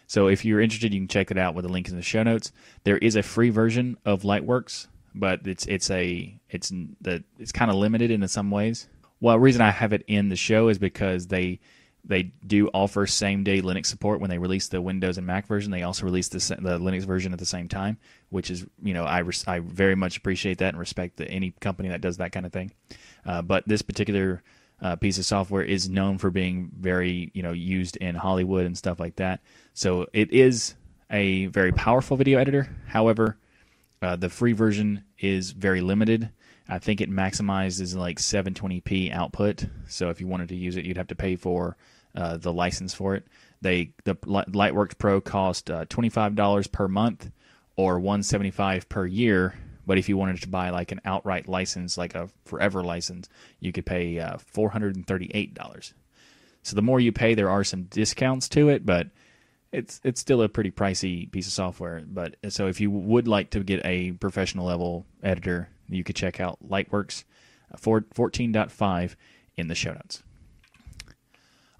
So 0.08 0.28
if 0.28 0.44
you're 0.44 0.60
interested, 0.60 0.94
you 0.94 1.00
can 1.00 1.08
check 1.08 1.32
it 1.32 1.38
out 1.38 1.56
with 1.56 1.64
the 1.64 1.72
link 1.72 1.88
in 1.88 1.96
the 1.96 2.02
show 2.02 2.24
notes. 2.24 2.52
There 2.84 2.98
is 2.98 3.16
a 3.16 3.24
free 3.24 3.50
version 3.50 3.98
of 4.04 4.24
Lightworks, 4.24 4.88
but 5.16 5.48
it's 5.48 5.66
it's 5.68 5.90
a 5.90 6.38
it's 6.50 6.70
the 7.00 7.24
it's 7.40 7.54
kind 7.54 7.72
of 7.72 7.78
limited 7.78 8.12
in 8.12 8.28
some 8.28 8.52
ways. 8.52 8.90
Well, 9.22 9.36
the 9.36 9.40
reason 9.40 9.62
I 9.62 9.72
have 9.72 9.94
it 9.94 10.04
in 10.08 10.30
the 10.30 10.36
show 10.36 10.68
is 10.68 10.78
because 10.80 11.28
they 11.28 11.60
they 12.04 12.24
do 12.46 12.68
offer 12.74 13.06
same 13.06 13.44
day 13.44 13.62
Linux 13.62 13.86
support 13.86 14.20
when 14.20 14.32
they 14.32 14.40
release 14.40 14.68
the 14.68 14.82
Windows 14.82 15.20
and 15.20 15.28
Mac 15.28 15.46
version. 15.46 15.72
They 15.72 15.84
also 15.84 16.04
release 16.04 16.30
the, 16.30 16.40
the 16.60 16.80
Linux 16.80 17.04
version 17.04 17.32
at 17.32 17.38
the 17.38 17.46
same 17.46 17.68
time, 17.68 17.98
which 18.30 18.50
is 18.50 18.66
you 18.82 18.94
know 18.94 19.04
I 19.04 19.20
res- 19.20 19.48
I 19.48 19.60
very 19.60 19.96
much 19.96 20.18
appreciate 20.18 20.58
that 20.58 20.70
and 20.70 20.80
respect 20.80 21.18
the, 21.18 21.30
any 21.30 21.52
company 21.62 21.90
that 21.90 22.02
does 22.02 22.18
that 22.18 22.32
kind 22.32 22.46
of 22.46 22.52
thing. 22.52 22.72
Uh, 23.26 23.44
but 23.44 23.68
this 23.68 23.84
particular 23.84 24.42
uh, 24.82 24.96
piece 24.96 25.20
of 25.20 25.26
software 25.26 25.62
is 25.62 25.88
known 25.88 26.18
for 26.18 26.32
being 26.32 26.72
very 26.80 27.30
you 27.36 27.44
know 27.44 27.52
used 27.52 27.98
in 27.98 28.16
Hollywood 28.16 28.66
and 28.66 28.76
stuff 28.76 29.00
like 29.00 29.18
that. 29.18 29.42
So 29.76 30.08
it 30.12 30.34
is 30.34 30.74
a 31.12 31.46
very 31.48 31.72
powerful 31.72 32.18
video 32.18 32.40
editor. 32.40 32.68
However, 32.88 33.38
uh, 34.02 34.16
the 34.16 34.30
free 34.30 34.54
version 34.54 35.04
is 35.20 35.52
very 35.52 35.82
limited. 35.82 36.32
I 36.72 36.80
think 36.80 37.02
it 37.02 37.12
maximizes 37.12 37.98
like 37.98 38.18
720p 38.18 39.14
output. 39.14 39.66
So 39.90 40.10
if 40.10 40.22
you 40.22 40.28
wanted 40.28 40.48
to 40.50 40.56
use 40.56 40.78
it, 40.78 40.86
you'd 40.86 40.96
have 40.96 41.08
to 41.08 41.16
pay 41.16 41.36
for 41.36 41.76
uh, 42.16 42.38
the 42.38 42.54
license 42.54 42.94
for 42.94 43.14
it. 43.14 43.28
They 43.62 43.92
the 44.06 44.16
Lightworks 44.16 44.98
Pro 44.98 45.20
cost 45.20 45.70
uh, 45.70 45.84
$25 45.86 46.72
per 46.72 46.88
month 46.88 47.30
or 47.76 48.00
175 48.00 48.88
per 48.88 49.06
year. 49.06 49.54
But 49.86 49.98
if 49.98 50.08
you 50.08 50.16
wanted 50.16 50.42
to 50.44 50.48
buy 50.48 50.70
like 50.70 50.94
an 50.94 51.02
outright 51.04 51.50
license, 51.50 51.98
like 51.98 52.16
a 52.16 52.30
forever 52.46 52.84
license, 52.84 53.28
you 53.60 53.74
could 53.74 53.86
pay 53.86 54.20
uh, 54.20 54.38
$438. 54.38 55.94
So 56.64 56.76
the 56.78 56.82
more 56.82 57.02
you 57.02 57.12
pay, 57.12 57.34
there 57.34 57.50
are 57.50 57.66
some 57.66 57.84
discounts 57.84 58.48
to 58.50 58.70
it, 58.70 58.86
but 58.86 59.08
it's 59.74 60.00
it's 60.06 60.22
still 60.22 60.42
a 60.42 60.48
pretty 60.48 60.72
pricey 60.72 61.30
piece 61.30 61.48
of 61.48 61.54
software. 61.54 62.02
But 62.06 62.38
so 62.48 62.68
if 62.68 62.80
you 62.80 62.90
would 62.92 63.28
like 63.28 63.50
to 63.52 63.60
get 63.62 63.86
a 63.86 64.14
professional 64.14 64.66
level 64.66 65.06
editor, 65.22 65.68
you 65.96 66.04
could 66.04 66.16
check 66.16 66.40
out 66.40 66.58
Lightworks 66.68 67.24
14.5 67.78 69.16
in 69.56 69.68
the 69.68 69.76
show 69.76 69.94
notes. 69.94 70.24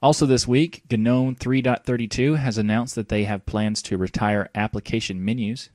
Also, 0.02 0.26
this 0.26 0.48
week, 0.48 0.82
GNOME 0.90 1.36
3.32 1.36 2.38
has 2.38 2.58
announced 2.58 2.96
that 2.96 3.10
they 3.10 3.26
have 3.26 3.46
plans 3.46 3.84
to 3.84 3.98
retire 3.98 4.50
application 4.56 5.24
menus. 5.24 5.70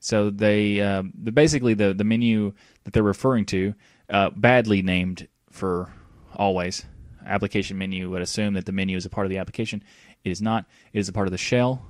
So 0.00 0.30
they, 0.30 0.80
uh, 0.80 1.02
basically 1.02 1.74
the 1.74 1.92
the 1.94 2.02
menu 2.02 2.54
that 2.84 2.92
they're 2.92 3.02
referring 3.02 3.44
to, 3.46 3.74
uh, 4.08 4.30
badly 4.30 4.82
named 4.82 5.28
for 5.50 5.92
always. 6.34 6.86
Application 7.24 7.78
menu 7.78 8.10
would 8.10 8.22
assume 8.22 8.54
that 8.54 8.66
the 8.66 8.72
menu 8.72 8.96
is 8.96 9.06
a 9.06 9.10
part 9.10 9.26
of 9.26 9.30
the 9.30 9.38
application. 9.38 9.82
It 10.24 10.30
is 10.30 10.42
not. 10.42 10.66
It 10.92 10.98
is 10.98 11.08
a 11.08 11.12
part 11.12 11.28
of 11.28 11.30
the 11.30 11.38
shell. 11.38 11.86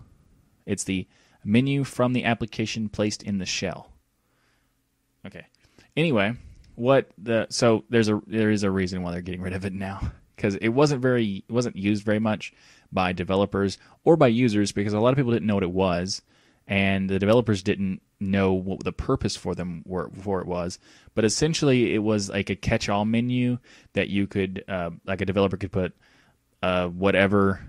It's 0.67 0.85
the 0.85 1.07
menu 1.45 1.85
from 1.85 2.13
the 2.13 2.25
application 2.25 2.89
placed 2.89 3.23
in 3.23 3.39
the 3.39 3.47
shell. 3.47 3.93
Okay. 5.27 5.47
Anyway, 5.97 6.35
what 6.75 7.11
the 7.19 7.47
so 7.51 7.85
there's 7.91 8.09
a 8.09 8.21
there 8.27 8.51
is 8.51 8.63
a 8.63 8.71
reason 8.71 9.03
why 9.03 9.13
they're 9.13 9.21
getting 9.21 9.43
rid 9.43 9.53
of 9.53 9.65
it 9.65 9.73
now. 9.73 10.13
Because 10.37 10.57
it 10.57 10.71
wasn't 10.71 11.03
very 11.03 11.45
it 11.49 11.53
wasn't 11.53 11.77
used 11.77 12.05
very 12.05 12.19
much 12.19 12.53
by 12.91 13.13
developers 13.13 13.79
or 14.05 14.17
by 14.17 14.29
users 14.29 14.73
because 14.73 14.93
a 14.93 15.01
lot 15.01 15.11
of 15.11 15.17
people 15.17 15.33
didn't 15.33 15.47
know 15.47 15.55
what 15.55 15.63
it 15.63 15.71
was. 15.71 16.23
And 16.67 17.11
the 17.11 17.19
developers 17.19 17.63
didn't 17.63 18.01
know 18.21 18.53
what 18.53 18.85
the 18.85 18.93
purpose 18.93 19.37
for 19.37 19.55
them 19.55 19.83
were 19.85 20.11
for 20.21 20.41
it 20.41 20.47
was. 20.47 20.79
But 21.15 21.25
essentially 21.25 21.95
it 21.95 21.99
was 21.99 22.31
like 22.31 22.51
a 22.51 22.57
catch-all 22.57 23.05
menu 23.05 23.59
that 23.95 24.09
you 24.09 24.27
could 24.27 24.65
uh, 24.69 24.91
like 25.05 25.21
a 25.21 25.27
developer 25.27 25.57
could 25.57 25.73
put 25.73 25.93
uh, 26.63 26.89
whatever 26.89 27.61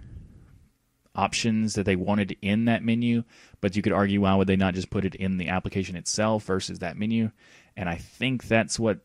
options 1.15 1.73
that 1.73 1.85
they 1.85 1.95
wanted 1.95 2.37
in 2.41 2.65
that 2.65 2.83
menu. 2.83 3.23
But 3.61 3.75
you 3.75 3.81
could 3.81 3.93
argue 3.93 4.21
why 4.21 4.35
would 4.35 4.47
they 4.47 4.55
not 4.55 4.75
just 4.75 4.89
put 4.89 5.05
it 5.05 5.15
in 5.15 5.37
the 5.37 5.49
application 5.49 5.95
itself 5.95 6.43
versus 6.45 6.79
that 6.79 6.97
menu 6.97 7.31
and 7.77 7.89
i 7.89 7.95
think 7.95 8.47
that's 8.47 8.79
what 8.79 8.99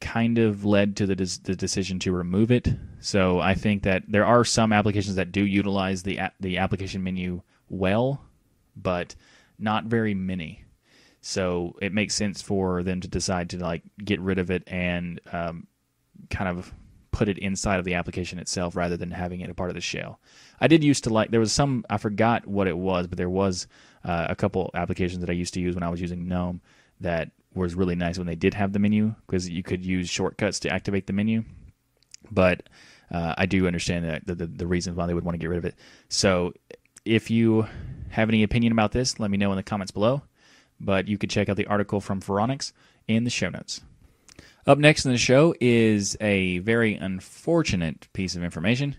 kind 0.00 0.38
of 0.38 0.64
led 0.64 0.96
to 0.96 1.06
the, 1.06 1.16
des- 1.16 1.40
the 1.42 1.56
decision 1.56 1.98
to 2.00 2.12
remove 2.12 2.50
it. 2.50 2.68
So 3.00 3.40
I 3.40 3.54
think 3.54 3.82
that 3.82 4.04
there 4.08 4.24
are 4.24 4.44
some 4.44 4.72
applications 4.72 5.16
that 5.16 5.32
do 5.32 5.44
utilize 5.44 6.02
the 6.02 6.18
a- 6.18 6.32
the 6.40 6.58
application 6.58 7.02
menu 7.02 7.42
well, 7.68 8.22
but 8.76 9.14
not 9.58 9.84
very 9.84 10.14
many. 10.14 10.64
So 11.20 11.76
it 11.82 11.92
makes 11.92 12.14
sense 12.14 12.40
for 12.40 12.82
them 12.82 13.00
to 13.00 13.08
decide 13.08 13.50
to 13.50 13.58
like 13.58 13.82
get 14.04 14.20
rid 14.20 14.38
of 14.38 14.50
it 14.50 14.62
and 14.66 15.20
um, 15.32 15.66
kind 16.30 16.48
of 16.48 16.72
put 17.10 17.28
it 17.28 17.38
inside 17.38 17.78
of 17.78 17.84
the 17.84 17.94
application 17.94 18.38
itself 18.38 18.76
rather 18.76 18.96
than 18.96 19.10
having 19.10 19.40
it 19.40 19.50
a 19.50 19.54
part 19.54 19.70
of 19.70 19.74
the 19.74 19.80
shell. 19.80 20.20
I 20.60 20.68
did 20.68 20.84
used 20.84 21.04
to 21.04 21.10
like 21.10 21.30
there 21.30 21.40
was 21.40 21.52
some 21.52 21.84
I 21.90 21.96
forgot 21.96 22.46
what 22.46 22.68
it 22.68 22.78
was, 22.78 23.08
but 23.08 23.18
there 23.18 23.30
was 23.30 23.66
uh, 24.04 24.26
a 24.28 24.36
couple 24.36 24.70
applications 24.74 25.20
that 25.20 25.30
I 25.30 25.34
used 25.34 25.54
to 25.54 25.60
use 25.60 25.74
when 25.74 25.82
I 25.82 25.88
was 25.88 26.00
using 26.00 26.28
GNOME 26.28 26.60
that 27.00 27.30
was 27.58 27.74
really 27.74 27.94
nice 27.94 28.18
when 28.18 28.26
they 28.26 28.34
did 28.34 28.54
have 28.54 28.72
the 28.72 28.78
menu 28.78 29.14
because 29.26 29.48
you 29.48 29.62
could 29.62 29.84
use 29.84 30.08
shortcuts 30.08 30.60
to 30.60 30.70
activate 30.70 31.06
the 31.06 31.12
menu. 31.12 31.44
But 32.30 32.68
uh, 33.10 33.34
I 33.36 33.46
do 33.46 33.66
understand 33.66 34.04
that 34.04 34.26
the, 34.26 34.34
the, 34.34 34.46
the 34.46 34.66
reasons 34.66 34.96
why 34.96 35.06
they 35.06 35.14
would 35.14 35.24
want 35.24 35.34
to 35.34 35.38
get 35.38 35.50
rid 35.50 35.58
of 35.58 35.64
it. 35.64 35.74
So 36.08 36.52
if 37.04 37.30
you 37.30 37.66
have 38.10 38.28
any 38.28 38.42
opinion 38.42 38.72
about 38.72 38.92
this, 38.92 39.18
let 39.20 39.30
me 39.30 39.36
know 39.36 39.50
in 39.52 39.56
the 39.56 39.62
comments 39.62 39.92
below. 39.92 40.22
But 40.80 41.08
you 41.08 41.18
could 41.18 41.30
check 41.30 41.48
out 41.48 41.56
the 41.56 41.66
article 41.66 42.00
from 42.00 42.20
Phoronix 42.20 42.72
in 43.06 43.24
the 43.24 43.30
show 43.30 43.48
notes. 43.48 43.80
Up 44.66 44.78
next 44.78 45.06
in 45.06 45.12
the 45.12 45.18
show 45.18 45.54
is 45.60 46.16
a 46.20 46.58
very 46.58 46.94
unfortunate 46.94 48.06
piece 48.12 48.36
of 48.36 48.44
information, 48.44 48.96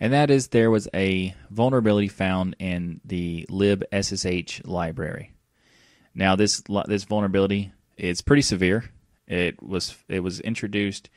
and 0.00 0.12
that 0.12 0.30
is 0.30 0.48
there 0.48 0.70
was 0.70 0.88
a 0.92 1.34
vulnerability 1.48 2.08
found 2.08 2.56
in 2.58 3.00
the 3.04 3.46
libssh 3.48 4.66
library. 4.66 5.32
Now, 6.12 6.34
this 6.34 6.62
this 6.86 7.04
vulnerability 7.04 7.72
is 7.96 8.22
pretty 8.22 8.42
severe. 8.42 8.90
It 9.26 9.62
was 9.62 9.96
it 10.08 10.20
was 10.20 10.40
introduced 10.40 11.10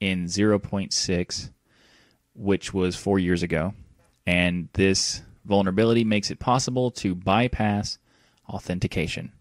in 0.00 0.26
0.6, 0.26 1.50
which 2.34 2.74
was 2.74 2.96
four 2.96 3.18
years 3.18 3.42
ago, 3.42 3.74
and 4.26 4.68
this 4.74 5.22
vulnerability 5.44 6.04
makes 6.04 6.30
it 6.30 6.38
possible 6.38 6.90
to 6.90 7.14
bypass 7.14 7.98
authentication 8.48 9.32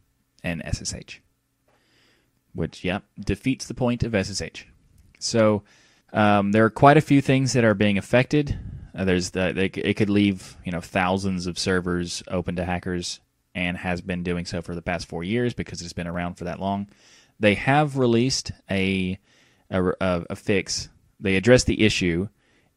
and 0.44 0.64
SSH, 0.72 1.20
which 2.54 2.84
yep 2.84 3.04
defeats 3.20 3.68
the 3.68 3.74
point 3.74 4.04
of 4.04 4.14
SSH. 4.14 4.66
So 5.20 5.64
um, 6.14 6.52
there 6.52 6.66
are 6.66 6.70
quite 6.70 6.98
a 6.98 7.02
few 7.02 7.22
things 7.22 7.54
that 7.54 7.64
are 7.64 7.74
being 7.74 7.98
affected. 7.98 8.58
Uh, 8.98 9.04
there's 9.04 9.32
the, 9.32 9.50
it 9.88 9.96
could 9.96 10.10
leave 10.10 10.56
you 10.66 10.72
know 10.72 10.82
thousands 10.82 11.48
of 11.48 11.60
servers 11.60 12.24
open 12.28 12.56
to 12.56 12.66
hackers 12.66 13.20
and 13.56 13.78
has 13.78 14.02
been 14.02 14.22
doing 14.22 14.46
so 14.46 14.62
for 14.62 14.76
the 14.76 14.82
past 14.82 15.08
four 15.08 15.24
years 15.24 15.54
because 15.54 15.82
it's 15.82 15.94
been 15.94 16.08
around 16.08 16.36
for 16.36 16.44
that 16.44 16.60
long. 16.60 16.88
They 17.40 17.56
have 17.56 17.98
released 17.98 18.52
a 18.70 19.18
a, 19.72 19.94
a 20.02 20.36
fix. 20.36 20.90
They 21.20 21.36
address 21.36 21.64
the 21.64 21.84
issue 21.84 22.28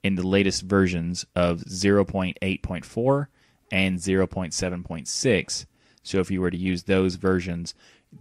in 0.02 0.14
the 0.14 0.26
latest 0.26 0.62
versions 0.62 1.26
of 1.34 1.60
0.8.4 1.64 3.26
and 3.70 3.98
0.7.6. 3.98 5.66
So 6.02 6.18
if 6.18 6.30
you 6.30 6.40
were 6.40 6.50
to 6.50 6.56
use 6.56 6.84
those 6.84 7.16
versions, 7.16 7.74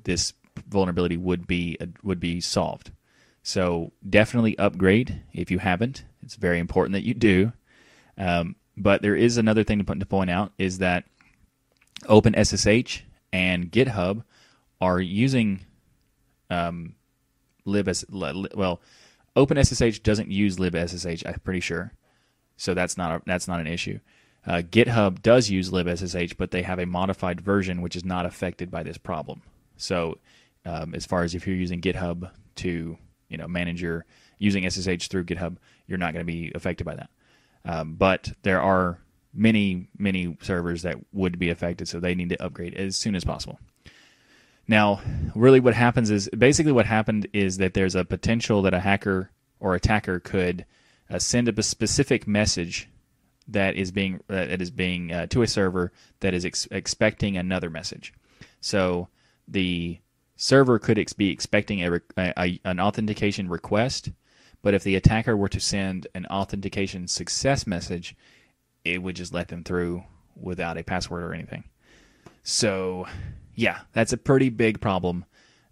this 0.03 0.33
vulnerability 0.67 1.15
would 1.15 1.47
be 1.47 1.77
would 2.03 2.19
be 2.19 2.41
solved. 2.41 2.91
So 3.43 3.93
definitely 4.07 4.57
upgrade 4.57 5.21
if 5.31 5.49
you 5.49 5.59
haven't. 5.59 6.03
It's 6.21 6.35
very 6.35 6.59
important 6.59 6.93
that 6.93 7.05
you 7.05 7.13
do. 7.13 7.53
Um, 8.17 8.55
but 8.75 9.01
there 9.01 9.15
is 9.15 9.37
another 9.37 9.63
thing 9.63 9.77
to, 9.77 9.83
put, 9.83 9.99
to 9.99 10.05
point 10.05 10.29
out 10.29 10.51
is 10.57 10.79
that 10.79 11.05
OpenSSH 12.05 13.01
and 13.33 13.71
GitHub 13.71 14.23
are 14.79 14.99
using 14.99 15.65
um, 16.49 16.95
libs. 17.65 18.05
Well, 18.09 18.81
OpenSSH 19.35 20.03
doesn't 20.03 20.31
use 20.31 20.57
libssh. 20.57 21.25
I'm 21.25 21.39
pretty 21.39 21.59
sure, 21.59 21.93
so 22.55 22.73
that's 22.73 22.97
not 22.97 23.11
a, 23.11 23.21
that's 23.25 23.47
not 23.47 23.59
an 23.59 23.67
issue. 23.67 23.99
Uh, 24.45 24.61
GitHub 24.61 25.21
does 25.21 25.49
use 25.49 25.71
libssh, 25.71 26.37
but 26.37 26.51
they 26.51 26.61
have 26.61 26.79
a 26.79 26.85
modified 26.85 27.41
version 27.41 27.81
which 27.81 27.95
is 27.95 28.05
not 28.05 28.25
affected 28.25 28.71
by 28.71 28.83
this 28.83 28.97
problem. 28.97 29.41
So, 29.75 30.19
um, 30.65 30.95
as 30.95 31.05
far 31.05 31.23
as 31.23 31.35
if 31.35 31.45
you're 31.45 31.55
using 31.55 31.81
GitHub 31.81 32.31
to 32.57 32.97
you 33.29 33.37
know 33.37 33.47
manage 33.47 33.81
your 33.81 34.05
using 34.39 34.69
SSH 34.69 35.07
through 35.07 35.25
GitHub, 35.25 35.57
you're 35.87 35.97
not 35.97 36.13
going 36.13 36.25
to 36.25 36.31
be 36.31 36.51
affected 36.55 36.85
by 36.85 36.95
that. 36.95 37.09
Um, 37.65 37.95
but 37.95 38.31
there 38.43 38.61
are 38.61 38.99
many, 39.37 39.87
many 39.97 40.37
servers 40.41 40.81
that 40.81 40.97
would 41.13 41.39
be 41.39 41.49
affected, 41.49 41.87
so 41.87 41.99
they 41.99 42.15
need 42.15 42.29
to 42.29 42.43
upgrade 42.43 42.73
as 42.73 42.95
soon 42.95 43.15
as 43.15 43.23
possible. 43.23 43.59
Now, 44.67 44.99
really, 45.33 45.59
what 45.59 45.73
happens 45.73 46.09
is 46.09 46.27
basically 46.29 46.73
what 46.73 46.85
happened 46.85 47.27
is 47.31 47.57
that 47.57 47.73
there's 47.73 47.95
a 47.95 48.03
potential 48.03 48.61
that 48.63 48.73
a 48.73 48.81
hacker 48.81 49.31
or 49.59 49.75
attacker 49.75 50.19
could 50.19 50.65
uh, 51.09 51.19
send 51.19 51.47
a 51.47 51.63
specific 51.63 52.27
message 52.27 52.89
that 53.47 53.75
is 53.75 53.91
being 53.91 54.15
uh, 54.29 54.45
that 54.45 54.61
is 54.61 54.71
being 54.71 55.11
uh, 55.13 55.27
to 55.27 55.41
a 55.41 55.47
server 55.47 55.93
that 56.19 56.33
is 56.33 56.43
ex- 56.43 56.67
expecting 56.69 57.37
another 57.37 57.69
message. 57.69 58.13
So 58.59 59.07
the 59.47 59.99
server 60.35 60.79
could 60.79 60.99
ex- 60.99 61.13
be 61.13 61.31
expecting 61.31 61.81
a, 61.81 62.01
a, 62.17 62.59
an 62.65 62.79
authentication 62.79 63.47
request, 63.47 64.11
but 64.61 64.73
if 64.73 64.83
the 64.83 64.95
attacker 64.95 65.37
were 65.37 65.47
to 65.49 65.61
send 65.61 66.07
an 66.13 66.25
authentication 66.25 67.07
success 67.07 67.65
message, 67.65 68.15
it 68.93 69.01
would 69.01 69.15
just 69.15 69.33
let 69.33 69.47
them 69.47 69.63
through 69.63 70.03
without 70.35 70.77
a 70.77 70.83
password 70.83 71.23
or 71.23 71.33
anything. 71.33 71.63
So, 72.43 73.07
yeah, 73.55 73.79
that's 73.93 74.13
a 74.13 74.17
pretty 74.17 74.49
big 74.49 74.79
problem. 74.79 75.25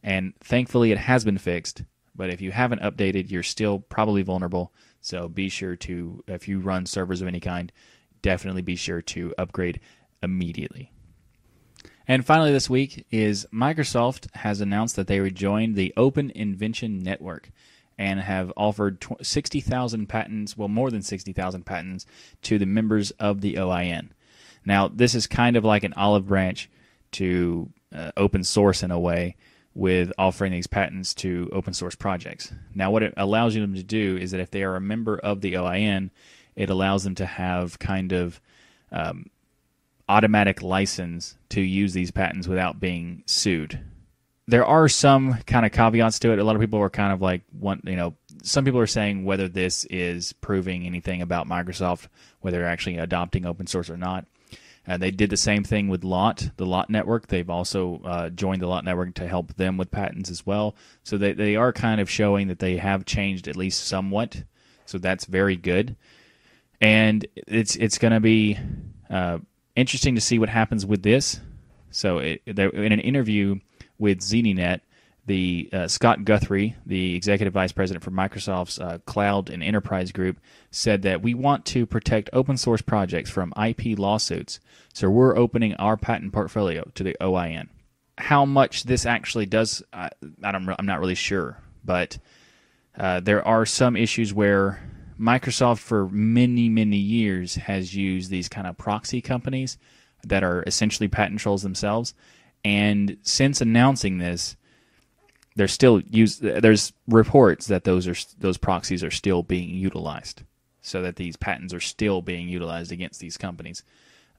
And 0.03 0.33
thankfully, 0.39 0.91
it 0.91 0.97
has 0.97 1.23
been 1.23 1.37
fixed. 1.37 1.83
But 2.15 2.29
if 2.29 2.41
you 2.41 2.51
haven't 2.51 2.81
updated, 2.81 3.29
you're 3.29 3.43
still 3.43 3.79
probably 3.79 4.21
vulnerable. 4.21 4.73
So 5.01 5.27
be 5.27 5.49
sure 5.49 5.75
to, 5.77 6.23
if 6.27 6.47
you 6.47 6.59
run 6.59 6.85
servers 6.85 7.21
of 7.21 7.27
any 7.27 7.39
kind, 7.39 7.71
definitely 8.21 8.61
be 8.61 8.75
sure 8.75 9.01
to 9.01 9.33
upgrade 9.37 9.81
immediately. 10.23 10.91
And 12.07 12.25
finally, 12.25 12.51
this 12.51 12.69
week 12.69 13.05
is 13.11 13.47
Microsoft 13.53 14.33
has 14.35 14.61
announced 14.61 14.95
that 14.95 15.07
they 15.07 15.19
would 15.19 15.35
join 15.35 15.73
the 15.73 15.93
Open 15.97 16.31
Invention 16.31 16.99
Network 16.99 17.51
and 17.97 18.19
have 18.19 18.51
offered 18.57 19.03
60,000 19.21 20.07
patents, 20.07 20.57
well, 20.57 20.67
more 20.67 20.91
than 20.91 21.01
60,000 21.01 21.65
patents 21.65 22.05
to 22.43 22.57
the 22.57 22.65
members 22.65 23.11
of 23.11 23.41
the 23.41 23.55
OIN. 23.55 24.09
Now, 24.65 24.87
this 24.87 25.15
is 25.15 25.27
kind 25.27 25.55
of 25.55 25.63
like 25.63 25.83
an 25.83 25.93
olive 25.93 26.27
branch 26.27 26.69
to 27.11 27.69
uh, 27.93 28.11
open 28.17 28.43
source 28.43 28.83
in 28.83 28.91
a 28.91 28.99
way 28.99 29.35
with 29.73 30.11
offering 30.17 30.51
these 30.51 30.67
patents 30.67 31.13
to 31.13 31.49
open 31.51 31.73
source 31.73 31.95
projects. 31.95 32.53
Now, 32.73 32.91
what 32.91 33.03
it 33.03 33.13
allows 33.17 33.53
them 33.53 33.75
to 33.75 33.83
do 33.83 34.17
is 34.17 34.31
that 34.31 34.39
if 34.39 34.51
they 34.51 34.63
are 34.63 34.75
a 34.75 34.81
member 34.81 35.17
of 35.17 35.41
the 35.41 35.53
OIN, 35.53 36.11
it 36.55 36.69
allows 36.69 37.03
them 37.03 37.15
to 37.15 37.25
have 37.25 37.77
kind 37.79 38.11
of 38.11 38.41
um, 38.91 39.29
automatic 40.07 40.61
license 40.61 41.37
to 41.49 41.61
use 41.61 41.93
these 41.93 42.11
patents 42.11 42.47
without 42.47 42.79
being 42.79 43.23
sued 43.25 43.79
there 44.47 44.65
are 44.65 44.87
some 44.87 45.35
kind 45.47 45.65
of 45.65 45.71
caveats 45.71 46.19
to 46.19 46.31
it. 46.31 46.39
A 46.39 46.43
lot 46.43 46.55
of 46.55 46.61
people 46.61 46.79
are 46.79 46.89
kind 46.89 47.11
of 47.13 47.21
like, 47.21 47.41
one, 47.59 47.81
you 47.85 47.95
know, 47.95 48.15
some 48.43 48.63
people 48.65 48.79
are 48.79 48.87
saying 48.87 49.25
whether 49.25 49.47
this 49.47 49.85
is 49.85 50.33
proving 50.33 50.85
anything 50.85 51.21
about 51.21 51.47
Microsoft, 51.47 52.07
whether 52.41 52.59
they're 52.59 52.67
actually 52.67 52.97
adopting 52.97 53.45
open 53.45 53.67
source 53.67 53.89
or 53.89 53.97
not. 53.97 54.25
Uh, 54.87 54.97
they 54.97 55.09
did 55.11 55.31
the 55.31 55.37
same 55.37 55.63
thing 55.63 55.87
with 55.87 56.03
Lot, 56.03 56.51
the 56.57 56.65
Lot 56.65 56.91
network. 56.91 57.27
They've 57.27 57.49
also 57.49 58.01
uh, 58.05 58.29
joined 58.29 58.61
the 58.61 58.67
Lot 58.67 58.83
network 58.85 59.15
to 59.15 59.27
help 59.27 59.55
them 59.55 59.77
with 59.77 59.89
patents 59.89 60.29
as 60.29 60.45
well. 60.45 60.75
So 61.03 61.17
they, 61.17 61.33
they 61.33 61.55
are 61.55 61.73
kind 61.73 61.99
of 61.99 62.09
showing 62.09 62.47
that 62.49 62.59
they 62.59 62.77
have 62.77 63.05
changed 63.05 63.47
at 63.47 63.55
least 63.55 63.87
somewhat. 63.87 64.43
So 64.85 64.99
that's 64.99 65.25
very 65.25 65.55
good. 65.57 65.95
and 66.81 67.25
it's 67.47 67.75
it's 67.77 67.97
going 67.97 68.13
to 68.13 68.19
be 68.19 68.59
uh, 69.09 69.39
interesting 69.75 70.15
to 70.15 70.21
see 70.21 70.39
what 70.39 70.49
happens 70.49 70.85
with 70.85 71.03
this. 71.03 71.39
So, 71.91 72.19
it, 72.19 72.41
in 72.45 72.91
an 72.91 72.99
interview 72.99 73.59
with 73.97 74.19
ZDNet, 74.19 74.81
the 75.25 75.69
uh, 75.73 75.87
Scott 75.87 76.23
Guthrie, 76.23 76.75
the 76.85 77.15
executive 77.15 77.53
vice 77.53 77.71
president 77.71 78.03
for 78.03 78.11
Microsoft's 78.11 78.79
uh, 78.79 78.99
Cloud 79.05 79.49
and 79.49 79.63
Enterprise 79.63 80.11
Group, 80.11 80.39
said 80.69 81.01
that 81.01 81.21
we 81.21 81.33
want 81.33 81.65
to 81.65 81.85
protect 81.85 82.29
open 82.31 82.57
source 82.57 82.81
projects 82.81 83.29
from 83.29 83.53
IP 83.61 83.97
lawsuits, 83.97 84.59
so 84.93 85.09
we're 85.09 85.35
opening 85.35 85.73
our 85.75 85.97
patent 85.97 86.31
portfolio 86.31 86.89
to 86.93 87.03
the 87.03 87.15
OIN. 87.19 87.69
How 88.17 88.45
much 88.45 88.83
this 88.83 89.05
actually 89.05 89.47
does, 89.47 89.83
I, 89.91 90.09
I 90.43 90.55
am 90.55 90.75
not 90.83 90.99
really 90.99 91.15
sure, 91.15 91.57
but 91.83 92.17
uh, 92.97 93.19
there 93.19 93.45
are 93.45 93.65
some 93.65 93.95
issues 93.95 94.33
where 94.33 94.79
Microsoft, 95.19 95.79
for 95.79 96.07
many, 96.09 96.69
many 96.69 96.97
years, 96.97 97.55
has 97.55 97.95
used 97.95 98.29
these 98.29 98.49
kind 98.49 98.67
of 98.67 98.77
proxy 98.77 99.21
companies 99.21 99.77
that 100.23 100.43
are 100.43 100.63
essentially 100.67 101.07
patent 101.07 101.39
trolls 101.39 101.63
themselves. 101.63 102.13
And 102.65 103.17
since 103.21 103.61
announcing 103.61 104.17
this, 104.17 104.57
there's 105.55 105.71
still 105.71 106.01
use. 106.01 106.39
There's 106.39 106.93
reports 107.07 107.67
that 107.67 107.83
those 107.83 108.07
are 108.07 108.15
those 108.39 108.57
proxies 108.57 109.03
are 109.03 109.11
still 109.11 109.43
being 109.43 109.69
utilized, 109.69 110.41
so 110.81 111.03
that 111.03 111.15
these 111.15 111.35
patents 111.35 111.75
are 111.75 111.79
still 111.79 112.23
being 112.23 112.49
utilized 112.49 112.91
against 112.91 113.19
these 113.19 113.37
companies, 113.37 113.83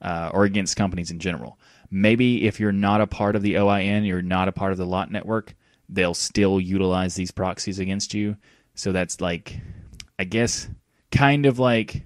uh, 0.01 0.29
or 0.33 0.43
against 0.43 0.75
companies 0.75 1.09
in 1.09 1.19
general. 1.19 1.57
Maybe 1.89 2.45
if 2.45 2.59
you're 2.59 2.73
not 2.73 2.99
a 2.99 3.07
part 3.07 3.37
of 3.37 3.43
the 3.43 3.55
OIN, 3.55 4.05
you're 4.05 4.21
not 4.21 4.49
a 4.49 4.51
part 4.51 4.73
of 4.73 4.77
the 4.77 4.85
lot 4.85 5.09
network, 5.09 5.55
they'll 5.87 6.13
still 6.13 6.59
utilize 6.59 7.15
these 7.15 7.31
proxies 7.31 7.79
against 7.79 8.13
you. 8.13 8.35
So 8.75 8.91
that's 8.91 9.21
like 9.21 9.57
I 10.19 10.25
guess, 10.25 10.67
kind 11.11 11.45
of 11.45 11.59
like, 11.59 12.03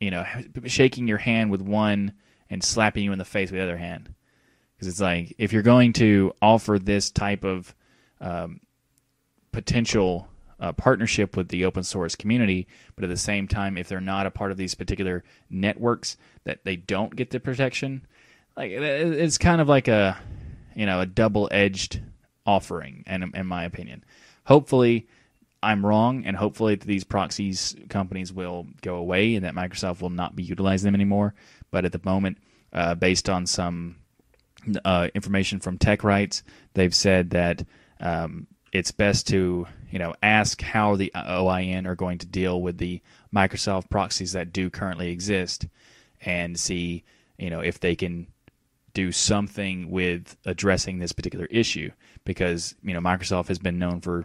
you 0.00 0.10
know, 0.10 0.26
shaking 0.66 1.08
your 1.08 1.18
hand 1.18 1.50
with 1.50 1.62
one 1.62 2.12
and 2.50 2.62
slapping 2.62 3.04
you 3.04 3.12
in 3.12 3.18
the 3.18 3.24
face 3.24 3.50
with 3.50 3.58
the 3.58 3.64
other 3.64 3.78
hand. 3.78 4.14
Because 4.80 4.94
it's 4.94 5.00
like, 5.02 5.34
if 5.36 5.52
you're 5.52 5.60
going 5.60 5.92
to 5.94 6.32
offer 6.40 6.78
this 6.78 7.10
type 7.10 7.44
of 7.44 7.74
um, 8.18 8.60
potential 9.52 10.26
uh, 10.58 10.72
partnership 10.72 11.36
with 11.36 11.48
the 11.48 11.66
open 11.66 11.82
source 11.82 12.16
community, 12.16 12.66
but 12.94 13.04
at 13.04 13.10
the 13.10 13.16
same 13.18 13.46
time, 13.46 13.76
if 13.76 13.88
they're 13.88 14.00
not 14.00 14.24
a 14.24 14.30
part 14.30 14.50
of 14.50 14.56
these 14.56 14.74
particular 14.74 15.22
networks, 15.50 16.16
that 16.44 16.64
they 16.64 16.76
don't 16.76 17.14
get 17.14 17.28
the 17.28 17.38
protection, 17.38 18.06
like 18.56 18.70
it's 18.70 19.36
kind 19.36 19.60
of 19.60 19.68
like 19.68 19.86
a, 19.86 20.16
you 20.74 20.86
know, 20.86 21.00
a 21.00 21.06
double 21.06 21.46
edged 21.52 22.00
offering, 22.46 23.04
in, 23.06 23.30
in 23.34 23.46
my 23.46 23.64
opinion. 23.64 24.02
Hopefully, 24.46 25.08
I'm 25.62 25.84
wrong, 25.84 26.24
and 26.24 26.38
hopefully 26.38 26.76
these 26.76 27.04
proxies 27.04 27.76
companies 27.90 28.32
will 28.32 28.66
go 28.80 28.94
away 28.94 29.34
and 29.34 29.44
that 29.44 29.54
Microsoft 29.54 30.00
will 30.00 30.08
not 30.08 30.34
be 30.34 30.42
utilizing 30.42 30.86
them 30.86 30.94
anymore. 30.94 31.34
But 31.70 31.84
at 31.84 31.92
the 31.92 32.00
moment, 32.02 32.38
uh, 32.72 32.94
based 32.94 33.28
on 33.28 33.44
some 33.44 33.96
uh, 34.84 35.08
information 35.14 35.60
from 35.60 35.78
TechRights, 35.78 36.42
they've 36.74 36.94
said 36.94 37.30
that 37.30 37.64
um, 38.00 38.46
it's 38.72 38.92
best 38.92 39.28
to 39.28 39.66
you 39.90 39.98
know 39.98 40.14
ask 40.22 40.60
how 40.60 40.96
the 40.96 41.12
OIN 41.14 41.86
are 41.86 41.96
going 41.96 42.18
to 42.18 42.26
deal 42.26 42.60
with 42.60 42.78
the 42.78 43.00
Microsoft 43.34 43.90
proxies 43.90 44.32
that 44.32 44.52
do 44.52 44.70
currently 44.70 45.10
exist, 45.10 45.66
and 46.20 46.58
see 46.58 47.04
you 47.38 47.50
know 47.50 47.60
if 47.60 47.80
they 47.80 47.96
can 47.96 48.26
do 48.92 49.12
something 49.12 49.90
with 49.90 50.36
addressing 50.44 50.98
this 50.98 51.12
particular 51.12 51.46
issue 51.46 51.90
because 52.24 52.74
you 52.82 52.92
know 52.94 53.00
Microsoft 53.00 53.48
has 53.48 53.58
been 53.58 53.78
known 53.78 54.00
for 54.00 54.24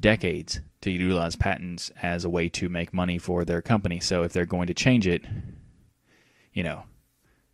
decades 0.00 0.60
to 0.80 0.90
utilize 0.90 1.36
patents 1.36 1.90
as 2.02 2.24
a 2.24 2.30
way 2.30 2.48
to 2.48 2.68
make 2.68 2.92
money 2.92 3.18
for 3.18 3.44
their 3.44 3.62
company. 3.62 4.00
So 4.00 4.24
if 4.24 4.32
they're 4.32 4.44
going 4.44 4.66
to 4.66 4.74
change 4.74 5.06
it, 5.06 5.22
you 6.52 6.62
know, 6.62 6.82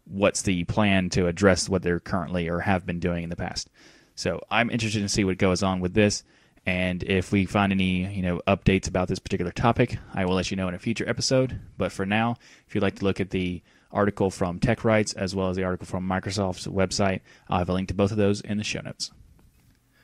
what's 0.09 0.43
the 0.43 0.65
plan 0.65 1.11
to 1.11 1.27
address 1.27 1.69
what 1.69 1.83
they're 1.83 2.01
currently 2.01 2.49
or 2.49 2.61
have 2.61 2.87
been 2.87 3.01
doing 3.01 3.25
in 3.25 3.31
the 3.31 3.37
past? 3.37 3.71
So 4.15 4.41
I'm 4.51 4.71
interested 4.71 5.01
to 5.01 5.09
see 5.09 5.25
what 5.25 5.39
goes 5.39 5.63
on 5.63 5.81
with 5.81 5.95
this. 5.95 6.25
And 6.67 7.03
if 7.05 7.33
we 7.33 7.47
find 7.47 7.73
any, 7.73 8.13
you 8.15 8.23
know, 8.23 8.43
updates 8.47 8.89
about 8.89 9.09
this 9.09 9.19
particular 9.19 9.53
topic, 9.53 9.97
I 10.13 10.25
will 10.25 10.35
let 10.35 10.51
you 10.51 10.57
know 10.57 10.69
in 10.69 10.75
a 10.75 10.79
future 10.79 11.09
episode. 11.09 11.59
But 11.79 11.93
for 11.93 12.05
now, 12.05 12.37
if 12.67 12.75
you'd 12.75 12.83
like 12.83 12.97
to 12.97 13.05
look 13.05 13.21
at 13.21 13.31
the 13.31 13.63
article 13.91 14.31
from 14.31 14.59
TechRights 14.59 15.17
as 15.17 15.35
well 15.35 15.49
as 15.49 15.57
the 15.57 15.65
article 15.65 15.87
from 15.87 16.07
Microsoft's 16.07 16.67
website, 16.67 17.21
I'll 17.49 17.59
have 17.59 17.69
a 17.69 17.73
link 17.73 17.89
to 17.89 17.95
both 17.95 18.11
of 18.11 18.19
those 18.19 18.41
in 18.41 18.59
the 18.59 18.65
show 18.65 18.81
notes. 18.81 19.11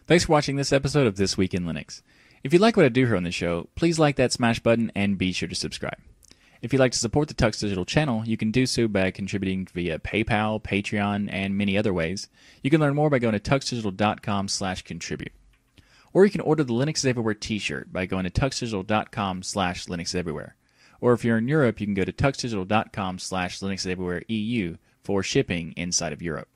Thanks 0.07 0.24
for 0.24 0.32
watching 0.32 0.57
this 0.57 0.72
episode 0.72 1.07
of 1.07 1.16
This 1.16 1.36
Week 1.36 1.55
in 1.55 1.64
Linux. 1.64 2.02
If 2.42 2.52
you 2.52 2.59
like 2.59 2.76
what 2.76 2.86
I 2.86 2.90
do 2.90 3.07
here 3.07 3.16
on 3.16 3.24
the 3.24 3.30
show, 3.30 3.68
please 3.74 3.98
like 3.98 4.16
that 4.16 4.32
smash 4.32 4.61
button 4.61 4.92
and 4.94 5.18
be 5.18 5.32
sure 5.32 5.48
to 5.48 5.55
subscribe. 5.55 5.98
If 6.64 6.72
you'd 6.72 6.78
like 6.78 6.92
to 6.92 6.98
support 6.98 7.28
the 7.28 7.34
Tux 7.34 7.60
Digital 7.60 7.84
channel, 7.84 8.24
you 8.24 8.38
can 8.38 8.50
do 8.50 8.64
so 8.64 8.88
by 8.88 9.10
contributing 9.10 9.68
via 9.74 9.98
PayPal, 9.98 10.62
Patreon, 10.62 11.28
and 11.30 11.58
many 11.58 11.76
other 11.76 11.92
ways. 11.92 12.28
You 12.62 12.70
can 12.70 12.80
learn 12.80 12.94
more 12.94 13.10
by 13.10 13.18
going 13.18 13.38
to 13.38 13.38
tuxdigital.com 13.38 14.48
slash 14.48 14.80
contribute. 14.80 15.34
Or 16.14 16.24
you 16.24 16.30
can 16.30 16.40
order 16.40 16.64
the 16.64 16.72
Linux 16.72 16.96
is 16.96 17.04
Everywhere 17.04 17.34
t-shirt 17.34 17.92
by 17.92 18.06
going 18.06 18.24
to 18.24 18.30
tuxdigital.com 18.30 19.42
slash 19.42 19.84
Linux 19.84 20.14
Everywhere. 20.14 20.56
Or 21.02 21.12
if 21.12 21.22
you're 21.22 21.36
in 21.36 21.48
Europe, 21.48 21.82
you 21.82 21.86
can 21.86 21.92
go 21.92 22.04
to 22.04 22.12
tuxdigital.com 22.14 23.18
slash 23.18 23.60
Linux 23.60 23.86
Everywhere 23.86 24.22
EU 24.28 24.78
for 25.02 25.22
shipping 25.22 25.74
inside 25.76 26.14
of 26.14 26.22
Europe. 26.22 26.48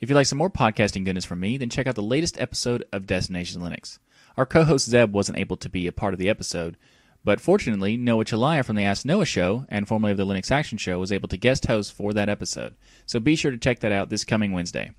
If 0.00 0.10
you'd 0.10 0.16
like 0.16 0.26
some 0.26 0.38
more 0.38 0.50
podcasting 0.50 1.04
goodness 1.04 1.24
from 1.24 1.38
me, 1.38 1.58
then 1.58 1.70
check 1.70 1.86
out 1.86 1.94
the 1.94 2.02
latest 2.02 2.40
episode 2.40 2.84
of 2.92 3.06
Destination 3.06 3.62
Linux. 3.62 4.00
Our 4.36 4.46
co 4.46 4.64
host 4.64 4.88
Zeb 4.88 5.12
wasn't 5.12 5.38
able 5.38 5.58
to 5.58 5.68
be 5.68 5.86
a 5.86 5.92
part 5.92 6.12
of 6.12 6.18
the 6.18 6.28
episode, 6.28 6.76
but 7.24 7.40
fortunately, 7.40 7.96
Noah 7.96 8.24
Chelliah 8.24 8.64
from 8.64 8.76
the 8.76 8.84
Ask 8.84 9.04
Noah 9.04 9.26
show 9.26 9.66
and 9.68 9.86
formerly 9.86 10.12
of 10.12 10.18
the 10.18 10.26
Linux 10.26 10.50
Action 10.50 10.78
Show 10.78 10.98
was 10.98 11.12
able 11.12 11.28
to 11.28 11.36
guest 11.36 11.66
host 11.66 11.92
for 11.92 12.12
that 12.12 12.28
episode. 12.28 12.74
So 13.06 13.20
be 13.20 13.36
sure 13.36 13.50
to 13.50 13.58
check 13.58 13.80
that 13.80 13.92
out 13.92 14.08
this 14.08 14.24
coming 14.24 14.52
Wednesday. 14.52 14.92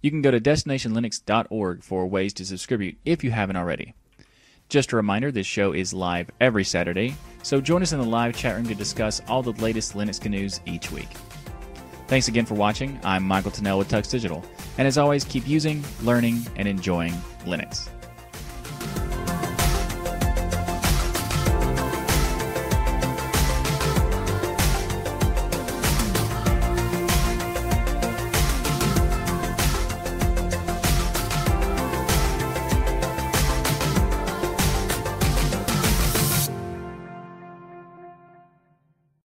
You 0.00 0.10
can 0.10 0.22
go 0.22 0.30
to 0.30 0.40
destinationlinux.org 0.40 1.82
for 1.82 2.06
ways 2.06 2.32
to 2.34 2.44
subscribe 2.44 2.94
if 3.04 3.24
you 3.24 3.30
haven't 3.30 3.56
already. 3.56 3.94
Just 4.68 4.92
a 4.92 4.96
reminder 4.96 5.30
this 5.30 5.46
show 5.46 5.72
is 5.72 5.92
live 5.92 6.30
every 6.40 6.64
Saturday, 6.64 7.16
so 7.42 7.60
join 7.60 7.82
us 7.82 7.92
in 7.92 8.00
the 8.00 8.04
live 8.04 8.34
chat 8.36 8.56
room 8.56 8.66
to 8.66 8.74
discuss 8.74 9.20
all 9.28 9.42
the 9.42 9.52
latest 9.62 9.94
Linux 9.94 10.24
news 10.28 10.60
each 10.66 10.90
week. 10.90 11.08
Thanks 12.06 12.28
again 12.28 12.46
for 12.46 12.54
watching. 12.54 12.98
I'm 13.02 13.24
Michael 13.24 13.50
Tunnell 13.50 13.78
with 13.78 13.90
Tux 13.90 14.10
Digital, 14.10 14.44
and 14.78 14.86
as 14.86 14.98
always, 14.98 15.24
keep 15.24 15.46
using, 15.48 15.82
learning, 16.02 16.46
and 16.56 16.68
enjoying 16.68 17.12
Linux. 17.44 17.88